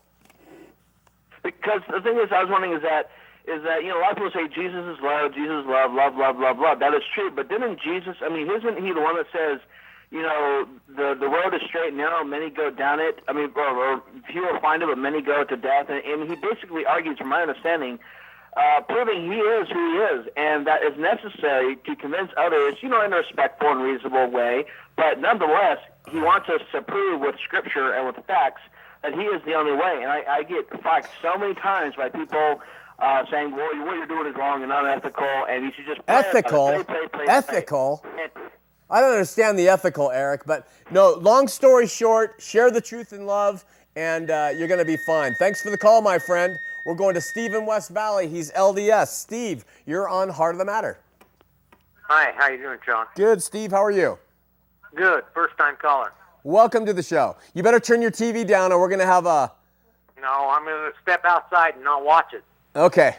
Because 1.41 1.81
the 1.89 1.99
thing 2.01 2.19
is, 2.19 2.29
I 2.31 2.43
was 2.43 2.51
wondering 2.51 2.73
is 2.73 2.83
that 2.83 3.09
is 3.47 3.63
that 3.63 3.81
you 3.81 3.89
know 3.89 3.97
a 3.97 4.01
lot 4.01 4.11
of 4.11 4.17
people 4.17 4.31
say 4.35 4.47
Jesus 4.53 4.85
is 4.85 5.01
love, 5.01 5.33
Jesus 5.33 5.63
is 5.63 5.65
love, 5.65 5.91
love, 5.93 6.13
love, 6.15 6.37
love, 6.37 6.59
love. 6.59 6.77
That 6.79 6.93
is 6.93 7.01
true. 7.15 7.31
But 7.31 7.49
didn't 7.49 7.79
Jesus? 7.81 8.17
I 8.21 8.29
mean, 8.29 8.51
isn't 8.51 8.85
he 8.85 8.93
the 8.93 9.01
one 9.01 9.17
that 9.17 9.25
says 9.33 9.59
you 10.11 10.21
know, 10.21 10.67
the 10.87 11.15
the 11.19 11.27
road 11.27 11.53
is 11.53 11.61
straight 11.67 11.89
and 11.89 11.97
narrow. 11.97 12.23
Many 12.23 12.49
go 12.49 12.69
down 12.69 12.99
it. 12.99 13.19
I 13.27 13.33
mean, 13.33 13.51
or, 13.55 13.67
or 13.67 14.03
few 14.31 14.41
will 14.41 14.59
find 14.59 14.81
it, 14.81 14.87
but 14.87 14.97
many 14.97 15.21
go 15.21 15.43
to 15.43 15.57
death. 15.57 15.89
And, 15.89 16.03
and 16.03 16.29
he 16.29 16.35
basically 16.35 16.85
argues, 16.85 17.17
from 17.17 17.27
my 17.29 17.41
understanding, 17.41 17.99
uh, 18.55 18.81
proving 18.81 19.31
he 19.31 19.37
is 19.37 19.67
who 19.69 19.91
he 19.91 19.97
is, 20.19 20.27
and 20.37 20.65
that 20.65 20.81
is 20.81 20.97
necessary 20.97 21.75
to 21.85 21.95
convince 21.95 22.31
others, 22.37 22.75
you 22.81 22.89
know, 22.89 23.03
in 23.03 23.11
a 23.11 23.17
respectful 23.17 23.69
and 23.69 23.81
reasonable 23.81 24.31
way. 24.31 24.65
But 24.95 25.19
nonetheless, 25.19 25.79
he 26.09 26.19
wants 26.19 26.49
us 26.49 26.61
to 26.71 26.81
prove 26.81 27.21
with 27.21 27.35
scripture 27.43 27.93
and 27.93 28.07
with 28.07 28.15
facts 28.25 28.61
that 29.03 29.13
he 29.13 29.21
is 29.21 29.43
the 29.45 29.53
only 29.53 29.73
way. 29.73 29.99
And 30.01 30.09
I, 30.09 30.23
I 30.27 30.43
get 30.43 30.69
fucked 30.81 31.09
so 31.21 31.37
many 31.37 31.53
times 31.53 31.95
by 31.95 32.09
people 32.09 32.61
uh, 32.99 33.23
saying, 33.29 33.51
"Well, 33.51 33.67
what 33.85 33.95
you're 33.95 34.07
doing 34.07 34.27
is 34.27 34.35
wrong 34.35 34.63
and 34.63 34.71
unethical, 34.71 35.45
and 35.49 35.65
you 35.65 35.71
should 35.75 35.85
just 35.85 36.01
ethical, 36.07 36.67
play, 36.67 36.83
play, 36.83 37.07
play, 37.13 37.25
ethical." 37.27 38.03
And, 38.03 38.16
I 38.89 39.01
don't 39.01 39.11
understand 39.11 39.59
the 39.59 39.67
ethical, 39.67 40.11
Eric, 40.11 40.43
but 40.45 40.67
no, 40.91 41.13
long 41.13 41.49
story 41.49 41.87
short, 41.87 42.35
share 42.39 42.71
the 42.71 42.79
truth 42.79 43.11
in 43.11 43.25
love, 43.25 43.65
and 43.97 44.31
uh, 44.31 44.51
you're 44.55 44.69
going 44.69 44.79
to 44.79 44.85
be 44.85 44.95
fine. 44.95 45.35
Thanks 45.35 45.61
for 45.61 45.69
the 45.69 45.77
call, 45.77 46.01
my 46.01 46.17
friend. 46.17 46.57
We're 46.85 46.95
going 46.95 47.13
to 47.15 47.21
Steve 47.21 47.53
in 47.53 47.65
West 47.65 47.89
Valley. 47.89 48.29
He's 48.29 48.49
LDS. 48.53 49.07
Steve, 49.07 49.65
you're 49.85 50.07
on 50.07 50.29
Heart 50.29 50.55
of 50.55 50.59
the 50.59 50.65
Matter. 50.65 50.99
Hi, 52.03 52.31
how 52.37 52.47
you 52.47 52.57
doing, 52.57 52.79
John? 52.85 53.07
Good, 53.15 53.43
Steve. 53.43 53.71
How 53.71 53.83
are 53.83 53.91
you? 53.91 54.17
Good. 54.95 55.25
First 55.33 55.57
time 55.57 55.75
caller. 55.81 56.13
Welcome 56.45 56.85
to 56.85 56.93
the 56.93 57.03
show. 57.03 57.35
You 57.53 57.63
better 57.63 57.81
turn 57.81 58.01
your 58.01 58.11
TV 58.11 58.47
down, 58.47 58.71
or 58.71 58.79
we're 58.79 58.87
going 58.87 58.99
to 58.99 59.05
have 59.05 59.25
a. 59.25 59.51
No, 60.21 60.49
I'm 60.49 60.63
going 60.63 60.89
to 60.89 60.97
step 61.01 61.25
outside 61.25 61.75
and 61.75 61.83
not 61.83 62.05
watch 62.05 62.33
it. 62.33 62.45
Okay. 62.73 63.17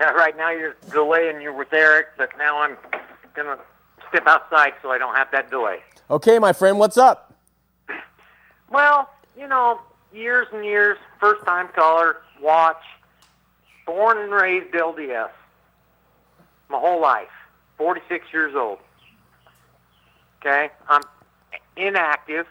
Yeah, 0.00 0.10
right 0.12 0.34
now 0.34 0.50
you're 0.50 0.76
delaying. 0.90 1.42
You're 1.42 1.52
with 1.52 1.74
Eric, 1.74 2.06
but 2.16 2.30
now 2.38 2.58
I'm 2.58 2.78
going 3.34 3.54
to 3.54 3.62
step 4.14 4.26
outside 4.28 4.72
so 4.80 4.90
I 4.90 4.98
don't 4.98 5.14
have 5.16 5.28
that 5.32 5.50
delay. 5.50 5.78
Okay, 6.08 6.38
my 6.38 6.52
friend, 6.52 6.78
what's 6.78 6.96
up? 6.96 7.34
Well, 8.70 9.10
you 9.36 9.48
know, 9.48 9.80
years 10.12 10.46
and 10.52 10.64
years, 10.64 10.98
first 11.18 11.44
time 11.44 11.68
caller, 11.74 12.18
watch, 12.40 12.82
born 13.86 14.18
and 14.18 14.30
raised 14.30 14.72
LDS, 14.72 15.30
my 16.68 16.78
whole 16.78 17.00
life, 17.00 17.28
46 17.76 18.26
years 18.32 18.54
old. 18.54 18.78
Okay, 20.40 20.70
I'm 20.88 21.02
inactive. 21.76 22.46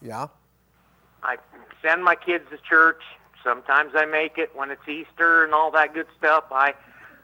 Yeah. 0.00 0.28
I 1.22 1.36
send 1.82 2.02
my 2.02 2.16
kids 2.16 2.44
to 2.50 2.58
church. 2.58 3.02
Sometimes 3.42 3.92
I 3.94 4.06
make 4.06 4.38
it 4.38 4.50
when 4.56 4.70
it's 4.70 4.86
Easter 4.88 5.44
and 5.44 5.52
all 5.52 5.70
that 5.72 5.94
good 5.94 6.06
stuff. 6.18 6.44
I 6.50 6.74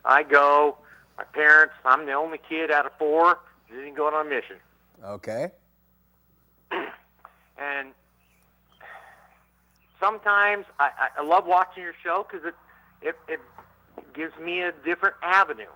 I 0.04 0.22
go. 0.22 0.76
My 1.16 1.24
parents, 1.24 1.74
I'm 1.84 2.06
the 2.06 2.12
only 2.12 2.38
kid 2.48 2.70
out 2.70 2.86
of 2.86 2.92
four 2.98 3.38
didn't 3.76 3.94
go 3.94 4.06
on 4.06 4.26
a 4.26 4.28
mission. 4.28 4.56
Okay. 5.04 5.50
and 7.58 7.92
sometimes 9.98 10.66
I, 10.78 10.90
I 11.18 11.22
love 11.22 11.46
watching 11.46 11.82
your 11.82 11.94
show 12.02 12.26
because 12.28 12.46
it, 12.46 12.54
it 13.02 13.16
it 13.28 13.40
gives 14.14 14.36
me 14.38 14.62
a 14.62 14.72
different 14.84 15.16
avenue, 15.22 15.72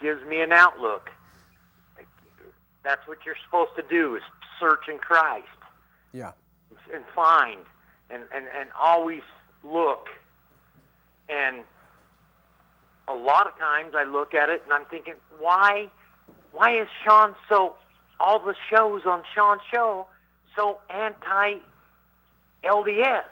gives 0.00 0.24
me 0.24 0.40
an 0.40 0.52
outlook. 0.52 1.10
That's 2.82 3.06
what 3.06 3.18
you're 3.24 3.36
supposed 3.44 3.76
to 3.76 3.84
do 3.88 4.16
is 4.16 4.22
search 4.58 4.88
in 4.88 4.98
Christ. 4.98 5.46
Yeah. 6.12 6.32
And 6.92 7.04
find 7.14 7.60
and, 8.10 8.24
and, 8.34 8.46
and 8.58 8.68
always 8.78 9.22
look. 9.64 10.08
And 11.28 11.62
a 13.08 13.14
lot 13.14 13.46
of 13.46 13.58
times 13.58 13.94
I 13.96 14.04
look 14.04 14.34
at 14.34 14.48
it 14.48 14.62
and 14.64 14.72
I'm 14.72 14.84
thinking, 14.86 15.14
why 15.38 15.88
why 16.52 16.80
is 16.80 16.88
Shawn 17.04 17.34
so 17.48 17.74
all 18.20 18.38
the 18.38 18.54
shows 18.70 19.02
on 19.06 19.22
Shawn's 19.34 19.62
show 19.70 20.06
so 20.54 20.78
anti 20.90 21.56
LDS? 22.64 23.24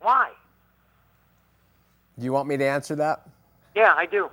Why? 0.00 0.30
Do 2.18 2.24
you 2.24 2.32
want 2.32 2.48
me 2.48 2.56
to 2.56 2.64
answer 2.64 2.94
that? 2.96 3.26
Yeah, 3.74 3.94
I 3.96 4.06
do. 4.06 4.30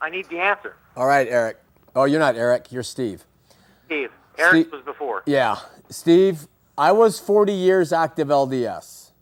I 0.00 0.10
need 0.10 0.28
the 0.28 0.38
answer. 0.38 0.76
All 0.96 1.06
right, 1.06 1.26
Eric. 1.28 1.58
Oh, 1.94 2.04
you're 2.04 2.20
not 2.20 2.36
Eric. 2.36 2.70
You're 2.70 2.82
Steve. 2.82 3.24
Steve. 3.86 4.10
Eric 4.38 4.70
was 4.70 4.82
before. 4.82 5.22
Yeah. 5.24 5.56
Steve, 5.88 6.46
I 6.76 6.92
was 6.92 7.18
40 7.18 7.52
years 7.52 7.92
active 7.92 8.28
LDS. 8.28 9.12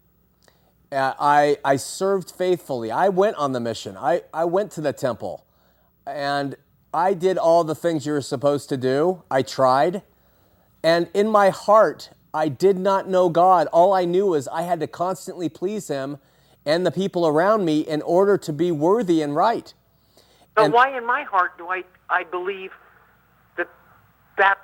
Uh, 0.90 1.14
I, 1.18 1.58
I 1.64 1.76
served 1.76 2.32
faithfully. 2.32 2.90
I 2.90 3.08
went 3.08 3.36
on 3.36 3.52
the 3.52 3.60
mission. 3.60 3.96
I, 3.96 4.22
I 4.32 4.44
went 4.44 4.72
to 4.72 4.80
the 4.80 4.92
temple. 4.92 5.44
And 6.06 6.56
I 6.94 7.12
did 7.12 7.36
all 7.36 7.64
the 7.64 7.74
things 7.74 8.06
you 8.06 8.12
were 8.12 8.20
supposed 8.20 8.68
to 8.68 8.76
do. 8.76 9.24
I 9.28 9.42
tried. 9.42 10.02
And 10.82 11.08
in 11.12 11.28
my 11.28 11.50
heart, 11.50 12.10
I 12.32 12.48
did 12.48 12.78
not 12.78 13.08
know 13.08 13.28
God. 13.28 13.66
All 13.72 13.92
I 13.92 14.04
knew 14.04 14.26
was 14.28 14.46
I 14.46 14.62
had 14.62 14.78
to 14.80 14.86
constantly 14.86 15.48
please 15.48 15.88
Him 15.88 16.18
and 16.64 16.86
the 16.86 16.92
people 16.92 17.26
around 17.26 17.64
me 17.64 17.80
in 17.80 18.00
order 18.02 18.38
to 18.38 18.52
be 18.52 18.70
worthy 18.70 19.22
and 19.22 19.34
right. 19.34 19.74
But 20.54 20.66
and, 20.66 20.72
why 20.72 20.96
in 20.96 21.04
my 21.04 21.24
heart 21.24 21.58
do 21.58 21.68
I, 21.68 21.82
I 22.08 22.22
believe 22.22 22.70
that 23.56 23.68
that's 24.38 24.60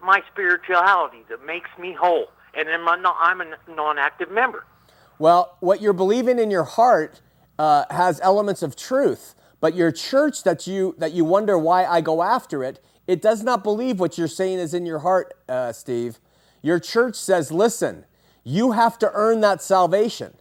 my 0.00 0.22
spirituality 0.32 1.24
that 1.28 1.44
makes 1.44 1.70
me 1.78 1.92
whole? 1.92 2.28
And 2.54 2.68
I'm 2.68 2.86
a, 2.86 3.14
I'm 3.18 3.40
a 3.40 3.56
non 3.68 3.98
active 3.98 4.30
member. 4.30 4.64
Well, 5.18 5.56
what 5.60 5.80
you're 5.80 5.92
believing 5.92 6.38
in 6.38 6.52
your 6.52 6.64
heart 6.64 7.20
uh, 7.58 7.84
has 7.90 8.20
elements 8.22 8.62
of 8.62 8.76
truth 8.76 9.34
But 9.62 9.76
your 9.76 9.92
church 9.92 10.42
that 10.42 10.66
you 10.66 10.96
that 10.98 11.12
you 11.12 11.24
wonder 11.24 11.56
why 11.56 11.84
I 11.86 12.00
go 12.00 12.24
after 12.24 12.64
it, 12.64 12.84
it 13.06 13.22
does 13.22 13.44
not 13.44 13.62
believe 13.62 14.00
what 14.00 14.18
you're 14.18 14.26
saying 14.26 14.58
is 14.58 14.74
in 14.74 14.84
your 14.84 14.98
heart, 14.98 15.34
uh, 15.48 15.72
Steve. 15.72 16.18
Your 16.62 16.80
church 16.80 17.14
says, 17.14 17.52
listen, 17.52 18.04
you 18.42 18.72
have 18.72 18.98
to 18.98 19.10
earn 19.14 19.40
that 19.42 19.62
salvation. 19.62 20.34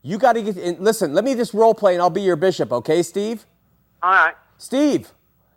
You 0.00 0.16
got 0.16 0.32
to 0.32 0.42
get 0.42 0.56
in. 0.56 0.82
Listen, 0.82 1.12
let 1.12 1.22
me 1.22 1.34
just 1.34 1.52
role 1.52 1.74
play 1.74 1.92
and 1.92 2.00
I'll 2.00 2.08
be 2.08 2.22
your 2.22 2.36
bishop, 2.36 2.72
okay, 2.72 3.02
Steve? 3.02 3.44
All 4.02 4.10
right. 4.10 4.34
Steve, 4.56 5.12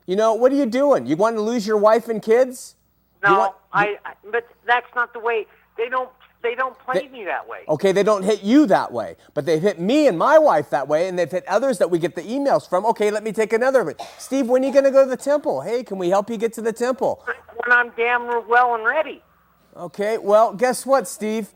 you 0.05 0.17
know, 0.17 0.33
what 0.33 0.51
are 0.51 0.55
you 0.55 0.65
doing? 0.65 1.05
You 1.05 1.15
want 1.15 1.37
to 1.37 1.41
lose 1.41 1.65
your 1.65 1.77
wife 1.77 2.09
and 2.09 2.21
kids? 2.21 2.75
No, 3.23 3.39
want- 3.39 3.55
I, 3.71 3.97
I. 4.03 4.13
But 4.29 4.45
that's 4.67 4.93
not 4.93 5.13
the 5.13 5.19
way. 5.21 5.47
They 5.77 5.87
don't. 5.87 6.09
They 6.45 6.53
don't 6.53 6.77
play 6.77 7.07
me 7.07 7.23
that 7.25 7.47
way. 7.47 7.61
Okay, 7.67 7.91
they 7.91 8.03
don't 8.03 8.21
hit 8.21 8.43
you 8.43 8.67
that 8.67 8.91
way, 8.91 9.15
but 9.33 9.47
they've 9.47 9.61
hit 9.61 9.79
me 9.79 10.07
and 10.07 10.15
my 10.17 10.37
wife 10.37 10.69
that 10.69 10.87
way, 10.87 11.07
and 11.07 11.17
they've 11.17 11.31
hit 11.31 11.43
others 11.47 11.79
that 11.79 11.89
we 11.89 11.97
get 11.97 12.13
the 12.13 12.21
emails 12.21 12.69
from. 12.69 12.85
Okay, 12.85 13.09
let 13.09 13.23
me 13.23 13.31
take 13.31 13.51
another 13.51 13.81
of 13.81 13.87
it. 13.87 13.99
Steve, 14.19 14.47
when 14.47 14.63
are 14.63 14.67
you 14.67 14.71
going 14.71 14.85
to 14.85 14.91
go 14.91 15.03
to 15.03 15.09
the 15.09 15.17
temple? 15.17 15.61
Hey, 15.61 15.83
can 15.83 15.97
we 15.97 16.09
help 16.09 16.29
you 16.29 16.37
get 16.37 16.53
to 16.53 16.61
the 16.61 16.71
temple? 16.71 17.23
When 17.65 17.71
I'm 17.75 17.91
damn 17.97 18.47
well 18.47 18.75
and 18.75 18.85
ready. 18.85 19.23
Okay, 19.75 20.19
well, 20.19 20.53
guess 20.53 20.85
what, 20.85 21.07
Steve? 21.07 21.49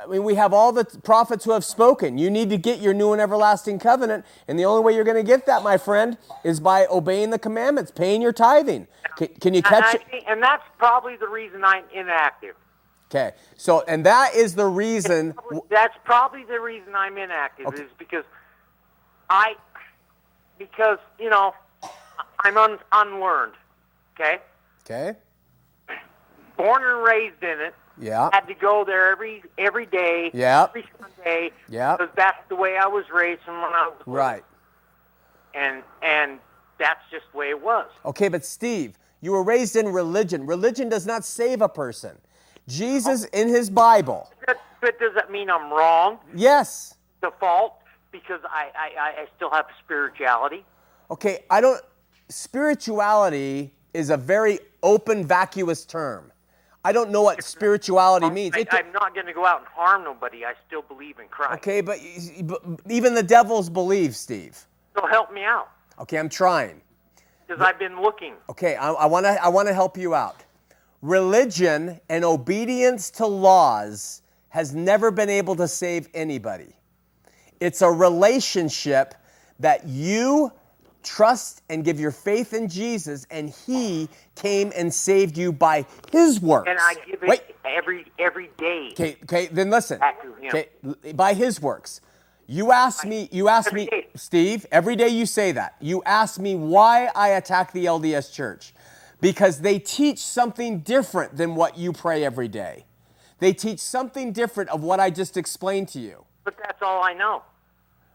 I 0.00 0.06
mean, 0.06 0.22
we 0.22 0.36
have 0.36 0.52
all 0.52 0.72
the 0.72 0.84
prophets 0.84 1.44
who 1.44 1.52
have 1.52 1.64
spoken. 1.64 2.18
You 2.18 2.30
need 2.30 2.50
to 2.50 2.58
get 2.58 2.80
your 2.80 2.94
new 2.94 3.12
and 3.12 3.20
everlasting 3.20 3.80
covenant, 3.80 4.24
and 4.46 4.58
the 4.58 4.64
only 4.64 4.82
way 4.84 4.94
you're 4.94 5.04
going 5.04 5.16
to 5.16 5.22
get 5.24 5.46
that, 5.46 5.62
my 5.64 5.76
friend, 5.76 6.18
is 6.44 6.60
by 6.60 6.86
obeying 6.86 7.30
the 7.30 7.38
commandments, 7.38 7.90
paying 7.90 8.22
your 8.22 8.32
tithing. 8.32 8.86
Can, 9.16 9.28
can 9.40 9.54
you 9.54 9.62
And, 9.64 9.64
catch 9.64 9.84
I 9.84 9.92
it? 9.94 10.02
and 10.28 10.42
that's 10.42 10.62
probably 10.78 11.16
the 11.16 11.28
reason 11.28 11.64
I'm 11.64 11.84
inactive. 11.92 12.54
Okay, 13.10 13.32
so, 13.56 13.82
and 13.86 14.04
that 14.06 14.34
is 14.34 14.54
the 14.54 14.66
reason. 14.66 15.34
That's 15.70 15.94
probably 16.04 16.44
the 16.44 16.60
reason 16.60 16.94
I'm 16.94 17.16
inactive 17.16 17.72
is 17.74 17.90
because 17.98 18.24
I, 19.30 19.54
because 20.58 20.98
you 21.18 21.30
know, 21.30 21.54
I'm 22.40 22.56
un, 22.56 22.78
unlearned. 22.92 23.52
Okay, 24.18 24.38
Okay, 24.84 25.14
born 26.56 26.82
and 26.82 27.04
raised 27.04 27.42
in 27.42 27.60
it. 27.60 27.74
yeah. 27.98 28.30
Had 28.32 28.46
to 28.48 28.54
go 28.54 28.84
there 28.84 29.10
every 29.12 29.42
every 29.58 29.86
day. 29.86 30.30
Yeah. 30.34 30.64
Every 30.68 30.86
Sunday. 31.00 31.50
Yeah. 31.68 31.96
Because 31.96 32.12
that's 32.16 32.38
the 32.48 32.56
way 32.56 32.76
I 32.76 32.86
was 32.86 33.04
raised 33.12 33.42
from 33.42 33.60
when 33.62 33.72
I 33.72 33.88
was. 33.88 34.02
Right. 34.06 34.44
And 35.54 35.82
and 36.02 36.38
that's 36.78 37.00
just 37.10 37.24
the 37.32 37.38
way 37.38 37.50
it 37.50 37.62
was. 37.62 37.86
Okay, 38.04 38.28
but 38.28 38.44
Steve, 38.44 38.98
you 39.20 39.32
were 39.32 39.42
raised 39.42 39.76
in 39.76 39.88
religion. 39.88 40.46
Religion 40.46 40.88
does 40.88 41.06
not 41.06 41.24
save 41.24 41.60
a 41.62 41.68
person. 41.68 42.18
Jesus 42.68 43.24
in 43.26 43.48
his 43.48 43.70
Bible, 43.70 44.30
But, 44.46 44.58
but 44.80 44.98
does 44.98 45.14
that 45.14 45.30
mean 45.30 45.48
I'm 45.50 45.70
wrong? 45.72 46.18
yes. 46.34 46.94
Default 47.22 47.74
because 48.12 48.40
I 48.48 48.70
I, 48.76 49.00
I- 49.00 49.22
I 49.22 49.26
still 49.36 49.50
have 49.50 49.66
spirituality. 49.84 50.64
Okay, 51.10 51.44
I 51.50 51.60
don't. 51.60 51.80
Spirituality 52.28 53.72
is 53.94 54.10
a 54.10 54.16
very 54.16 54.58
open, 54.82 55.24
vacuous 55.24 55.84
term. 55.84 56.32
I 56.84 56.92
don't 56.92 57.10
know 57.10 57.22
what 57.22 57.42
spirituality 57.44 58.30
means. 58.30 58.54
I, 58.56 58.60
It- 58.60 58.68
I'm 58.72 58.92
not 58.92 59.14
going 59.14 59.26
to 59.26 59.32
go 59.32 59.44
out 59.44 59.58
and 59.58 59.66
harm 59.68 60.04
nobody. 60.04 60.44
I 60.44 60.54
still 60.66 60.82
believe 60.82 61.18
in 61.18 61.28
Christ. 61.28 61.54
okay, 61.54 61.80
but, 61.80 61.98
but 62.44 62.62
even 62.88 63.14
the 63.14 63.22
devils 63.22 63.68
believe, 63.70 64.14
Steve. 64.16 64.56
So 64.94 65.06
help 65.06 65.32
me 65.32 65.42
out 65.44 65.68
Okay, 66.00 66.16
I'm 66.18 66.28
trying. 66.28 66.80
because 67.46 67.60
I've 67.62 67.78
been 67.78 68.00
looking. 68.00 68.34
Okay, 68.50 68.76
I, 68.76 69.06
want 69.06 69.26
to 69.26 69.42
I 69.44 69.48
want 69.48 69.68
to 69.68 69.74
help 69.74 69.96
you 69.96 70.14
out. 70.14 70.42
Religion 71.06 72.00
and 72.08 72.24
obedience 72.24 73.10
to 73.12 73.26
laws 73.26 74.22
has 74.48 74.74
never 74.74 75.12
been 75.12 75.30
able 75.30 75.54
to 75.54 75.68
save 75.68 76.08
anybody. 76.14 76.74
It's 77.60 77.80
a 77.80 77.88
relationship 77.88 79.14
that 79.60 79.86
you 79.86 80.50
trust 81.04 81.62
and 81.68 81.84
give 81.84 82.00
your 82.00 82.10
faith 82.10 82.52
in 82.54 82.68
Jesus, 82.68 83.24
and 83.30 83.50
He 83.50 84.08
came 84.34 84.72
and 84.74 84.92
saved 84.92 85.38
you 85.38 85.52
by 85.52 85.86
His 86.10 86.40
works. 86.40 86.68
And 86.68 86.78
I 86.80 86.94
give 87.06 87.22
it 87.22 87.28
Wait, 87.28 87.42
every 87.64 88.06
every 88.18 88.50
day. 88.58 88.88
okay, 88.90 89.16
okay, 89.22 89.46
then 89.46 89.70
listen. 89.70 90.00
Back 90.00 90.20
to 90.22 90.34
him. 90.34 90.48
Okay, 90.48 91.12
by 91.12 91.34
His 91.34 91.62
works. 91.62 92.00
You 92.48 92.72
ask 92.72 93.04
me, 93.04 93.28
you 93.30 93.48
ask 93.48 93.72
me. 93.72 93.88
Steve, 94.16 94.66
every 94.72 94.96
day 94.96 95.08
you 95.08 95.24
say 95.24 95.52
that. 95.52 95.76
You 95.80 96.02
ask 96.04 96.40
me 96.40 96.56
why 96.56 97.10
I 97.14 97.28
attack 97.28 97.70
the 97.70 97.84
LDS 97.84 98.32
church. 98.32 98.72
Because 99.26 99.60
they 99.60 99.80
teach 99.80 100.20
something 100.20 100.82
different 100.82 101.36
than 101.36 101.56
what 101.56 101.76
you 101.76 101.92
pray 101.92 102.24
every 102.24 102.46
day. 102.46 102.84
They 103.40 103.52
teach 103.52 103.80
something 103.80 104.30
different 104.30 104.70
of 104.70 104.84
what 104.84 105.00
I 105.00 105.10
just 105.10 105.36
explained 105.36 105.88
to 105.88 105.98
you. 105.98 106.26
But 106.44 106.56
that's 106.58 106.80
all 106.80 107.02
I 107.02 107.12
know. 107.12 107.42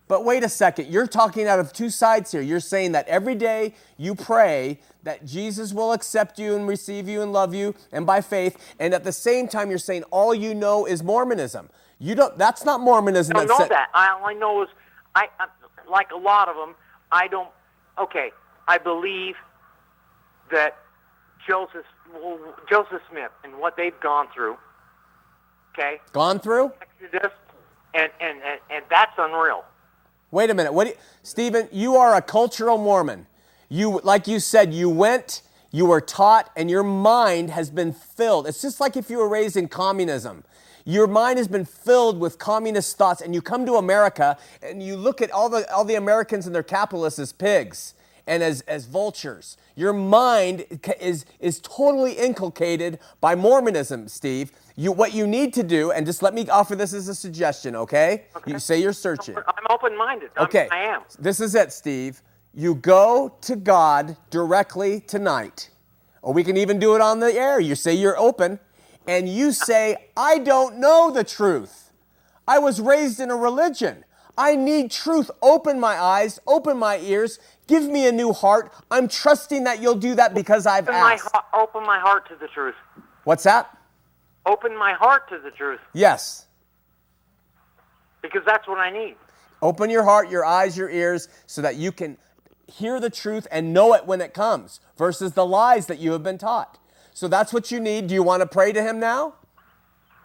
But 0.07 0.23
wait 0.23 0.41
a 0.45 0.47
second, 0.47 0.87
you're 0.87 1.07
talking 1.07 1.49
out 1.49 1.59
of 1.59 1.73
two 1.73 1.89
sides 1.89 2.31
here. 2.31 2.39
You're 2.39 2.61
saying 2.61 2.93
that 2.93 3.09
every 3.09 3.35
day 3.35 3.73
you 3.97 4.15
pray 4.15 4.79
that 5.03 5.25
Jesus 5.25 5.73
will 5.73 5.91
accept 5.91 6.39
you 6.39 6.55
and 6.55 6.65
receive 6.65 7.09
you 7.09 7.21
and 7.21 7.33
love 7.33 7.53
you 7.53 7.75
and 7.91 8.05
by 8.05 8.21
faith, 8.21 8.73
and 8.79 8.93
at 8.93 9.03
the 9.03 9.11
same 9.11 9.49
time 9.49 9.69
you're 9.69 9.79
saying 9.79 10.03
all 10.11 10.33
you 10.33 10.55
know 10.55 10.85
is 10.85 11.03
Mormonism. 11.03 11.69
You 11.99 12.15
don't 12.15 12.37
that's 12.37 12.63
not 12.63 12.79
Mormonism 12.79 13.35
I 13.35 13.39
don't 13.39 13.49
know 13.49 13.57
said- 13.57 13.71
that. 13.71 13.89
I, 13.93 14.11
all 14.13 14.25
I 14.27 14.33
know 14.33 14.63
is, 14.63 14.69
I, 15.13 15.27
I 15.41 15.47
like 15.91 16.11
a 16.13 16.17
lot 16.17 16.47
of 16.47 16.55
them. 16.55 16.73
I 17.11 17.27
don't. 17.27 17.49
Okay, 17.99 18.31
I 18.65 18.77
believe 18.77 19.35
that 20.51 20.77
Joseph 21.47 21.85
well, 22.13 22.39
Joseph 22.69 23.01
Smith 23.09 23.31
and 23.43 23.57
what 23.57 23.77
they've 23.77 23.99
gone 23.99 24.27
through. 24.33 24.57
Okay, 25.73 26.01
gone 26.11 26.39
through? 26.39 26.71
Exodus, 26.81 27.31
and 27.93 28.11
and 28.19 28.41
and, 28.43 28.59
and 28.69 28.85
that's 28.89 29.13
unreal. 29.17 29.63
Wait 30.31 30.49
a 30.49 30.53
minute. 30.53 30.73
What 30.73 30.85
do 30.85 30.89
you, 30.91 30.95
Stephen, 31.23 31.67
you 31.71 31.95
are 31.95 32.15
a 32.15 32.21
cultural 32.21 32.77
Mormon. 32.77 33.27
You 33.69 34.01
like 34.03 34.27
you 34.27 34.39
said 34.39 34.73
you 34.73 34.89
went, 34.89 35.41
you 35.71 35.85
were 35.85 36.01
taught 36.01 36.49
and 36.55 36.69
your 36.69 36.83
mind 36.83 37.49
has 37.49 37.69
been 37.69 37.93
filled. 37.93 38.47
It's 38.47 38.61
just 38.61 38.79
like 38.79 38.97
if 38.97 39.09
you 39.09 39.17
were 39.17 39.29
raised 39.29 39.55
in 39.57 39.67
communism. 39.67 40.43
Your 40.83 41.05
mind 41.05 41.37
has 41.37 41.47
been 41.47 41.65
filled 41.65 42.19
with 42.19 42.39
communist 42.39 42.97
thoughts 42.97 43.21
and 43.21 43.35
you 43.35 43.41
come 43.41 43.65
to 43.67 43.75
America 43.75 44.37
and 44.61 44.81
you 44.81 44.97
look 44.97 45.21
at 45.21 45.31
all 45.31 45.47
the 45.47 45.71
all 45.71 45.85
the 45.85 45.95
Americans 45.95 46.45
and 46.45 46.55
their 46.55 46.63
capitalists 46.63 47.19
as 47.19 47.31
pigs 47.31 47.93
and 48.27 48.43
as, 48.43 48.61
as 48.61 48.85
vultures. 48.85 49.57
Your 49.75 49.93
mind 49.93 50.65
is, 50.99 51.25
is 51.39 51.59
totally 51.59 52.13
inculcated 52.13 52.99
by 53.19 53.35
Mormonism, 53.35 54.07
Steve. 54.07 54.51
You, 54.75 54.91
what 54.91 55.13
you 55.13 55.27
need 55.27 55.53
to 55.55 55.63
do, 55.63 55.91
and 55.91 56.05
just 56.05 56.21
let 56.21 56.33
me 56.33 56.47
offer 56.49 56.75
this 56.75 56.93
as 56.93 57.07
a 57.07 57.15
suggestion, 57.15 57.75
okay? 57.75 58.25
okay. 58.35 58.51
You 58.51 58.59
say 58.59 58.81
you're 58.81 58.93
searching. 58.93 59.35
I'm 59.37 59.65
open-minded. 59.69 60.31
I'm- 60.37 60.45
Okay. 60.45 60.67
I 60.71 60.83
am. 60.83 61.01
This 61.19 61.39
is 61.39 61.55
it, 61.55 61.71
Steve. 61.71 62.21
You 62.53 62.75
go 62.75 63.35
to 63.41 63.55
God 63.55 64.17
directly 64.29 64.99
tonight, 64.99 65.69
or 66.21 66.33
we 66.33 66.43
can 66.43 66.57
even 66.57 66.79
do 66.79 66.95
it 66.95 67.01
on 67.01 67.19
the 67.19 67.33
air. 67.33 67.59
You 67.59 67.75
say 67.75 67.93
you're 67.93 68.17
open, 68.17 68.59
and 69.07 69.27
you 69.29 69.51
say, 69.51 70.09
I 70.17 70.37
don't 70.39 70.77
know 70.77 71.11
the 71.11 71.23
truth. 71.23 71.91
I 72.47 72.59
was 72.59 72.81
raised 72.81 73.19
in 73.19 73.31
a 73.31 73.35
religion. 73.35 74.03
I 74.37 74.55
need 74.55 74.91
truth. 74.91 75.29
Open 75.41 75.79
my 75.79 75.99
eyes, 75.99 76.39
open 76.47 76.77
my 76.77 76.97
ears, 76.99 77.39
give 77.67 77.83
me 77.83 78.07
a 78.07 78.11
new 78.11 78.33
heart. 78.33 78.71
I'm 78.89 79.07
trusting 79.07 79.63
that 79.65 79.81
you'll 79.81 79.95
do 79.95 80.15
that 80.15 80.33
because 80.33 80.65
I've 80.65 80.87
Open 80.87 80.99
my, 81.01 81.13
asked. 81.13 81.29
heart- 81.31 81.45
open 81.53 81.83
my 81.85 81.99
heart 81.99 82.27
to 82.29 82.35
the 82.35 82.47
truth. 82.47 82.75
What's 83.23 83.43
that? 83.43 83.75
Open 84.45 84.75
my 84.75 84.93
heart 84.93 85.29
to 85.29 85.37
the 85.37 85.51
truth 85.51 85.79
Yes. 85.93 86.47
because 88.21 88.41
that's 88.45 88.67
what 88.67 88.79
I 88.79 88.89
need. 88.89 89.15
Open 89.61 89.89
your 89.91 90.03
heart, 90.03 90.29
your 90.29 90.43
eyes, 90.43 90.75
your 90.77 90.89
ears, 90.89 91.27
so 91.45 91.61
that 91.61 91.75
you 91.75 91.91
can 91.91 92.17
hear 92.67 92.99
the 92.99 93.09
truth 93.09 93.47
and 93.51 93.73
know 93.73 93.93
it 93.93 94.05
when 94.07 94.21
it 94.21 94.33
comes 94.33 94.79
versus 94.97 95.33
the 95.33 95.45
lies 95.45 95.85
that 95.87 95.99
you 95.99 96.13
have 96.13 96.23
been 96.23 96.37
taught. 96.39 96.79
So 97.13 97.27
that's 97.27 97.53
what 97.53 97.69
you 97.69 97.79
need. 97.79 98.07
Do 98.07 98.13
you 98.15 98.23
want 98.23 98.41
to 98.41 98.47
pray 98.47 98.71
to 98.71 98.81
Him 98.81 98.99
now? 98.99 99.35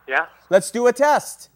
Yeah. 0.07 0.27
Let's 0.49 0.71
do 0.71 0.87
a 0.87 0.93
test. 0.93 1.51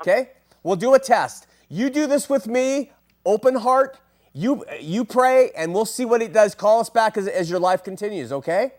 Okay? 0.00 0.30
We'll 0.62 0.76
do 0.76 0.94
a 0.94 0.98
test. 0.98 1.46
You 1.68 1.90
do 1.90 2.06
this 2.06 2.28
with 2.28 2.46
me, 2.46 2.92
open 3.24 3.56
heart. 3.56 3.98
You, 4.32 4.64
you 4.80 5.04
pray, 5.04 5.50
and 5.56 5.72
we'll 5.72 5.84
see 5.84 6.04
what 6.04 6.20
it 6.20 6.32
does. 6.32 6.54
Call 6.54 6.80
us 6.80 6.90
back 6.90 7.16
as, 7.16 7.28
as 7.28 7.48
your 7.48 7.60
life 7.60 7.84
continues, 7.84 8.32
okay? 8.32 8.72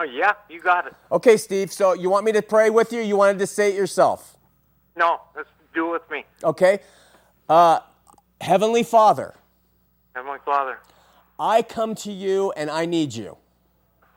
Oh 0.00 0.04
yeah, 0.04 0.32
you 0.48 0.60
got 0.60 0.86
it. 0.86 0.94
Okay, 1.12 1.36
Steve. 1.36 1.72
So 1.72 1.92
you 1.92 2.10
want 2.10 2.24
me 2.24 2.32
to 2.32 2.42
pray 2.42 2.70
with 2.70 2.92
you? 2.92 3.00
You 3.00 3.16
wanted 3.16 3.38
to 3.40 3.46
say 3.46 3.70
it 3.72 3.76
yourself? 3.76 4.36
No, 4.96 5.20
let's 5.36 5.48
do 5.74 5.88
it 5.88 5.92
with 5.92 6.10
me. 6.10 6.24
Okay? 6.42 6.80
Uh, 7.48 7.80
Heavenly 8.40 8.82
Father, 8.82 9.34
Heavenly 10.14 10.38
Father, 10.44 10.78
I 11.38 11.62
come 11.62 11.94
to 11.96 12.12
you 12.12 12.52
and 12.56 12.70
I 12.70 12.86
need 12.86 13.14
you. 13.14 13.36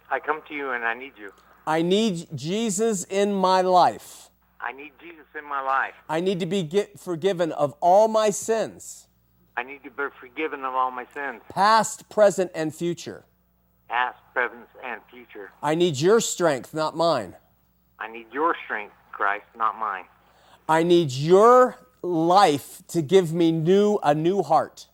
I 0.10 0.20
come 0.20 0.42
to 0.48 0.54
you 0.54 0.72
and 0.72 0.84
I 0.84 0.94
need 0.94 1.14
you. 1.20 1.32
I 1.68 1.82
need 1.82 2.28
Jesus 2.36 3.04
in 3.04 3.34
my 3.34 3.62
life. 3.62 4.25
I 4.60 4.72
need 4.72 4.92
Jesus 5.00 5.26
in 5.38 5.48
my 5.48 5.62
life. 5.62 5.94
I 6.10 6.22
need 6.22 6.40
to 6.40 6.46
be 6.46 6.64
get 6.64 7.00
forgiven 7.00 7.52
of 7.52 7.74
all 7.82 8.08
my 8.08 8.30
sins, 8.30 9.08
I 9.58 9.64
need 9.64 9.84
to 9.84 9.90
be 9.90 10.04
forgiven 10.20 10.66
of 10.66 10.74
all 10.74 10.92
my 10.92 11.06
sins, 11.14 11.42
past, 11.50 12.10
present, 12.10 12.52
and 12.56 12.74
future. 12.74 13.26
past, 13.90 14.18
present, 14.34 14.68
and 14.84 15.02
future. 15.12 15.52
I 15.62 15.76
need 15.76 16.00
your 16.00 16.20
strength, 16.20 16.74
not 16.74 16.96
mine. 16.96 17.36
I 18.00 18.12
need 18.12 18.28
your 18.34 18.56
strength, 18.66 18.94
Christ, 19.12 19.46
not 19.56 19.78
mine. 19.78 20.06
I 20.68 20.84
need 20.84 21.12
your 21.12 21.78
life 22.02 22.82
to 22.90 23.02
give 23.02 23.32
me 23.34 23.52
new 23.52 24.00
a 24.04 24.14
new 24.16 24.42
heart. 24.44 24.88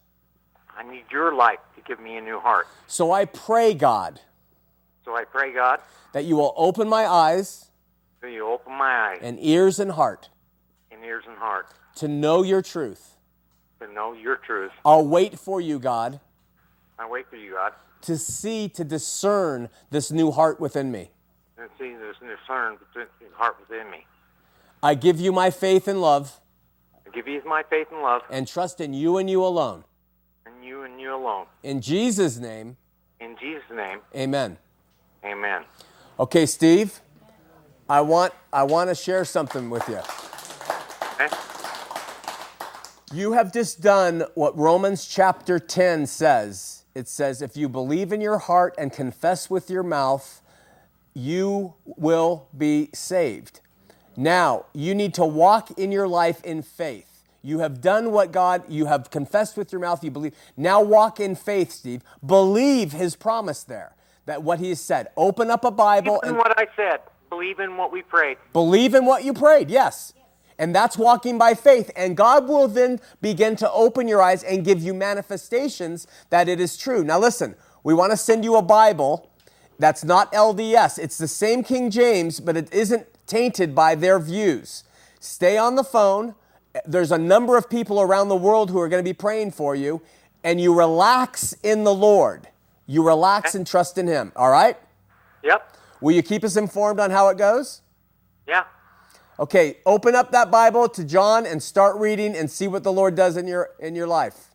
I 0.77 0.81
I 0.81 0.91
need 0.91 1.05
your 1.11 1.33
life 1.33 1.59
to 1.75 1.81
give 1.81 1.99
me 1.99 2.17
a 2.17 2.21
new 2.21 2.39
heart. 2.39 2.67
So 2.87 3.11
I 3.11 3.25
pray, 3.25 3.73
God, 3.73 4.19
So 5.05 5.15
I 5.15 5.23
pray, 5.25 5.53
God, 5.53 5.79
that 6.13 6.25
you 6.25 6.35
will 6.35 6.53
open 6.57 6.89
my 6.89 7.05
eyes 7.05 7.70
that 8.21 8.31
you 8.31 8.47
open 8.47 8.73
my 8.73 9.11
eyes 9.13 9.19
and 9.21 9.37
ears 9.41 9.79
and 9.79 9.91
heart 9.91 10.29
and 10.91 11.03
ears 11.03 11.23
and 11.27 11.37
heart 11.37 11.67
to 11.95 12.07
know 12.07 12.43
your 12.43 12.61
truth. 12.61 13.17
to 13.79 13.91
know 13.91 14.13
your 14.13 14.35
truth. 14.37 14.71
I'll 14.85 15.07
wait 15.07 15.39
for 15.39 15.59
you, 15.59 15.79
God, 15.79 16.19
I 16.99 17.07
wait 17.09 17.27
for 17.29 17.35
you, 17.35 17.53
God, 17.53 17.73
to 18.03 18.17
see, 18.17 18.69
to 18.69 18.83
discern 18.83 19.69
this 19.89 20.11
new 20.11 20.31
heart 20.31 20.59
within 20.59 20.91
me. 20.91 21.09
and 21.57 21.69
see 21.79 21.93
this 21.95 22.15
discern 22.19 22.77
within- 22.95 23.07
heart 23.33 23.55
within 23.59 23.89
me. 23.91 24.05
I 24.83 24.95
give 24.95 25.19
you 25.19 25.31
my 25.31 25.49
faith 25.51 25.87
and 25.87 26.01
love 26.01 26.39
I 27.05 27.09
give 27.13 27.27
you 27.27 27.41
my 27.45 27.61
faith 27.63 27.87
and 27.91 28.01
love, 28.01 28.21
and 28.29 28.47
trust 28.47 28.79
in 28.81 28.93
you 28.93 29.17
and 29.17 29.29
you 29.29 29.43
alone. 29.45 29.83
and 30.45 30.63
you 30.63 30.83
and 30.83 30.99
you 31.01 31.13
alone. 31.15 31.45
In 31.63 31.81
Jesus' 31.81 32.37
name, 32.37 32.77
In 33.19 33.35
Jesus' 33.37 33.69
name, 33.71 33.99
amen. 34.15 34.57
amen. 35.23 35.65
Okay, 36.19 36.45
Steve, 36.47 37.01
I 37.91 37.99
want, 37.99 38.31
I 38.53 38.63
want 38.63 38.89
to 38.89 38.95
share 38.95 39.25
something 39.25 39.69
with 39.69 39.85
you. 39.89 39.99
Okay? 41.15 41.27
You 43.13 43.33
have 43.33 43.51
just 43.51 43.81
done 43.81 44.23
what 44.33 44.57
Romans 44.57 45.05
chapter 45.05 45.59
10 45.59 46.07
says. 46.07 46.85
It 46.95 47.09
says, 47.09 47.41
if 47.41 47.57
you 47.57 47.67
believe 47.67 48.13
in 48.13 48.21
your 48.21 48.37
heart 48.37 48.75
and 48.77 48.93
confess 48.93 49.49
with 49.49 49.69
your 49.69 49.83
mouth, 49.83 50.41
you 51.13 51.73
will 51.83 52.47
be 52.57 52.87
saved. 52.93 53.59
Now, 54.15 54.67
you 54.71 54.95
need 54.95 55.13
to 55.15 55.25
walk 55.25 55.77
in 55.77 55.91
your 55.91 56.07
life 56.07 56.41
in 56.45 56.61
faith. 56.61 57.25
You 57.41 57.59
have 57.59 57.81
done 57.81 58.13
what 58.13 58.31
God, 58.31 58.63
you 58.69 58.85
have 58.85 59.09
confessed 59.09 59.57
with 59.57 59.73
your 59.73 59.81
mouth, 59.81 60.01
you 60.01 60.11
believe. 60.11 60.33
Now 60.55 60.81
walk 60.81 61.19
in 61.19 61.35
faith, 61.35 61.73
Steve. 61.73 62.03
Believe 62.25 62.93
his 62.93 63.17
promise 63.17 63.65
there, 63.65 63.95
that 64.27 64.43
what 64.43 64.59
he 64.59 64.69
has 64.69 64.79
said. 64.79 65.09
Open 65.17 65.51
up 65.51 65.65
a 65.65 65.71
Bible 65.71 66.21
in 66.21 66.29
and 66.29 66.37
what 66.37 66.57
I 66.57 66.67
said. 66.77 67.01
Believe 67.31 67.61
in 67.61 67.77
what 67.77 67.93
we 67.93 68.01
prayed. 68.01 68.37
Believe 68.51 68.93
in 68.93 69.05
what 69.05 69.23
you 69.23 69.33
prayed, 69.33 69.71
yes. 69.71 70.13
And 70.59 70.75
that's 70.75 70.97
walking 70.97 71.37
by 71.37 71.53
faith. 71.53 71.89
And 71.95 72.17
God 72.17 72.47
will 72.47 72.67
then 72.67 72.99
begin 73.21 73.55
to 73.55 73.71
open 73.71 74.09
your 74.09 74.21
eyes 74.21 74.43
and 74.43 74.65
give 74.65 74.81
you 74.81 74.93
manifestations 74.93 76.07
that 76.29 76.49
it 76.49 76.59
is 76.59 76.75
true. 76.75 77.05
Now, 77.05 77.19
listen, 77.19 77.55
we 77.83 77.93
want 77.93 78.11
to 78.11 78.17
send 78.17 78.43
you 78.43 78.57
a 78.57 78.61
Bible 78.61 79.31
that's 79.79 80.03
not 80.03 80.31
LDS. 80.33 80.99
It's 80.99 81.17
the 81.17 81.27
same 81.27 81.63
King 81.63 81.89
James, 81.89 82.41
but 82.41 82.57
it 82.57 82.71
isn't 82.73 83.07
tainted 83.27 83.73
by 83.73 83.95
their 83.95 84.19
views. 84.19 84.83
Stay 85.21 85.57
on 85.57 85.75
the 85.75 85.85
phone. 85.85 86.35
There's 86.85 87.13
a 87.13 87.17
number 87.17 87.55
of 87.55 87.69
people 87.69 88.01
around 88.01 88.27
the 88.27 88.35
world 88.35 88.69
who 88.69 88.79
are 88.79 88.89
going 88.89 89.03
to 89.03 89.09
be 89.09 89.13
praying 89.13 89.51
for 89.51 89.73
you, 89.73 90.01
and 90.43 90.59
you 90.59 90.77
relax 90.77 91.53
in 91.63 91.85
the 91.85 91.95
Lord. 91.95 92.49
You 92.87 93.07
relax 93.07 93.55
eh. 93.55 93.59
and 93.59 93.65
trust 93.65 93.97
in 93.97 94.07
Him, 94.07 94.33
all 94.35 94.51
right? 94.51 94.77
Yep. 95.43 95.70
Will 96.01 96.13
you 96.13 96.23
keep 96.23 96.43
us 96.43 96.57
informed 96.57 96.99
on 96.99 97.11
how 97.11 97.29
it 97.29 97.37
goes? 97.37 97.81
Yeah. 98.47 98.63
Okay, 99.39 99.77
open 99.85 100.15
up 100.15 100.31
that 100.31 100.51
Bible 100.51 100.89
to 100.89 101.03
John 101.03 101.45
and 101.45 101.63
start 101.63 101.95
reading 101.97 102.35
and 102.35 102.49
see 102.49 102.67
what 102.67 102.83
the 102.83 102.91
Lord 102.91 103.15
does 103.15 103.37
in 103.37 103.47
your 103.47 103.71
in 103.79 103.95
your 103.95 104.07
life. 104.07 104.50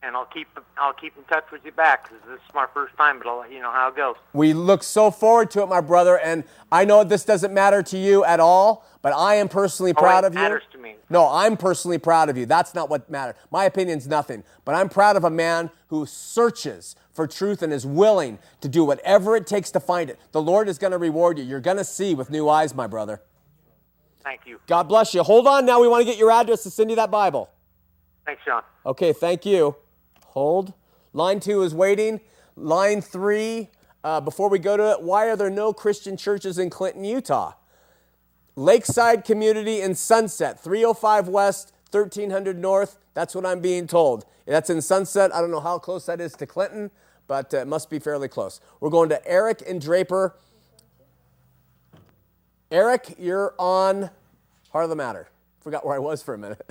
And 0.00 0.14
I'll 0.14 0.26
keep 0.26 0.46
I'll 0.76 0.92
keep 0.92 1.16
in 1.16 1.24
touch 1.24 1.46
with 1.50 1.64
you 1.64 1.72
back 1.72 2.04
because 2.08 2.18
this 2.28 2.36
is 2.36 2.54
my 2.54 2.66
first 2.72 2.96
time, 2.96 3.18
but 3.18 3.26
I'll 3.26 3.38
let 3.40 3.50
you 3.50 3.60
know 3.60 3.72
how 3.72 3.88
it 3.88 3.96
goes. 3.96 4.14
We 4.32 4.52
look 4.52 4.84
so 4.84 5.10
forward 5.10 5.50
to 5.52 5.62
it, 5.62 5.66
my 5.66 5.80
brother, 5.80 6.16
and 6.20 6.44
I 6.70 6.84
know 6.84 7.02
this 7.02 7.24
doesn't 7.24 7.52
matter 7.52 7.82
to 7.82 7.98
you 7.98 8.24
at 8.24 8.38
all, 8.38 8.86
but 9.02 9.12
I 9.12 9.34
am 9.34 9.48
personally 9.48 9.90
Oh, 9.96 10.00
proud 10.00 10.22
it 10.22 10.28
of 10.28 10.34
you. 10.34 10.40
matters 10.40 10.62
to 10.70 10.78
me. 10.78 10.94
No, 11.10 11.28
I'm 11.28 11.56
personally 11.56 11.98
proud 11.98 12.28
of 12.28 12.36
you. 12.36 12.46
That's 12.46 12.76
not 12.76 12.88
what 12.88 13.10
matters. 13.10 13.34
My 13.50 13.64
opinion's 13.64 14.06
nothing, 14.06 14.44
but 14.64 14.76
I'm 14.76 14.88
proud 14.88 15.16
of 15.16 15.24
a 15.24 15.30
man 15.30 15.68
who 15.88 16.06
searches 16.06 16.94
for 17.12 17.26
truth 17.26 17.60
and 17.60 17.72
is 17.72 17.84
willing 17.84 18.38
to 18.60 18.68
do 18.68 18.84
whatever 18.84 19.34
it 19.34 19.48
takes 19.48 19.72
to 19.72 19.80
find 19.80 20.08
it. 20.10 20.18
The 20.30 20.40
Lord 20.40 20.68
is 20.68 20.78
going 20.78 20.92
to 20.92 20.98
reward 20.98 21.38
you. 21.38 21.44
You're 21.44 21.58
going 21.58 21.76
to 21.78 21.84
see 21.84 22.14
with 22.14 22.30
new 22.30 22.48
eyes, 22.48 22.72
my 22.72 22.86
brother. 22.86 23.20
Thank 24.22 24.42
you. 24.46 24.60
God 24.68 24.84
bless 24.84 25.12
you. 25.12 25.24
Hold 25.24 25.48
on 25.48 25.66
now. 25.66 25.80
We 25.80 25.88
want 25.88 26.02
to 26.02 26.04
get 26.04 26.18
your 26.18 26.30
address 26.30 26.62
to 26.62 26.70
send 26.70 26.90
you 26.90 26.96
that 26.96 27.10
Bible. 27.10 27.50
Thanks, 28.24 28.42
Shawn. 28.44 28.62
Okay, 28.86 29.12
thank 29.12 29.44
you. 29.44 29.74
Hold. 30.28 30.74
Line 31.12 31.40
two 31.40 31.62
is 31.62 31.74
waiting. 31.74 32.20
Line 32.56 33.00
three, 33.00 33.70
uh, 34.04 34.20
before 34.20 34.48
we 34.48 34.58
go 34.58 34.76
to 34.76 34.92
it, 34.92 35.02
why 35.02 35.28
are 35.28 35.36
there 35.36 35.50
no 35.50 35.72
Christian 35.72 36.16
churches 36.16 36.58
in 36.58 36.70
Clinton, 36.70 37.04
Utah? 37.04 37.54
Lakeside 38.56 39.24
Community 39.24 39.80
in 39.80 39.94
Sunset, 39.94 40.58
305 40.58 41.28
West, 41.28 41.72
1300 41.92 42.58
North. 42.58 42.98
That's 43.14 43.34
what 43.34 43.46
I'm 43.46 43.60
being 43.60 43.86
told. 43.86 44.24
That's 44.46 44.70
in 44.70 44.82
Sunset. 44.82 45.34
I 45.34 45.40
don't 45.40 45.50
know 45.50 45.60
how 45.60 45.78
close 45.78 46.06
that 46.06 46.20
is 46.20 46.32
to 46.34 46.46
Clinton, 46.46 46.90
but 47.28 47.54
uh, 47.54 47.58
it 47.58 47.68
must 47.68 47.88
be 47.88 47.98
fairly 47.98 48.26
close. 48.28 48.60
We're 48.80 48.90
going 48.90 49.08
to 49.10 49.26
Eric 49.26 49.62
and 49.66 49.80
Draper. 49.80 50.34
Eric, 52.70 53.14
you're 53.18 53.54
on 53.58 54.10
Heart 54.70 54.84
of 54.84 54.90
the 54.90 54.96
Matter. 54.96 55.28
Forgot 55.60 55.86
where 55.86 55.94
I 55.94 55.98
was 55.98 56.22
for 56.22 56.34
a 56.34 56.38
minute. 56.38 56.70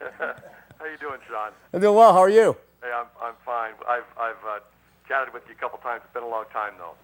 How 0.18 0.84
you 0.84 0.96
doing, 0.98 1.18
Shawn? 1.28 1.52
I'm 1.72 1.80
doing 1.80 1.96
well. 1.96 2.12
How 2.12 2.20
are 2.20 2.30
you? 2.30 2.56
Hey, 2.82 2.90
I'm 2.94 3.06
I'm 3.20 3.34
fine. 3.44 3.72
I've 3.88 4.06
I've 4.18 4.42
uh, 4.46 4.60
chatted 5.08 5.34
with 5.34 5.42
you 5.48 5.54
a 5.54 5.58
couple 5.58 5.78
times. 5.78 6.02
It's 6.04 6.14
been 6.14 6.22
a 6.22 6.28
long 6.28 6.44
time 6.52 6.74
though. 6.78 6.94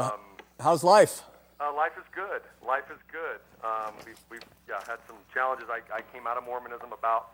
Um, 0.00 0.20
How's 0.60 0.84
life? 0.84 1.22
uh, 1.60 1.72
life 1.74 1.92
is 1.96 2.04
good. 2.14 2.42
Life 2.66 2.84
is 2.92 3.00
good. 3.10 3.40
Um, 3.64 3.94
we've 4.04 4.20
we've 4.30 4.44
yeah 4.68 4.80
had 4.86 5.00
some 5.06 5.16
challenges. 5.32 5.68
I 5.70 5.80
I 5.92 6.02
came 6.12 6.26
out 6.26 6.36
of 6.36 6.44
Mormonism 6.44 6.92
about 6.92 7.32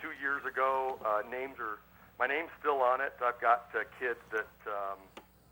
two 0.00 0.12
years 0.20 0.44
ago. 0.44 0.98
Uh, 1.04 1.28
names 1.28 1.60
are 1.60 1.78
my 2.18 2.26
name's 2.26 2.50
still 2.58 2.80
on 2.80 3.00
it. 3.00 3.12
I've 3.20 3.40
got 3.40 3.68
uh, 3.76 3.84
kids 4.00 4.20
that 4.32 4.48
um, 4.64 4.98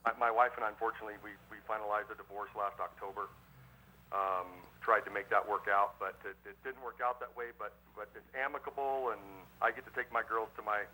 my, 0.05 0.28
my 0.28 0.30
wife 0.30 0.52
and 0.57 0.64
I 0.64 0.70
unfortunately 0.70 1.20
we 1.20 1.36
we 1.52 1.61
finalized 1.68 2.09
a 2.12 2.16
divorce 2.16 2.50
last 2.57 2.80
October. 2.80 3.28
Um, 4.14 4.46
tried 4.80 5.02
to 5.04 5.10
make 5.10 5.28
that 5.30 5.42
work 5.42 5.66
out, 5.66 5.98
but 5.98 6.14
it, 6.24 6.36
it 6.48 6.56
didn't 6.62 6.82
work 6.84 7.00
out 7.02 7.18
that 7.20 7.34
way. 7.36 7.50
But 7.58 7.72
but 7.96 8.08
it's 8.14 8.30
amicable, 8.38 9.10
and 9.10 9.20
I 9.60 9.70
get 9.74 9.84
to 9.84 9.94
take 9.98 10.12
my 10.12 10.22
girls 10.22 10.48
to 10.56 10.62
my 10.62 10.86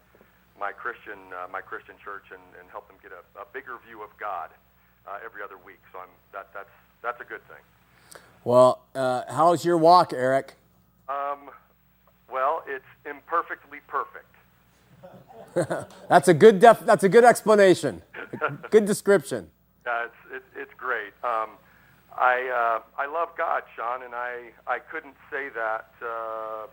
my 0.59 0.73
Christian 0.73 1.19
uh, 1.37 1.47
my 1.53 1.61
Christian 1.61 1.95
church 2.03 2.33
and, 2.33 2.43
and 2.59 2.71
help 2.71 2.89
them 2.89 2.97
get 3.03 3.13
a, 3.13 3.23
a 3.39 3.45
bigger 3.53 3.77
view 3.87 4.03
of 4.03 4.11
God 4.19 4.51
uh, 5.07 5.19
every 5.25 5.43
other 5.43 5.61
week. 5.61 5.81
So 5.93 6.01
I'm 6.01 6.13
that 6.33 6.49
that's 6.55 6.73
that's 7.03 7.21
a 7.21 7.29
good 7.29 7.45
thing. 7.47 7.63
Well, 8.43 8.81
uh, 8.95 9.23
how's 9.29 9.65
your 9.65 9.77
walk, 9.77 10.13
Eric? 10.15 10.55
Um, 11.09 11.51
well, 12.33 12.63
it's 12.67 12.89
imperfectly 13.05 13.81
perfect. 13.87 14.25
That's 16.09 16.29
a 16.29 16.35
good 16.35 16.61
def- 16.61 16.87
That's 16.87 17.03
a 17.03 17.09
good 17.09 17.25
explanation. 17.25 18.03
good 18.71 18.85
description. 18.85 19.51
Uh, 19.85 20.07
it's 20.07 20.15
it, 20.37 20.61
it's 20.61 20.75
great. 20.77 21.13
Um, 21.25 21.51
I 22.21 22.49
uh, 22.77 23.01
I 23.01 23.07
love 23.07 23.31
God, 23.37 23.63
Shawn, 23.75 24.03
and 24.03 24.15
I 24.15 24.51
I 24.67 24.79
couldn't 24.79 25.17
say 25.31 25.49
that 25.55 25.89
uh, 26.03 26.67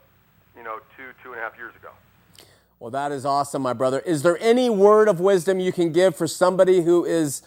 you 0.57 0.63
know 0.63 0.79
two 0.97 1.11
two 1.23 1.31
and 1.31 1.39
a 1.39 1.43
half 1.43 1.57
years 1.57 1.73
ago. 1.77 1.89
Well, 2.79 2.91
that 2.91 3.13
is 3.13 3.25
awesome, 3.25 3.61
my 3.61 3.73
brother. 3.73 3.99
Is 4.01 4.23
there 4.23 4.37
any 4.39 4.69
word 4.69 5.07
of 5.07 5.19
wisdom 5.21 5.59
you 5.59 5.71
can 5.71 5.91
give 5.93 6.15
for 6.15 6.27
somebody 6.27 6.81
who 6.81 7.05
is 7.05 7.41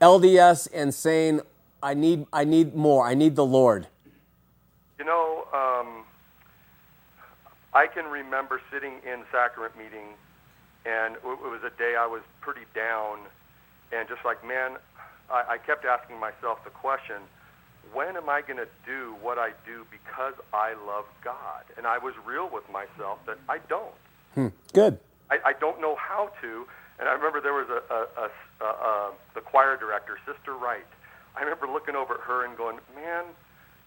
LDS 0.00 0.68
and 0.74 0.94
saying, 0.94 1.40
"I 1.82 1.94
need, 1.94 2.26
I 2.32 2.44
need 2.44 2.74
more. 2.74 3.06
I 3.06 3.14
need 3.14 3.34
the 3.34 3.46
Lord"? 3.46 3.88
You 4.98 5.06
know, 5.06 5.46
um, 5.54 6.04
I 7.72 7.86
can 7.86 8.04
remember 8.04 8.60
sitting 8.70 9.00
in 9.10 9.24
sacrament 9.32 9.74
meeting, 9.78 10.14
and 10.84 11.16
it 11.16 11.24
it 11.24 11.50
was 11.50 11.62
a 11.64 11.76
day 11.78 11.96
I 11.98 12.06
was 12.06 12.20
pretty 12.42 12.66
down, 12.74 13.20
and 13.90 14.06
just 14.06 14.22
like, 14.22 14.46
man, 14.46 14.76
I, 15.30 15.54
I 15.54 15.58
kept 15.58 15.86
asking 15.86 16.20
myself 16.20 16.62
the 16.64 16.70
question, 16.70 17.22
when 17.92 18.16
am 18.16 18.28
I 18.28 18.42
going 18.42 18.58
to 18.58 18.68
do 18.86 19.14
what 19.22 19.38
I 19.38 19.50
do 19.64 19.86
because 19.90 20.34
I 20.52 20.74
love 20.86 21.04
God? 21.22 21.64
And 21.76 21.86
I 21.86 21.98
was 21.98 22.14
real 22.26 22.48
with 22.52 22.64
myself 22.70 23.18
that 23.26 23.38
I 23.48 23.58
don't. 23.68 24.52
Good. 24.72 24.98
I, 25.30 25.38
I 25.44 25.52
don't 25.54 25.80
know 25.80 25.96
how 25.96 26.30
to. 26.40 26.66
And 26.98 27.08
I 27.08 27.12
remember 27.12 27.40
there 27.40 27.54
was 27.54 27.68
a, 27.68 27.82
a, 27.92 28.00
a, 28.24 28.30
a, 28.64 28.70
a 28.70 29.12
the 29.34 29.40
choir 29.40 29.76
director, 29.76 30.18
Sister 30.26 30.54
Wright. 30.54 30.86
I 31.36 31.42
remember 31.42 31.66
looking 31.68 31.94
over 31.94 32.14
at 32.14 32.20
her 32.20 32.44
and 32.44 32.56
going, 32.56 32.78
man, 32.94 33.24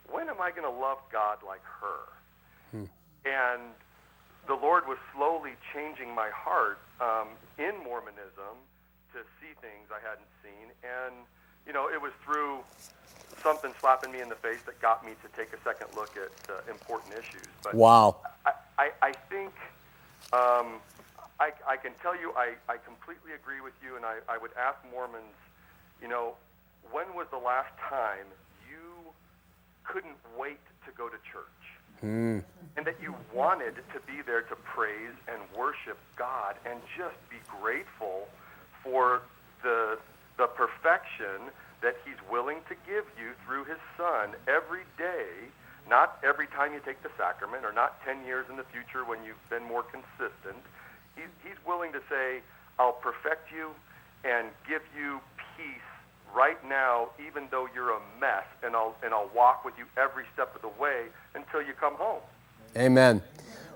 when 0.10 0.30
am 0.30 0.41
I 0.41 0.52
going 0.52 0.64
to 0.64 0.80
love 0.80 0.99
God 1.12 1.38
like 1.45 1.64
her? 1.82 2.80
And 3.26 3.62
the 4.47 4.56
Lord 4.56 4.88
was 4.88 4.97
slowly 5.16 5.52
changing 5.74 6.16
my 6.16 6.30
heart 6.34 6.80
um, 6.99 7.28
in 7.58 7.78
Mormonism 7.84 8.58
to 9.14 9.20
see 9.39 9.54
things 9.62 9.91
I 9.91 9.99
hadn't 9.99 10.28
seen. 10.41 10.72
And, 10.84 11.16
you 11.68 11.74
know, 11.74 11.88
it 11.88 12.02
was 12.02 12.12
through 12.26 12.60
something 13.44 13.74
slapping 13.80 14.12
me 14.12 14.22
in 14.22 14.30
the 14.30 14.39
face 14.39 14.60
that 14.66 14.82
got 14.82 15.06
me 15.06 15.14
to 15.22 15.28
take 15.38 15.54
a 15.54 15.60
second 15.64 15.88
look 15.96 16.16
at 16.18 16.32
uh, 16.50 16.72
important 16.72 17.14
issues. 17.14 17.50
But 17.64 17.76
Wow. 17.76 18.18
I, 18.46 18.52
I, 18.78 18.88
I 19.02 19.12
think 19.30 19.54
um, 20.34 20.82
I, 21.39 21.52
I 21.68 21.78
can 21.78 21.94
tell 22.02 22.16
you 22.16 22.34
I, 22.38 22.56
I 22.70 22.78
completely 22.78 23.34
agree 23.34 23.62
with 23.62 23.74
you, 23.84 23.96
and 23.96 24.06
I, 24.06 24.20
I 24.30 24.38
would 24.38 24.52
ask 24.58 24.78
Mormons, 24.92 25.38
you 26.02 26.08
know, 26.08 26.36
when 26.92 27.14
was 27.14 27.28
the 27.32 27.38
last 27.38 27.74
time 27.89 28.26
you 28.70 29.14
couldn't 29.84 30.18
wait 30.38 30.62
to 30.86 30.92
go 30.98 31.10
to 31.10 31.18
church? 31.32 31.62
and 32.78 32.86
that 32.86 32.96
you 33.02 33.14
wanted 33.34 33.76
to 33.76 34.00
be 34.08 34.22
there 34.26 34.42
to 34.42 34.56
praise 34.56 35.14
and 35.28 35.39
worship 35.58 35.98
God 36.18 36.56
and 36.66 36.80
just 36.98 37.16
be 37.30 37.38
grateful 37.62 38.28
for 38.84 39.22
the 39.62 40.00
the 40.38 40.48
perfection 40.48 41.54
that 41.82 41.98
He's 42.06 42.20
willing 42.30 42.60
to 42.70 42.76
give 42.86 43.06
you 43.18 43.34
through 43.46 43.66
His 43.66 43.82
Son 43.98 44.34
every 44.48 44.84
day. 44.98 45.50
Not 45.90 46.20
every 46.24 46.48
time 46.48 46.74
you 46.74 46.80
take 46.86 47.02
the 47.04 47.10
sacrament, 47.18 47.66
or 47.66 47.74
not 47.74 48.04
10 48.06 48.26
years 48.26 48.46
in 48.50 48.56
the 48.56 48.66
future 48.72 49.04
when 49.04 49.24
you've 49.26 49.42
been 49.50 49.64
more 49.64 49.84
consistent. 49.84 50.62
He's, 51.16 51.32
he's 51.44 51.58
willing 51.66 51.92
to 51.92 52.00
say, 52.10 52.42
I'll 52.80 52.94
perfect 52.94 53.52
you 53.52 53.72
and 54.24 54.48
give 54.68 54.82
you 54.96 55.20
peace 55.58 55.92
right 56.34 56.58
now, 56.68 57.10
even 57.26 57.48
though 57.52 57.68
you're 57.74 57.92
a 57.92 58.00
mess, 58.20 58.46
and 58.64 58.76
I'll, 58.76 58.96
and 59.04 59.14
I'll 59.14 59.30
walk 59.36 59.66
with 59.66 59.74
you 59.78 59.86
every 59.98 60.24
step 60.34 60.56
of 60.56 60.62
the 60.62 60.82
way 60.82 61.06
until 61.36 61.62
you 61.62 61.74
come 61.74 61.96
home. 61.96 62.22
Amen. 62.78 63.22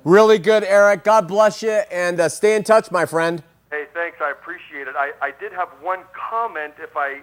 Really 0.03 0.37
good, 0.37 0.63
Eric. 0.63 1.03
God 1.03 1.27
bless 1.27 1.63
you, 1.63 1.81
and 1.91 2.19
uh, 2.19 2.29
stay 2.29 2.55
in 2.55 2.63
touch, 2.63 2.91
my 2.91 3.05
friend. 3.05 3.43
Hey, 3.71 3.85
thanks. 3.93 4.17
I 4.21 4.31
appreciate 4.31 4.87
it. 4.87 4.95
I, 4.95 5.11
I 5.21 5.31
did 5.39 5.51
have 5.51 5.69
one 5.81 5.99
comment, 6.13 6.75
if 6.79 6.95
I 6.95 7.21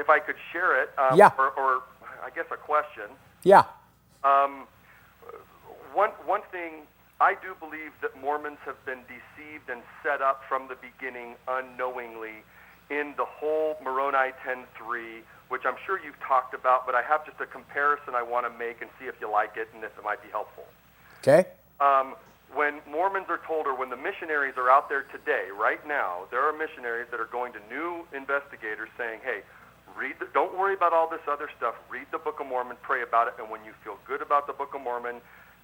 if 0.00 0.08
I 0.10 0.18
could 0.18 0.36
share 0.52 0.82
it. 0.82 0.90
Um, 0.98 1.16
Yeah. 1.16 1.30
Or, 1.38 1.50
or 1.50 1.82
I 2.24 2.30
guess 2.34 2.46
a 2.50 2.56
question. 2.56 3.04
Yeah. 3.44 3.64
Um, 4.24 4.66
one 5.94 6.10
one 6.26 6.42
thing 6.50 6.86
I 7.20 7.34
do 7.34 7.54
believe 7.60 7.92
that 8.02 8.18
Mormons 8.20 8.58
have 8.64 8.80
been 8.84 9.00
deceived 9.04 9.68
and 9.68 9.82
set 10.02 10.20
up 10.22 10.42
from 10.48 10.68
the 10.68 10.76
beginning 10.76 11.36
unknowingly 11.48 12.42
in 12.90 13.14
the 13.16 13.24
whole 13.24 13.76
Moroni 13.82 14.32
10:3, 14.44 15.22
which 15.48 15.62
I'm 15.64 15.76
sure 15.86 16.00
you've 16.02 16.20
talked 16.20 16.54
about, 16.54 16.86
but 16.86 16.94
I 16.94 17.02
have 17.02 17.24
just 17.24 17.40
a 17.40 17.46
comparison 17.46 18.14
I 18.14 18.22
want 18.22 18.46
to 18.46 18.52
make 18.58 18.80
and 18.82 18.90
see 18.98 19.06
if 19.06 19.14
you 19.20 19.30
like 19.30 19.56
it 19.56 19.68
and 19.74 19.84
if 19.84 19.96
it 19.96 20.04
might 20.04 20.22
be 20.22 20.28
helpful. 20.30 20.64
Okay. 21.22 21.46
Um, 21.80 22.14
when 22.52 22.80
Mormons 22.90 23.26
are 23.28 23.40
told, 23.46 23.66
or 23.66 23.74
when 23.76 23.90
the 23.90 23.96
missionaries 23.96 24.54
are 24.56 24.68
out 24.68 24.88
there 24.88 25.04
today, 25.04 25.50
right 25.54 25.80
now, 25.86 26.26
there 26.32 26.42
are 26.42 26.52
missionaries 26.52 27.06
that 27.12 27.20
are 27.20 27.30
going 27.30 27.52
to 27.52 27.60
new 27.70 28.04
investigators 28.12 28.90
saying, 28.98 29.20
"Hey, 29.22 29.42
read. 29.96 30.16
The, 30.18 30.26
don't 30.32 30.56
worry 30.58 30.74
about 30.74 30.92
all 30.92 31.08
this 31.08 31.20
other 31.28 31.48
stuff. 31.56 31.74
Read 31.88 32.06
the 32.10 32.18
Book 32.18 32.40
of 32.40 32.46
Mormon. 32.46 32.76
Pray 32.82 33.02
about 33.02 33.28
it. 33.28 33.34
And 33.38 33.50
when 33.50 33.64
you 33.64 33.72
feel 33.84 33.98
good 34.06 34.22
about 34.22 34.46
the 34.46 34.52
Book 34.52 34.74
of 34.74 34.80
Mormon, 34.80 35.16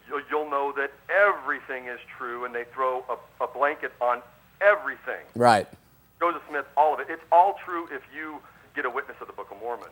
you'll, 0.08 0.22
you'll 0.30 0.50
know 0.50 0.72
that 0.76 0.92
everything 1.08 1.86
is 1.86 2.00
true." 2.16 2.44
And 2.44 2.54
they 2.54 2.64
throw 2.64 3.04
a, 3.08 3.44
a 3.44 3.46
blanket 3.46 3.92
on 4.00 4.22
everything. 4.60 5.24
Right. 5.34 5.66
Joseph 6.20 6.42
Smith, 6.48 6.66
all 6.76 6.94
of 6.94 7.00
it. 7.00 7.06
It's 7.10 7.24
all 7.30 7.58
true 7.64 7.88
if 7.90 8.02
you 8.14 8.40
get 8.74 8.86
a 8.86 8.90
witness 8.90 9.16
of 9.20 9.26
the 9.26 9.32
Book 9.32 9.50
of 9.50 9.60
Mormon. 9.60 9.90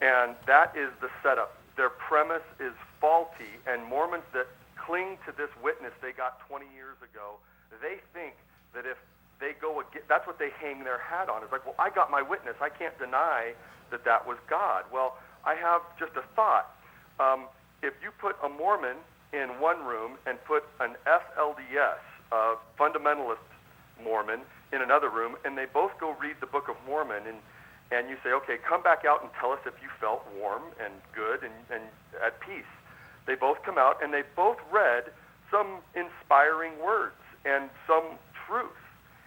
And 0.00 0.34
that 0.46 0.76
is 0.76 0.90
the 1.00 1.10
setup. 1.22 1.56
Their 1.76 1.90
premise 1.90 2.44
is 2.60 2.72
faulty, 3.00 3.58
and 3.66 3.84
Mormons 3.84 4.24
that 4.32 4.46
cling 4.76 5.18
to 5.26 5.32
this 5.32 5.50
witness 5.62 5.92
they 6.00 6.12
got 6.12 6.46
20 6.48 6.66
years 6.74 6.96
ago, 7.02 7.40
they 7.82 7.98
think 8.12 8.34
that 8.74 8.86
if 8.86 8.98
they 9.40 9.52
go 9.60 9.80
again, 9.80 10.02
that's 10.08 10.26
what 10.26 10.38
they 10.38 10.50
hang 10.60 10.84
their 10.84 10.98
hat 10.98 11.28
on. 11.28 11.42
It's 11.42 11.52
like, 11.52 11.64
well, 11.66 11.76
I 11.78 11.90
got 11.90 12.10
my 12.10 12.22
witness. 12.22 12.54
I 12.60 12.68
can't 12.68 12.96
deny 12.98 13.52
that 13.90 14.04
that 14.04 14.26
was 14.26 14.38
God. 14.48 14.84
Well, 14.92 15.18
I 15.44 15.54
have 15.54 15.82
just 15.98 16.12
a 16.16 16.24
thought. 16.34 16.70
Um, 17.20 17.46
if 17.82 17.94
you 18.02 18.10
put 18.20 18.36
a 18.42 18.48
Mormon 18.48 18.96
in 19.32 19.60
one 19.60 19.84
room 19.84 20.16
and 20.26 20.38
put 20.44 20.64
an 20.80 20.96
FLDS, 21.06 22.00
a 22.32 22.54
fundamentalist 22.78 23.44
Mormon, 24.02 24.40
in 24.72 24.82
another 24.82 25.08
room, 25.08 25.36
and 25.44 25.56
they 25.56 25.66
both 25.72 25.92
go 26.00 26.16
read 26.20 26.36
the 26.40 26.46
Book 26.46 26.68
of 26.68 26.76
Mormon, 26.86 27.22
and 27.28 27.38
and 27.92 28.08
you 28.08 28.16
say, 28.24 28.30
okay, 28.30 28.56
come 28.66 28.82
back 28.82 29.04
out 29.06 29.22
and 29.22 29.30
tell 29.38 29.52
us 29.52 29.60
if 29.66 29.74
you 29.82 29.88
felt 30.00 30.26
warm 30.40 30.62
and 30.82 30.92
good 31.14 31.44
and, 31.44 31.52
and 31.70 31.84
at 32.24 32.40
peace. 32.40 32.66
They 33.26 33.34
both 33.36 33.62
come 33.62 33.78
out 33.78 34.02
and 34.02 34.12
they 34.12 34.22
both 34.34 34.56
read 34.72 35.04
some 35.50 35.78
inspiring 35.94 36.72
words 36.82 37.20
and 37.44 37.68
some 37.86 38.18
truth. 38.48 38.83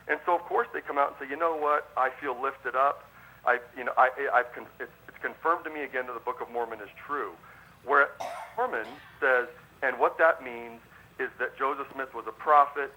And 0.08 0.20
so, 0.26 0.36
of 0.36 0.42
course, 0.42 0.68
they 0.74 0.82
come 0.82 0.98
out 0.98 1.10
and 1.10 1.16
say, 1.20 1.30
you 1.30 1.38
know 1.38 1.56
what? 1.56 1.90
I 1.98 2.10
feel 2.22 2.40
lifted 2.40 2.76
up. 2.76 3.10
I, 3.46 3.60
you 3.78 3.84
know, 3.84 3.94
I, 3.98 4.10
I've 4.34 4.52
con- 4.54 4.68
it's, 4.80 4.92
it's 5.08 5.18
confirmed 5.22 5.64
to 5.66 5.70
me 5.70 5.84
again 5.84 6.08
that 6.08 6.14
the 6.14 6.24
Book 6.24 6.42
of 6.42 6.50
Mormon 6.50 6.80
is 6.80 6.90
true. 7.06 7.32
Where 7.86 8.10
Mormon 8.58 8.88
says, 9.20 9.48
and 9.84 10.00
what 10.00 10.18
that 10.18 10.44
means 10.44 10.80
is 11.20 11.30
that 11.40 11.58
Joseph 11.58 11.88
Smith 11.94 12.14
was 12.14 12.26
a 12.28 12.32
prophet, 12.32 12.92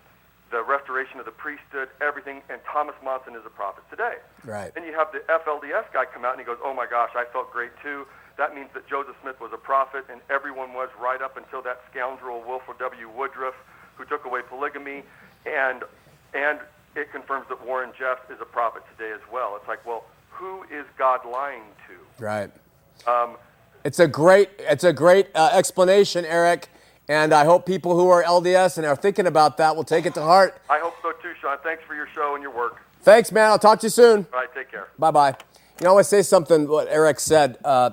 the 0.51 0.63
restoration 0.63 1.19
of 1.19 1.25
the 1.25 1.31
priesthood, 1.35 1.89
everything, 2.01 2.43
and 2.51 2.61
Thomas 2.67 2.95
Monson 3.03 3.35
is 3.35 3.43
a 3.47 3.51
prophet 3.51 3.85
today. 3.91 4.19
Right. 4.45 4.75
Then 4.75 4.85
you 4.85 4.93
have 4.95 5.13
the 5.13 5.23
FLDS 5.31 5.93
guy 5.93 6.05
come 6.13 6.25
out 6.25 6.33
and 6.33 6.41
he 6.41 6.47
goes, 6.47 6.59
oh 6.63 6.75
my 6.75 6.87
gosh, 6.87 7.11
I 7.15 7.25
felt 7.33 7.53
great 7.53 7.71
too. 7.83 8.07
That 8.37 8.55
means 8.55 8.69
that 8.75 8.89
Joseph 8.89 9.17
Smith 9.23 9.39
was 9.41 9.53
a 9.53 9.59
prophet, 9.59 10.07
and 10.11 10.21
everyone 10.31 10.73
was 10.73 10.89
right 10.99 11.21
up 11.21 11.37
until 11.37 11.61
that 11.63 11.83
scoundrel 11.91 12.43
Wilford 12.47 12.79
W. 12.79 13.09
Woodruff, 13.11 13.55
who 13.97 14.05
took 14.07 14.25
away 14.25 14.41
polygamy, 14.49 15.03
and 15.45 15.85
and 16.33 16.59
it 16.97 17.11
confirms 17.12 17.47
that 17.49 17.64
Warren 17.66 17.91
Jeffs 17.99 18.28
is 18.30 18.38
a 18.41 18.45
prophet 18.45 18.82
today 18.97 19.12
as 19.12 19.20
well. 19.32 19.57
It's 19.57 19.68
like, 19.68 19.84
well, 19.86 20.05
who 20.30 20.62
is 20.64 20.84
God 20.99 21.20
lying 21.30 21.62
to? 21.88 22.22
Right. 22.24 22.51
Um, 23.07 23.36
It's 23.84 23.99
a 23.99 24.09
great, 24.09 24.51
it's 24.59 24.84
a 24.84 24.93
great 24.93 25.28
uh, 25.34 25.51
explanation, 25.53 26.24
Eric. 26.24 26.68
And 27.09 27.32
I 27.32 27.45
hope 27.45 27.66
people 27.66 27.97
who 27.99 28.09
are 28.09 28.22
LDS 28.22 28.76
and 28.78 28.86
are 28.86 28.95
thinking 28.95 29.26
about 29.26 29.57
that 29.57 29.74
will 29.74 29.84
take 29.84 30.07
it 30.07 30.14
to 30.14 30.22
heart. 30.22 30.61
I 30.70 30.78
hope 30.78 30.95
so 31.03 31.11
too, 31.22 31.32
Shawn. 31.41 31.59
Thanks 31.64 31.82
for 31.84 31.95
your 31.95 32.07
show 32.14 32.34
and 32.34 32.43
your 32.43 32.55
work. 32.55 32.76
Thanks, 33.03 33.32
man. 33.32 33.47
I'll 33.51 33.59
talk 33.59 33.80
to 33.80 33.86
you 33.86 33.91
soon. 33.91 34.26
All 34.32 34.41
right, 34.41 34.49
take 34.55 34.70
care. 34.70 34.88
Bye 34.99 35.11
bye. 35.11 35.30
You 35.80 35.84
know, 35.84 35.86
I 35.86 35.91
always 35.91 36.09
say 36.09 36.22
something, 36.22 36.68
what 36.68 36.86
Eric 36.88 37.18
said, 37.18 37.59
uh, 37.64 37.91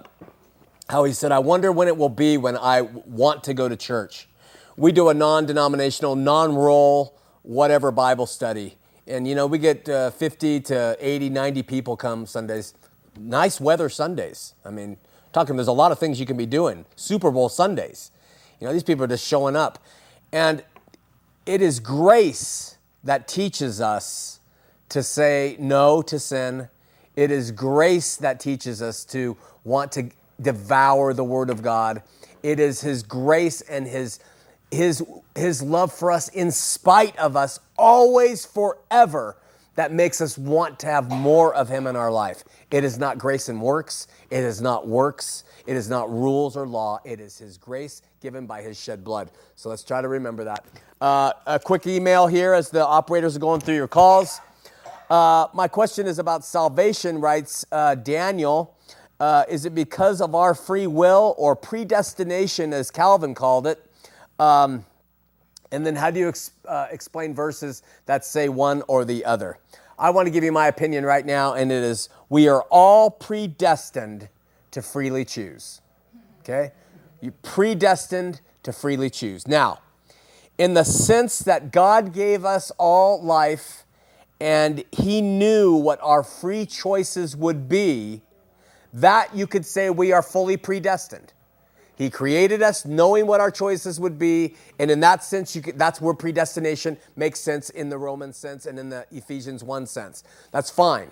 how 0.89 1.03
he 1.05 1.13
said, 1.13 1.31
I 1.31 1.39
wonder 1.39 1.71
when 1.71 1.87
it 1.87 1.97
will 1.97 2.09
be 2.09 2.37
when 2.37 2.57
I 2.57 2.81
want 2.81 3.43
to 3.45 3.53
go 3.53 3.67
to 3.67 3.75
church. 3.75 4.27
We 4.75 4.91
do 4.91 5.09
a 5.09 5.13
non 5.13 5.45
denominational, 5.45 6.15
non 6.15 6.53
roll, 6.55 7.17
whatever 7.41 7.91
Bible 7.91 8.27
study. 8.27 8.77
And, 9.07 9.27
you 9.27 9.35
know, 9.35 9.47
we 9.47 9.57
get 9.57 9.87
uh, 9.87 10.11
50 10.11 10.59
to 10.61 10.97
80, 10.99 11.29
90 11.29 11.63
people 11.63 11.95
come 11.95 12.25
Sundays. 12.25 12.73
Nice 13.17 13.61
weather 13.61 13.89
Sundays. 13.89 14.53
I 14.65 14.69
mean, 14.69 14.97
talking, 15.31 15.55
there's 15.55 15.67
a 15.67 15.73
lot 15.73 15.91
of 15.91 15.99
things 15.99 16.19
you 16.19 16.25
can 16.25 16.37
be 16.37 16.45
doing. 16.45 16.85
Super 16.95 17.31
Bowl 17.31 17.47
Sundays. 17.47 18.11
You 18.59 18.67
know, 18.67 18.73
these 18.73 18.83
people 18.83 19.05
are 19.05 19.07
just 19.07 19.25
showing 19.25 19.55
up. 19.55 19.79
And 20.31 20.63
it 21.45 21.61
is 21.61 21.79
grace 21.79 22.77
that 23.03 23.27
teaches 23.27 23.79
us 23.79 24.41
to 24.89 25.01
say 25.01 25.55
no 25.59 26.01
to 26.01 26.19
sin. 26.19 26.67
It 27.15 27.31
is 27.31 27.51
grace 27.51 28.17
that 28.17 28.39
teaches 28.39 28.81
us 28.81 29.05
to 29.05 29.37
want 29.63 29.91
to 29.93 30.09
devour 30.41 31.13
the 31.13 31.23
Word 31.23 31.49
of 31.49 31.61
God. 31.61 32.03
It 32.43 32.59
is 32.59 32.81
His 32.81 33.03
grace 33.03 33.61
and 33.61 33.87
His, 33.87 34.19
His, 34.71 35.03
His 35.35 35.61
love 35.61 35.93
for 35.93 36.11
us, 36.11 36.27
in 36.29 36.51
spite 36.51 37.17
of 37.17 37.35
us, 37.35 37.59
always, 37.77 38.45
forever, 38.45 39.37
that 39.75 39.91
makes 39.91 40.21
us 40.21 40.37
want 40.37 40.79
to 40.79 40.87
have 40.87 41.11
more 41.11 41.53
of 41.53 41.69
Him 41.69 41.87
in 41.87 41.95
our 41.95 42.11
life. 42.11 42.43
It 42.71 42.83
is 42.83 42.97
not 42.97 43.17
grace 43.17 43.47
and 43.47 43.61
works. 43.61 44.07
It 44.29 44.43
is 44.43 44.61
not 44.61 44.87
works. 44.87 45.43
It 45.65 45.75
is 45.75 45.89
not 45.89 46.09
rules 46.09 46.57
or 46.57 46.67
law. 46.67 46.99
It 47.05 47.19
is 47.19 47.37
His 47.37 47.57
grace 47.57 48.01
given 48.21 48.47
by 48.47 48.61
His 48.61 48.81
shed 48.81 49.03
blood. 49.03 49.29
So 49.55 49.69
let's 49.69 49.83
try 49.83 50.01
to 50.01 50.07
remember 50.07 50.43
that. 50.45 50.65
Uh, 50.99 51.31
a 51.45 51.59
quick 51.59 51.85
email 51.85 52.27
here 52.27 52.53
as 52.53 52.69
the 52.69 52.85
operators 52.85 53.35
are 53.35 53.39
going 53.39 53.61
through 53.61 53.75
your 53.75 53.87
calls. 53.87 54.41
Uh, 55.09 55.47
my 55.53 55.67
question 55.67 56.07
is 56.07 56.19
about 56.19 56.43
salvation, 56.43 57.21
writes 57.21 57.65
uh, 57.71 57.95
Daniel. 57.95 58.75
Uh, 59.19 59.45
is 59.47 59.65
it 59.65 59.73
because 59.73 60.21
of 60.21 60.35
our 60.35 60.53
free 60.53 60.87
will 60.87 61.33
or 61.37 61.55
predestination, 61.55 62.73
as 62.73 62.91
Calvin 62.91 63.33
called 63.33 63.65
it? 63.65 63.86
Um, 64.39 64.85
and 65.71 65.85
then 65.85 65.95
how 65.95 66.11
do 66.11 66.19
you 66.19 66.29
ex- 66.29 66.51
uh, 66.65 66.87
explain 66.91 67.33
verses 67.33 67.83
that 68.05 68.23
say 68.23 68.49
one 68.49 68.83
or 68.87 69.05
the 69.05 69.25
other? 69.25 69.59
I 69.99 70.11
want 70.11 70.27
to 70.27 70.31
give 70.31 70.43
you 70.43 70.51
my 70.51 70.67
opinion 70.67 71.05
right 71.05 71.25
now, 71.25 71.53
and 71.53 71.71
it 71.71 71.83
is 71.83 72.09
we 72.29 72.47
are 72.47 72.61
all 72.69 73.09
predestined 73.09 74.29
to 74.71 74.81
freely 74.81 75.25
choose. 75.25 75.81
Okay? 76.41 76.71
You 77.19 77.31
predestined 77.41 78.41
to 78.63 78.71
freely 78.71 79.09
choose. 79.09 79.47
Now, 79.47 79.79
in 80.57 80.73
the 80.73 80.83
sense 80.83 81.39
that 81.39 81.71
God 81.71 82.13
gave 82.13 82.45
us 82.45 82.71
all 82.77 83.21
life 83.21 83.85
and 84.39 84.83
He 84.91 85.21
knew 85.21 85.75
what 85.75 85.99
our 86.01 86.23
free 86.23 86.65
choices 86.65 87.35
would 87.35 87.67
be, 87.67 88.21
that 88.93 89.35
you 89.35 89.47
could 89.47 89.65
say 89.65 89.89
we 89.89 90.11
are 90.11 90.21
fully 90.21 90.57
predestined. 90.57 91.33
He 91.97 92.11
created 92.11 92.61
us 92.61 92.85
knowing 92.85 93.25
what 93.25 93.41
our 93.41 93.49
choices 93.49 93.99
would 93.99 94.19
be, 94.19 94.55
and 94.77 94.91
in 94.91 94.99
that 94.99 95.23
sense, 95.23 95.59
could, 95.59 95.79
that's 95.79 95.99
where 95.99 96.13
predestination 96.13 96.97
makes 97.15 97.39
sense 97.39 97.71
in 97.71 97.89
the 97.89 97.97
Roman 97.97 98.33
sense 98.33 98.67
and 98.67 98.77
in 98.77 98.89
the 98.89 99.07
Ephesians 99.11 99.63
1 99.63 99.87
sense. 99.87 100.23
That's 100.51 100.69
fine. 100.69 101.09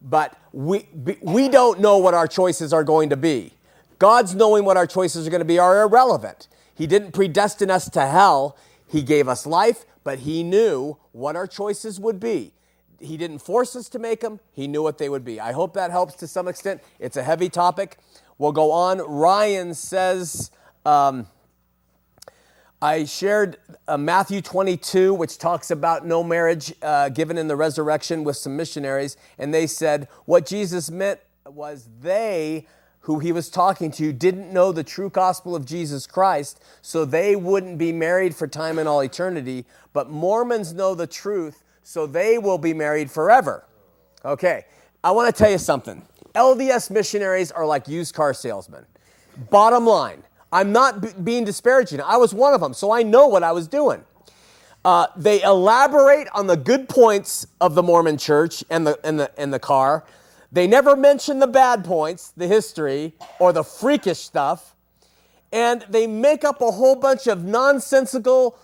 But 0.00 0.38
we, 0.52 0.86
we 1.22 1.48
don't 1.48 1.80
know 1.80 1.98
what 1.98 2.14
our 2.14 2.28
choices 2.28 2.72
are 2.72 2.84
going 2.84 3.10
to 3.10 3.16
be. 3.16 3.52
God's 3.98 4.36
knowing 4.36 4.64
what 4.64 4.76
our 4.76 4.86
choices 4.86 5.26
are 5.26 5.30
going 5.30 5.40
to 5.40 5.44
be 5.44 5.58
are 5.58 5.82
irrelevant. 5.82 6.46
He 6.72 6.86
didn't 6.86 7.10
predestine 7.10 7.68
us 7.68 7.90
to 7.90 8.06
hell. 8.06 8.56
He 8.86 9.02
gave 9.02 9.26
us 9.26 9.44
life, 9.44 9.84
but 10.04 10.20
He 10.20 10.44
knew 10.44 10.98
what 11.10 11.34
our 11.34 11.48
choices 11.48 11.98
would 11.98 12.20
be. 12.20 12.52
He 13.00 13.16
didn't 13.16 13.40
force 13.40 13.74
us 13.74 13.88
to 13.90 13.98
make 13.98 14.20
them, 14.20 14.38
He 14.52 14.68
knew 14.68 14.84
what 14.84 14.98
they 14.98 15.08
would 15.08 15.24
be. 15.24 15.40
I 15.40 15.50
hope 15.50 15.74
that 15.74 15.90
helps 15.90 16.14
to 16.14 16.28
some 16.28 16.46
extent. 16.46 16.80
It's 17.00 17.16
a 17.16 17.24
heavy 17.24 17.48
topic. 17.48 17.98
We'll 18.38 18.52
go 18.52 18.70
on. 18.70 18.98
Ryan 18.98 19.74
says, 19.74 20.50
um, 20.86 21.26
I 22.80 23.04
shared 23.04 23.56
uh, 23.88 23.98
Matthew 23.98 24.40
22, 24.40 25.12
which 25.12 25.38
talks 25.38 25.72
about 25.72 26.06
no 26.06 26.22
marriage 26.22 26.72
uh, 26.80 27.08
given 27.08 27.36
in 27.36 27.48
the 27.48 27.56
resurrection 27.56 28.22
with 28.22 28.36
some 28.36 28.56
missionaries, 28.56 29.16
and 29.36 29.52
they 29.52 29.66
said 29.66 30.06
what 30.26 30.46
Jesus 30.46 30.88
meant 30.88 31.18
was 31.44 31.88
they 32.00 32.66
who 33.00 33.18
he 33.18 33.32
was 33.32 33.48
talking 33.48 33.90
to 33.90 34.12
didn't 34.12 34.52
know 34.52 34.70
the 34.70 34.84
true 34.84 35.10
gospel 35.10 35.56
of 35.56 35.64
Jesus 35.64 36.06
Christ, 36.06 36.62
so 36.82 37.04
they 37.04 37.34
wouldn't 37.34 37.78
be 37.78 37.90
married 37.90 38.36
for 38.36 38.46
time 38.46 38.78
and 38.78 38.88
all 38.88 39.00
eternity. 39.00 39.64
But 39.92 40.10
Mormons 40.10 40.72
know 40.72 40.94
the 40.94 41.06
truth, 41.06 41.64
so 41.82 42.06
they 42.06 42.38
will 42.38 42.58
be 42.58 42.74
married 42.74 43.10
forever. 43.10 43.64
Okay, 44.24 44.66
I 45.02 45.10
want 45.12 45.34
to 45.34 45.36
tell 45.36 45.50
you 45.50 45.58
something. 45.58 46.02
LDS 46.34 46.90
missionaries 46.90 47.50
are 47.50 47.66
like 47.66 47.88
used 47.88 48.14
car 48.14 48.34
salesmen. 48.34 48.84
Bottom 49.50 49.86
line, 49.86 50.22
I'm 50.52 50.72
not 50.72 51.00
b- 51.00 51.08
being 51.22 51.44
disparaging. 51.44 52.00
I 52.00 52.16
was 52.16 52.34
one 52.34 52.54
of 52.54 52.60
them, 52.60 52.74
so 52.74 52.90
I 52.90 53.02
know 53.02 53.26
what 53.26 53.42
I 53.42 53.52
was 53.52 53.68
doing. 53.68 54.04
Uh, 54.84 55.06
they 55.16 55.42
elaborate 55.42 56.28
on 56.34 56.46
the 56.46 56.56
good 56.56 56.88
points 56.88 57.46
of 57.60 57.74
the 57.74 57.82
Mormon 57.82 58.16
church 58.16 58.64
and 58.70 58.86
the, 58.86 58.98
and, 59.04 59.20
the, 59.20 59.30
and 59.38 59.52
the 59.52 59.58
car. 59.58 60.04
They 60.50 60.66
never 60.66 60.96
mention 60.96 61.40
the 61.40 61.46
bad 61.46 61.84
points, 61.84 62.32
the 62.36 62.46
history, 62.46 63.14
or 63.38 63.52
the 63.52 63.64
freakish 63.64 64.20
stuff. 64.20 64.74
And 65.52 65.84
they 65.88 66.06
make 66.06 66.44
up 66.44 66.60
a 66.60 66.70
whole 66.70 66.96
bunch 66.96 67.26
of 67.26 67.44
nonsensical 67.44 68.58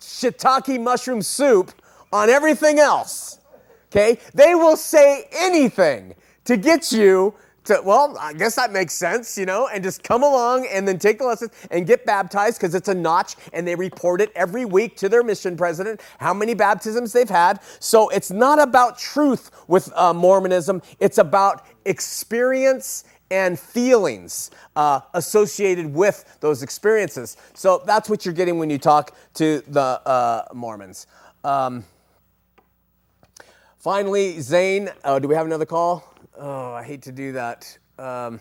shiitake 0.00 0.82
mushroom 0.82 1.22
soup 1.22 1.72
on 2.12 2.28
everything 2.28 2.78
else. 2.78 3.40
Okay? 3.90 4.18
They 4.34 4.54
will 4.54 4.76
say 4.76 5.28
anything 5.32 6.14
to 6.48 6.56
get 6.56 6.92
you 6.92 7.34
to, 7.64 7.78
well, 7.84 8.16
I 8.18 8.32
guess 8.32 8.54
that 8.54 8.72
makes 8.72 8.94
sense, 8.94 9.36
you 9.36 9.44
know, 9.44 9.68
and 9.68 9.84
just 9.84 10.02
come 10.02 10.22
along 10.22 10.66
and 10.72 10.88
then 10.88 10.98
take 10.98 11.18
the 11.18 11.26
lessons 11.26 11.52
and 11.70 11.86
get 11.86 12.06
baptized 12.06 12.58
because 12.58 12.74
it's 12.74 12.88
a 12.88 12.94
notch 12.94 13.36
and 13.52 13.68
they 13.68 13.74
report 13.74 14.22
it 14.22 14.32
every 14.34 14.64
week 14.64 14.96
to 14.96 15.10
their 15.10 15.22
mission 15.22 15.58
president 15.58 16.00
how 16.18 16.32
many 16.32 16.54
baptisms 16.54 17.12
they've 17.12 17.28
had. 17.28 17.60
So 17.80 18.08
it's 18.08 18.30
not 18.30 18.58
about 18.58 18.98
truth 18.98 19.50
with 19.68 19.92
uh, 19.94 20.14
Mormonism, 20.14 20.80
it's 21.00 21.18
about 21.18 21.66
experience 21.84 23.04
and 23.30 23.60
feelings 23.60 24.50
uh, 24.74 25.00
associated 25.12 25.92
with 25.92 26.38
those 26.40 26.62
experiences. 26.62 27.36
So 27.52 27.82
that's 27.84 28.08
what 28.08 28.24
you're 28.24 28.32
getting 28.32 28.56
when 28.56 28.70
you 28.70 28.78
talk 28.78 29.14
to 29.34 29.62
the 29.68 29.82
uh, 29.82 30.46
Mormons. 30.54 31.06
Um, 31.44 31.84
finally, 33.76 34.40
Zane, 34.40 34.88
uh, 35.04 35.18
do 35.18 35.28
we 35.28 35.34
have 35.34 35.44
another 35.44 35.66
call? 35.66 36.14
Oh, 36.40 36.72
I 36.72 36.84
hate 36.84 37.02
to 37.02 37.12
do 37.12 37.32
that. 37.32 37.76
Um, 37.98 38.40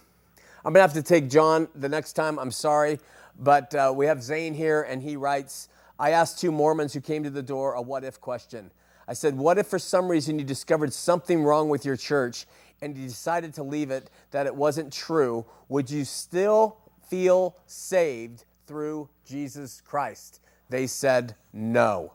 I'm 0.64 0.74
to 0.74 0.82
have 0.82 0.94
to 0.94 1.02
take 1.02 1.30
John 1.30 1.68
the 1.74 1.90
next 1.90 2.14
time. 2.14 2.38
I'm 2.38 2.52
sorry. 2.52 3.00
But 3.40 3.74
uh, 3.74 3.92
we 3.96 4.06
have 4.06 4.22
Zane 4.22 4.54
here, 4.54 4.84
and 4.84 5.02
he 5.02 5.16
writes 5.16 5.68
I 6.00 6.12
asked 6.12 6.40
two 6.40 6.52
Mormons 6.52 6.94
who 6.94 7.02
came 7.02 7.24
to 7.24 7.32
the 7.32 7.42
door 7.42 7.74
a 7.74 7.82
what 7.82 8.04
if 8.04 8.22
question. 8.22 8.70
I 9.08 9.14
said, 9.14 9.36
What 9.36 9.58
if 9.58 9.66
for 9.66 9.80
some 9.80 10.10
reason 10.10 10.38
you 10.38 10.46
discovered 10.46 10.94
something 10.94 11.44
wrong 11.44 11.70
with 11.70 11.86
your 11.86 11.96
church 11.96 12.46
and 12.82 12.96
you 12.96 13.08
decided 13.08 13.56
to 13.56 13.64
leave 13.64 13.90
it, 13.90 14.12
that 14.30 14.46
it 14.46 14.56
wasn't 14.56 14.94
true? 14.94 15.46
Would 15.70 15.90
you 15.90 16.06
still 16.06 16.78
feel 17.10 17.58
saved 17.66 18.46
through 18.68 19.10
Jesus 19.26 19.82
Christ? 19.82 20.40
They 20.70 20.86
said, 20.86 21.36
No. 21.52 22.14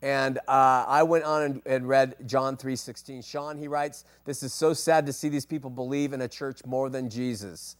And 0.00 0.38
uh, 0.46 0.84
I 0.86 1.02
went 1.02 1.24
on 1.24 1.42
and, 1.42 1.62
and 1.66 1.88
read 1.88 2.14
John 2.26 2.56
3.16. 2.56 3.24
Shawn, 3.24 3.58
he 3.58 3.66
writes, 3.66 4.04
this 4.24 4.42
is 4.42 4.52
so 4.52 4.72
sad 4.72 5.06
to 5.06 5.12
see 5.12 5.28
these 5.28 5.46
people 5.46 5.70
believe 5.70 6.12
in 6.12 6.20
a 6.20 6.28
church 6.28 6.64
more 6.64 6.88
than 6.88 7.10
Jesus. 7.10 7.76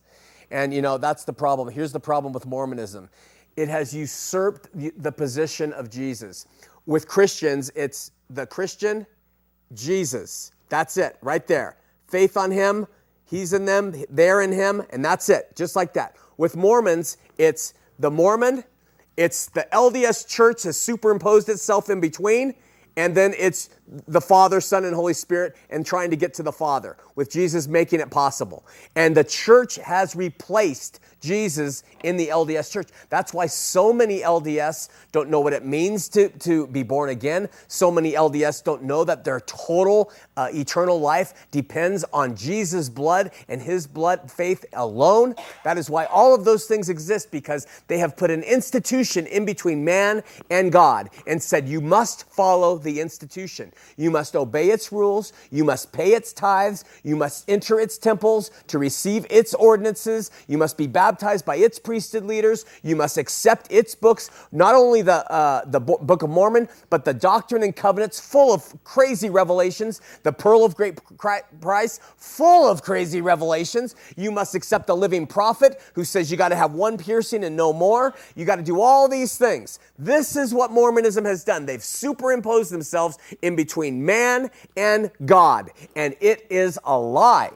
And, 0.51 0.75
you 0.75 0.83
know, 0.83 0.99
that's 0.99 1.25
the 1.25 1.33
problem. 1.33 1.69
Here's 1.69 1.93
the 1.93 2.01
problem 2.01 2.33
with 2.33 2.47
Mormonism. 2.47 3.09
It 3.57 3.69
has 3.69 3.95
usurped 3.95 4.69
the, 4.75 4.93
the 4.97 5.13
position 5.13 5.73
of 5.73 5.91
Jesus. 5.91 6.47
With 6.87 7.07
Christians, 7.07 7.71
it's 7.77 8.13
the 8.31 8.47
Christian, 8.47 9.07
Jesus. 9.75 10.53
That's 10.69 10.97
it, 10.97 11.19
right 11.23 11.47
there. 11.47 11.77
Faith 12.09 12.37
on 12.37 12.51
him, 12.51 12.87
he's 13.27 13.53
in 13.53 13.65
them, 13.65 13.95
they're 14.11 14.41
in 14.41 14.53
him, 14.53 14.83
and 14.91 15.05
that's 15.05 15.29
it, 15.29 15.55
just 15.55 15.77
like 15.77 15.93
that. 15.95 16.17
With 16.37 16.57
Mormons, 16.57 17.19
it's 17.37 17.75
the 17.99 18.11
Mormon, 18.11 18.65
it's 19.19 19.47
the 19.47 19.67
LDS 19.73 20.29
church 20.29 20.63
has 20.63 20.79
superimposed 20.79 21.49
itself 21.49 21.91
in 21.91 22.01
between, 22.01 22.55
and 22.97 23.17
then 23.17 23.35
it's 23.37 23.69
the 24.07 24.21
Father, 24.21 24.61
Son, 24.61 24.85
and 24.85 24.95
Holy 24.95 25.13
Spirit 25.13 25.57
and 25.71 25.85
trying 25.85 26.11
to 26.11 26.17
get 26.17 26.35
to 26.35 26.45
the 26.45 26.53
Father, 26.53 26.97
with 27.19 27.33
Jesus 27.33 27.67
making 27.67 27.99
it 27.99 28.11
possible. 28.11 28.65
And 28.95 29.17
the 29.17 29.25
church 29.25 29.75
has 29.75 30.15
replaced 30.15 31.01
Jesus 31.21 31.83
in 32.05 32.17
the 32.17 32.29
LDS 32.29 32.71
church. 32.71 32.89
That's 33.11 33.35
why 33.35 33.47
so 33.47 33.93
many 33.93 34.21
LDS 34.21 34.89
don't 35.11 35.29
know 35.29 35.41
what 35.41 35.53
it 35.53 35.65
means 35.65 36.09
to, 36.11 36.29
to 36.29 36.69
be 36.69 36.85
born 36.85 37.11
again. 37.11 37.49
So 37.67 37.91
many 37.91 38.13
LDS 38.13 38.63
don't 38.63 38.85
know 38.85 39.03
that 39.03 39.25
their 39.25 39.41
total 39.41 40.13
uh, 40.37 40.49
eternal 40.53 41.01
life 41.01 41.49
depends 41.51 42.05
on 42.13 42.37
Jesus' 42.37 42.89
blood 42.89 43.33
and 43.49 43.61
his 43.61 43.89
blood 43.89 44.31
faith 44.31 44.65
alone. 44.75 45.35
That 45.65 45.77
is 45.77 45.91
why 45.91 46.05
all 46.05 46.37
of 46.37 46.45
those 46.45 46.67
things 46.67 46.89
exist 46.89 47.33
because 47.33 47.67
they 47.89 47.99
have 47.99 48.17
put 48.17 48.31
an 48.31 48.45
institution 48.45 49.27
in 49.27 49.45
between 49.45 49.85
man 49.85 50.23
and 50.51 50.71
God 50.71 51.11
and 51.27 51.43
said, 51.43 51.69
You 51.69 51.81
must 51.81 52.31
follow 52.31 52.79
the 52.79 53.01
institution. 53.01 53.73
You 53.97 54.13
must 54.13 54.37
obey 54.37 54.71
its 54.71 54.93
rules. 54.93 55.33
You 55.51 55.65
must 55.65 55.93
pay 55.93 56.13
its 56.13 56.33
tithes. 56.33 56.85
Must 57.17 57.49
enter 57.49 57.81
its 57.81 57.99
temples 57.99 58.51
to 58.69 58.79
receive 58.79 59.27
its 59.31 59.55
ordinances. 59.55 60.31
You 60.47 60.59
must 60.59 60.77
be 60.77 60.87
baptized 60.87 61.45
by 61.45 61.57
its 61.57 61.79
priesthood 61.79 62.25
leaders. 62.25 62.65
You 62.83 62.97
must 62.97 63.19
accept 63.19 63.69
its 63.71 63.95
books, 63.95 64.31
not 64.53 64.75
only 64.75 65.03
the, 65.03 65.31
uh, 65.31 65.65
the 65.67 65.81
Book 65.81 66.23
of 66.23 66.31
Mormon, 66.31 66.69
but 66.91 67.05
the 67.05 67.15
Doctrine 67.15 67.63
and 67.63 67.75
Covenants, 67.75 68.21
full 68.21 68.53
of 68.53 68.73
crazy 68.85 69.31
revelations, 69.31 70.01
the 70.23 70.33
Pearl 70.33 70.65
of 70.65 70.75
Great 70.77 70.99
Price, 71.61 72.01
full 72.17 72.69
of 72.69 72.83
crazy 72.83 73.21
revelations. 73.21 73.95
You 74.17 74.31
must 74.31 74.55
accept 74.55 74.87
the 74.87 74.97
living 74.97 75.27
prophet 75.27 75.81
who 75.95 76.05
says 76.05 76.31
you 76.31 76.37
got 76.37 76.51
to 76.51 76.57
have 76.57 76.73
one 76.73 76.99
piercing 76.99 77.45
and 77.45 77.57
no 77.57 77.73
more. 77.73 78.15
You 78.35 78.45
got 78.45 78.57
to 78.57 78.63
do 78.63 78.81
all 78.81 79.09
these 79.09 79.39
things. 79.39 79.79
This 79.99 80.37
is 80.37 80.55
what 80.55 80.71
Mormonism 80.71 81.25
has 81.25 81.45
done. 81.45 81.67
They've 81.67 81.83
superimposed 81.83 82.71
themselves 82.73 83.19
in 83.43 83.57
between 83.57 84.05
man 84.05 84.51
and 84.77 85.11
God, 85.25 85.71
and 85.97 86.15
it 86.21 86.47
is 86.51 86.79
a 86.85 86.98
lie. 86.99 87.53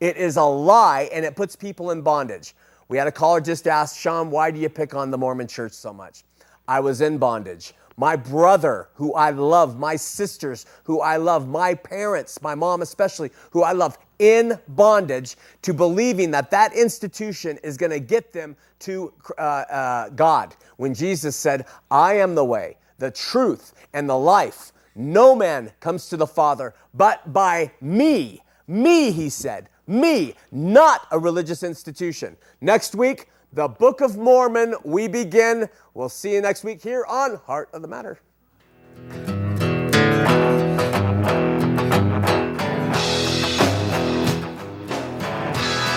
It 0.00 0.16
is 0.16 0.36
a 0.36 0.44
lie, 0.44 1.08
and 1.12 1.24
it 1.24 1.36
puts 1.36 1.56
people 1.56 1.90
in 1.90 2.02
bondage. 2.02 2.54
We 2.88 2.96
had 2.96 3.06
a 3.06 3.12
caller 3.12 3.40
just 3.40 3.66
ask, 3.66 3.98
Shawn, 3.98 4.30
why 4.30 4.50
do 4.50 4.58
you 4.58 4.68
pick 4.68 4.94
on 4.94 5.10
the 5.10 5.18
Mormon 5.18 5.46
church 5.46 5.72
so 5.72 5.92
much? 5.92 6.24
I 6.66 6.80
was 6.80 7.00
in 7.00 7.18
bondage. 7.18 7.74
My 7.96 8.14
brother, 8.14 8.90
who 8.94 9.12
I 9.14 9.30
love, 9.30 9.78
my 9.78 9.96
sisters, 9.96 10.66
who 10.84 11.00
I 11.00 11.16
love, 11.16 11.48
my 11.48 11.74
parents, 11.74 12.40
my 12.40 12.54
mom 12.54 12.80
especially, 12.80 13.32
who 13.50 13.62
I 13.62 13.72
love, 13.72 13.98
in 14.20 14.58
bondage 14.68 15.36
to 15.62 15.74
believing 15.74 16.30
that 16.30 16.50
that 16.52 16.72
institution 16.74 17.58
is 17.64 17.76
going 17.76 17.90
to 17.90 18.00
get 18.00 18.32
them 18.32 18.56
to 18.80 19.12
uh, 19.36 19.40
uh, 19.40 20.08
God. 20.10 20.54
When 20.76 20.94
Jesus 20.94 21.34
said, 21.34 21.66
I 21.90 22.14
am 22.14 22.36
the 22.36 22.44
way, 22.44 22.76
the 22.98 23.10
truth, 23.10 23.74
and 23.92 24.08
the 24.08 24.18
life. 24.18 24.72
No 24.94 25.34
man 25.34 25.72
comes 25.80 26.08
to 26.08 26.16
the 26.16 26.26
Father 26.26 26.74
but 26.94 27.32
by 27.32 27.72
me. 27.80 28.42
Me, 28.68 29.10
he 29.10 29.30
said. 29.30 29.70
Me, 29.86 30.34
not 30.52 31.06
a 31.10 31.18
religious 31.18 31.62
institution. 31.62 32.36
Next 32.60 32.94
week, 32.94 33.30
the 33.54 33.66
Book 33.66 34.02
of 34.02 34.18
Mormon, 34.18 34.74
we 34.84 35.08
begin. 35.08 35.70
We'll 35.94 36.10
see 36.10 36.34
you 36.34 36.42
next 36.42 36.64
week 36.64 36.82
here 36.82 37.06
on 37.08 37.36
Heart 37.36 37.70
of 37.72 37.80
the 37.80 37.88
Matter. 37.88 38.18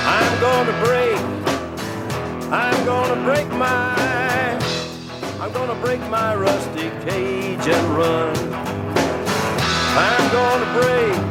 I'm 0.08 0.40
gonna 0.40 0.72
break, 0.86 1.18
I'm 2.54 2.86
gonna 2.86 3.22
break 3.26 3.50
my, 3.50 4.58
I'm 5.42 5.52
gonna 5.52 5.80
break 5.82 6.00
my 6.10 6.36
rusty 6.36 6.90
cage 7.06 7.68
and 7.68 7.98
run. 7.98 8.34
I'm 9.94 10.32
gonna 10.32 10.72
break, 10.80 11.31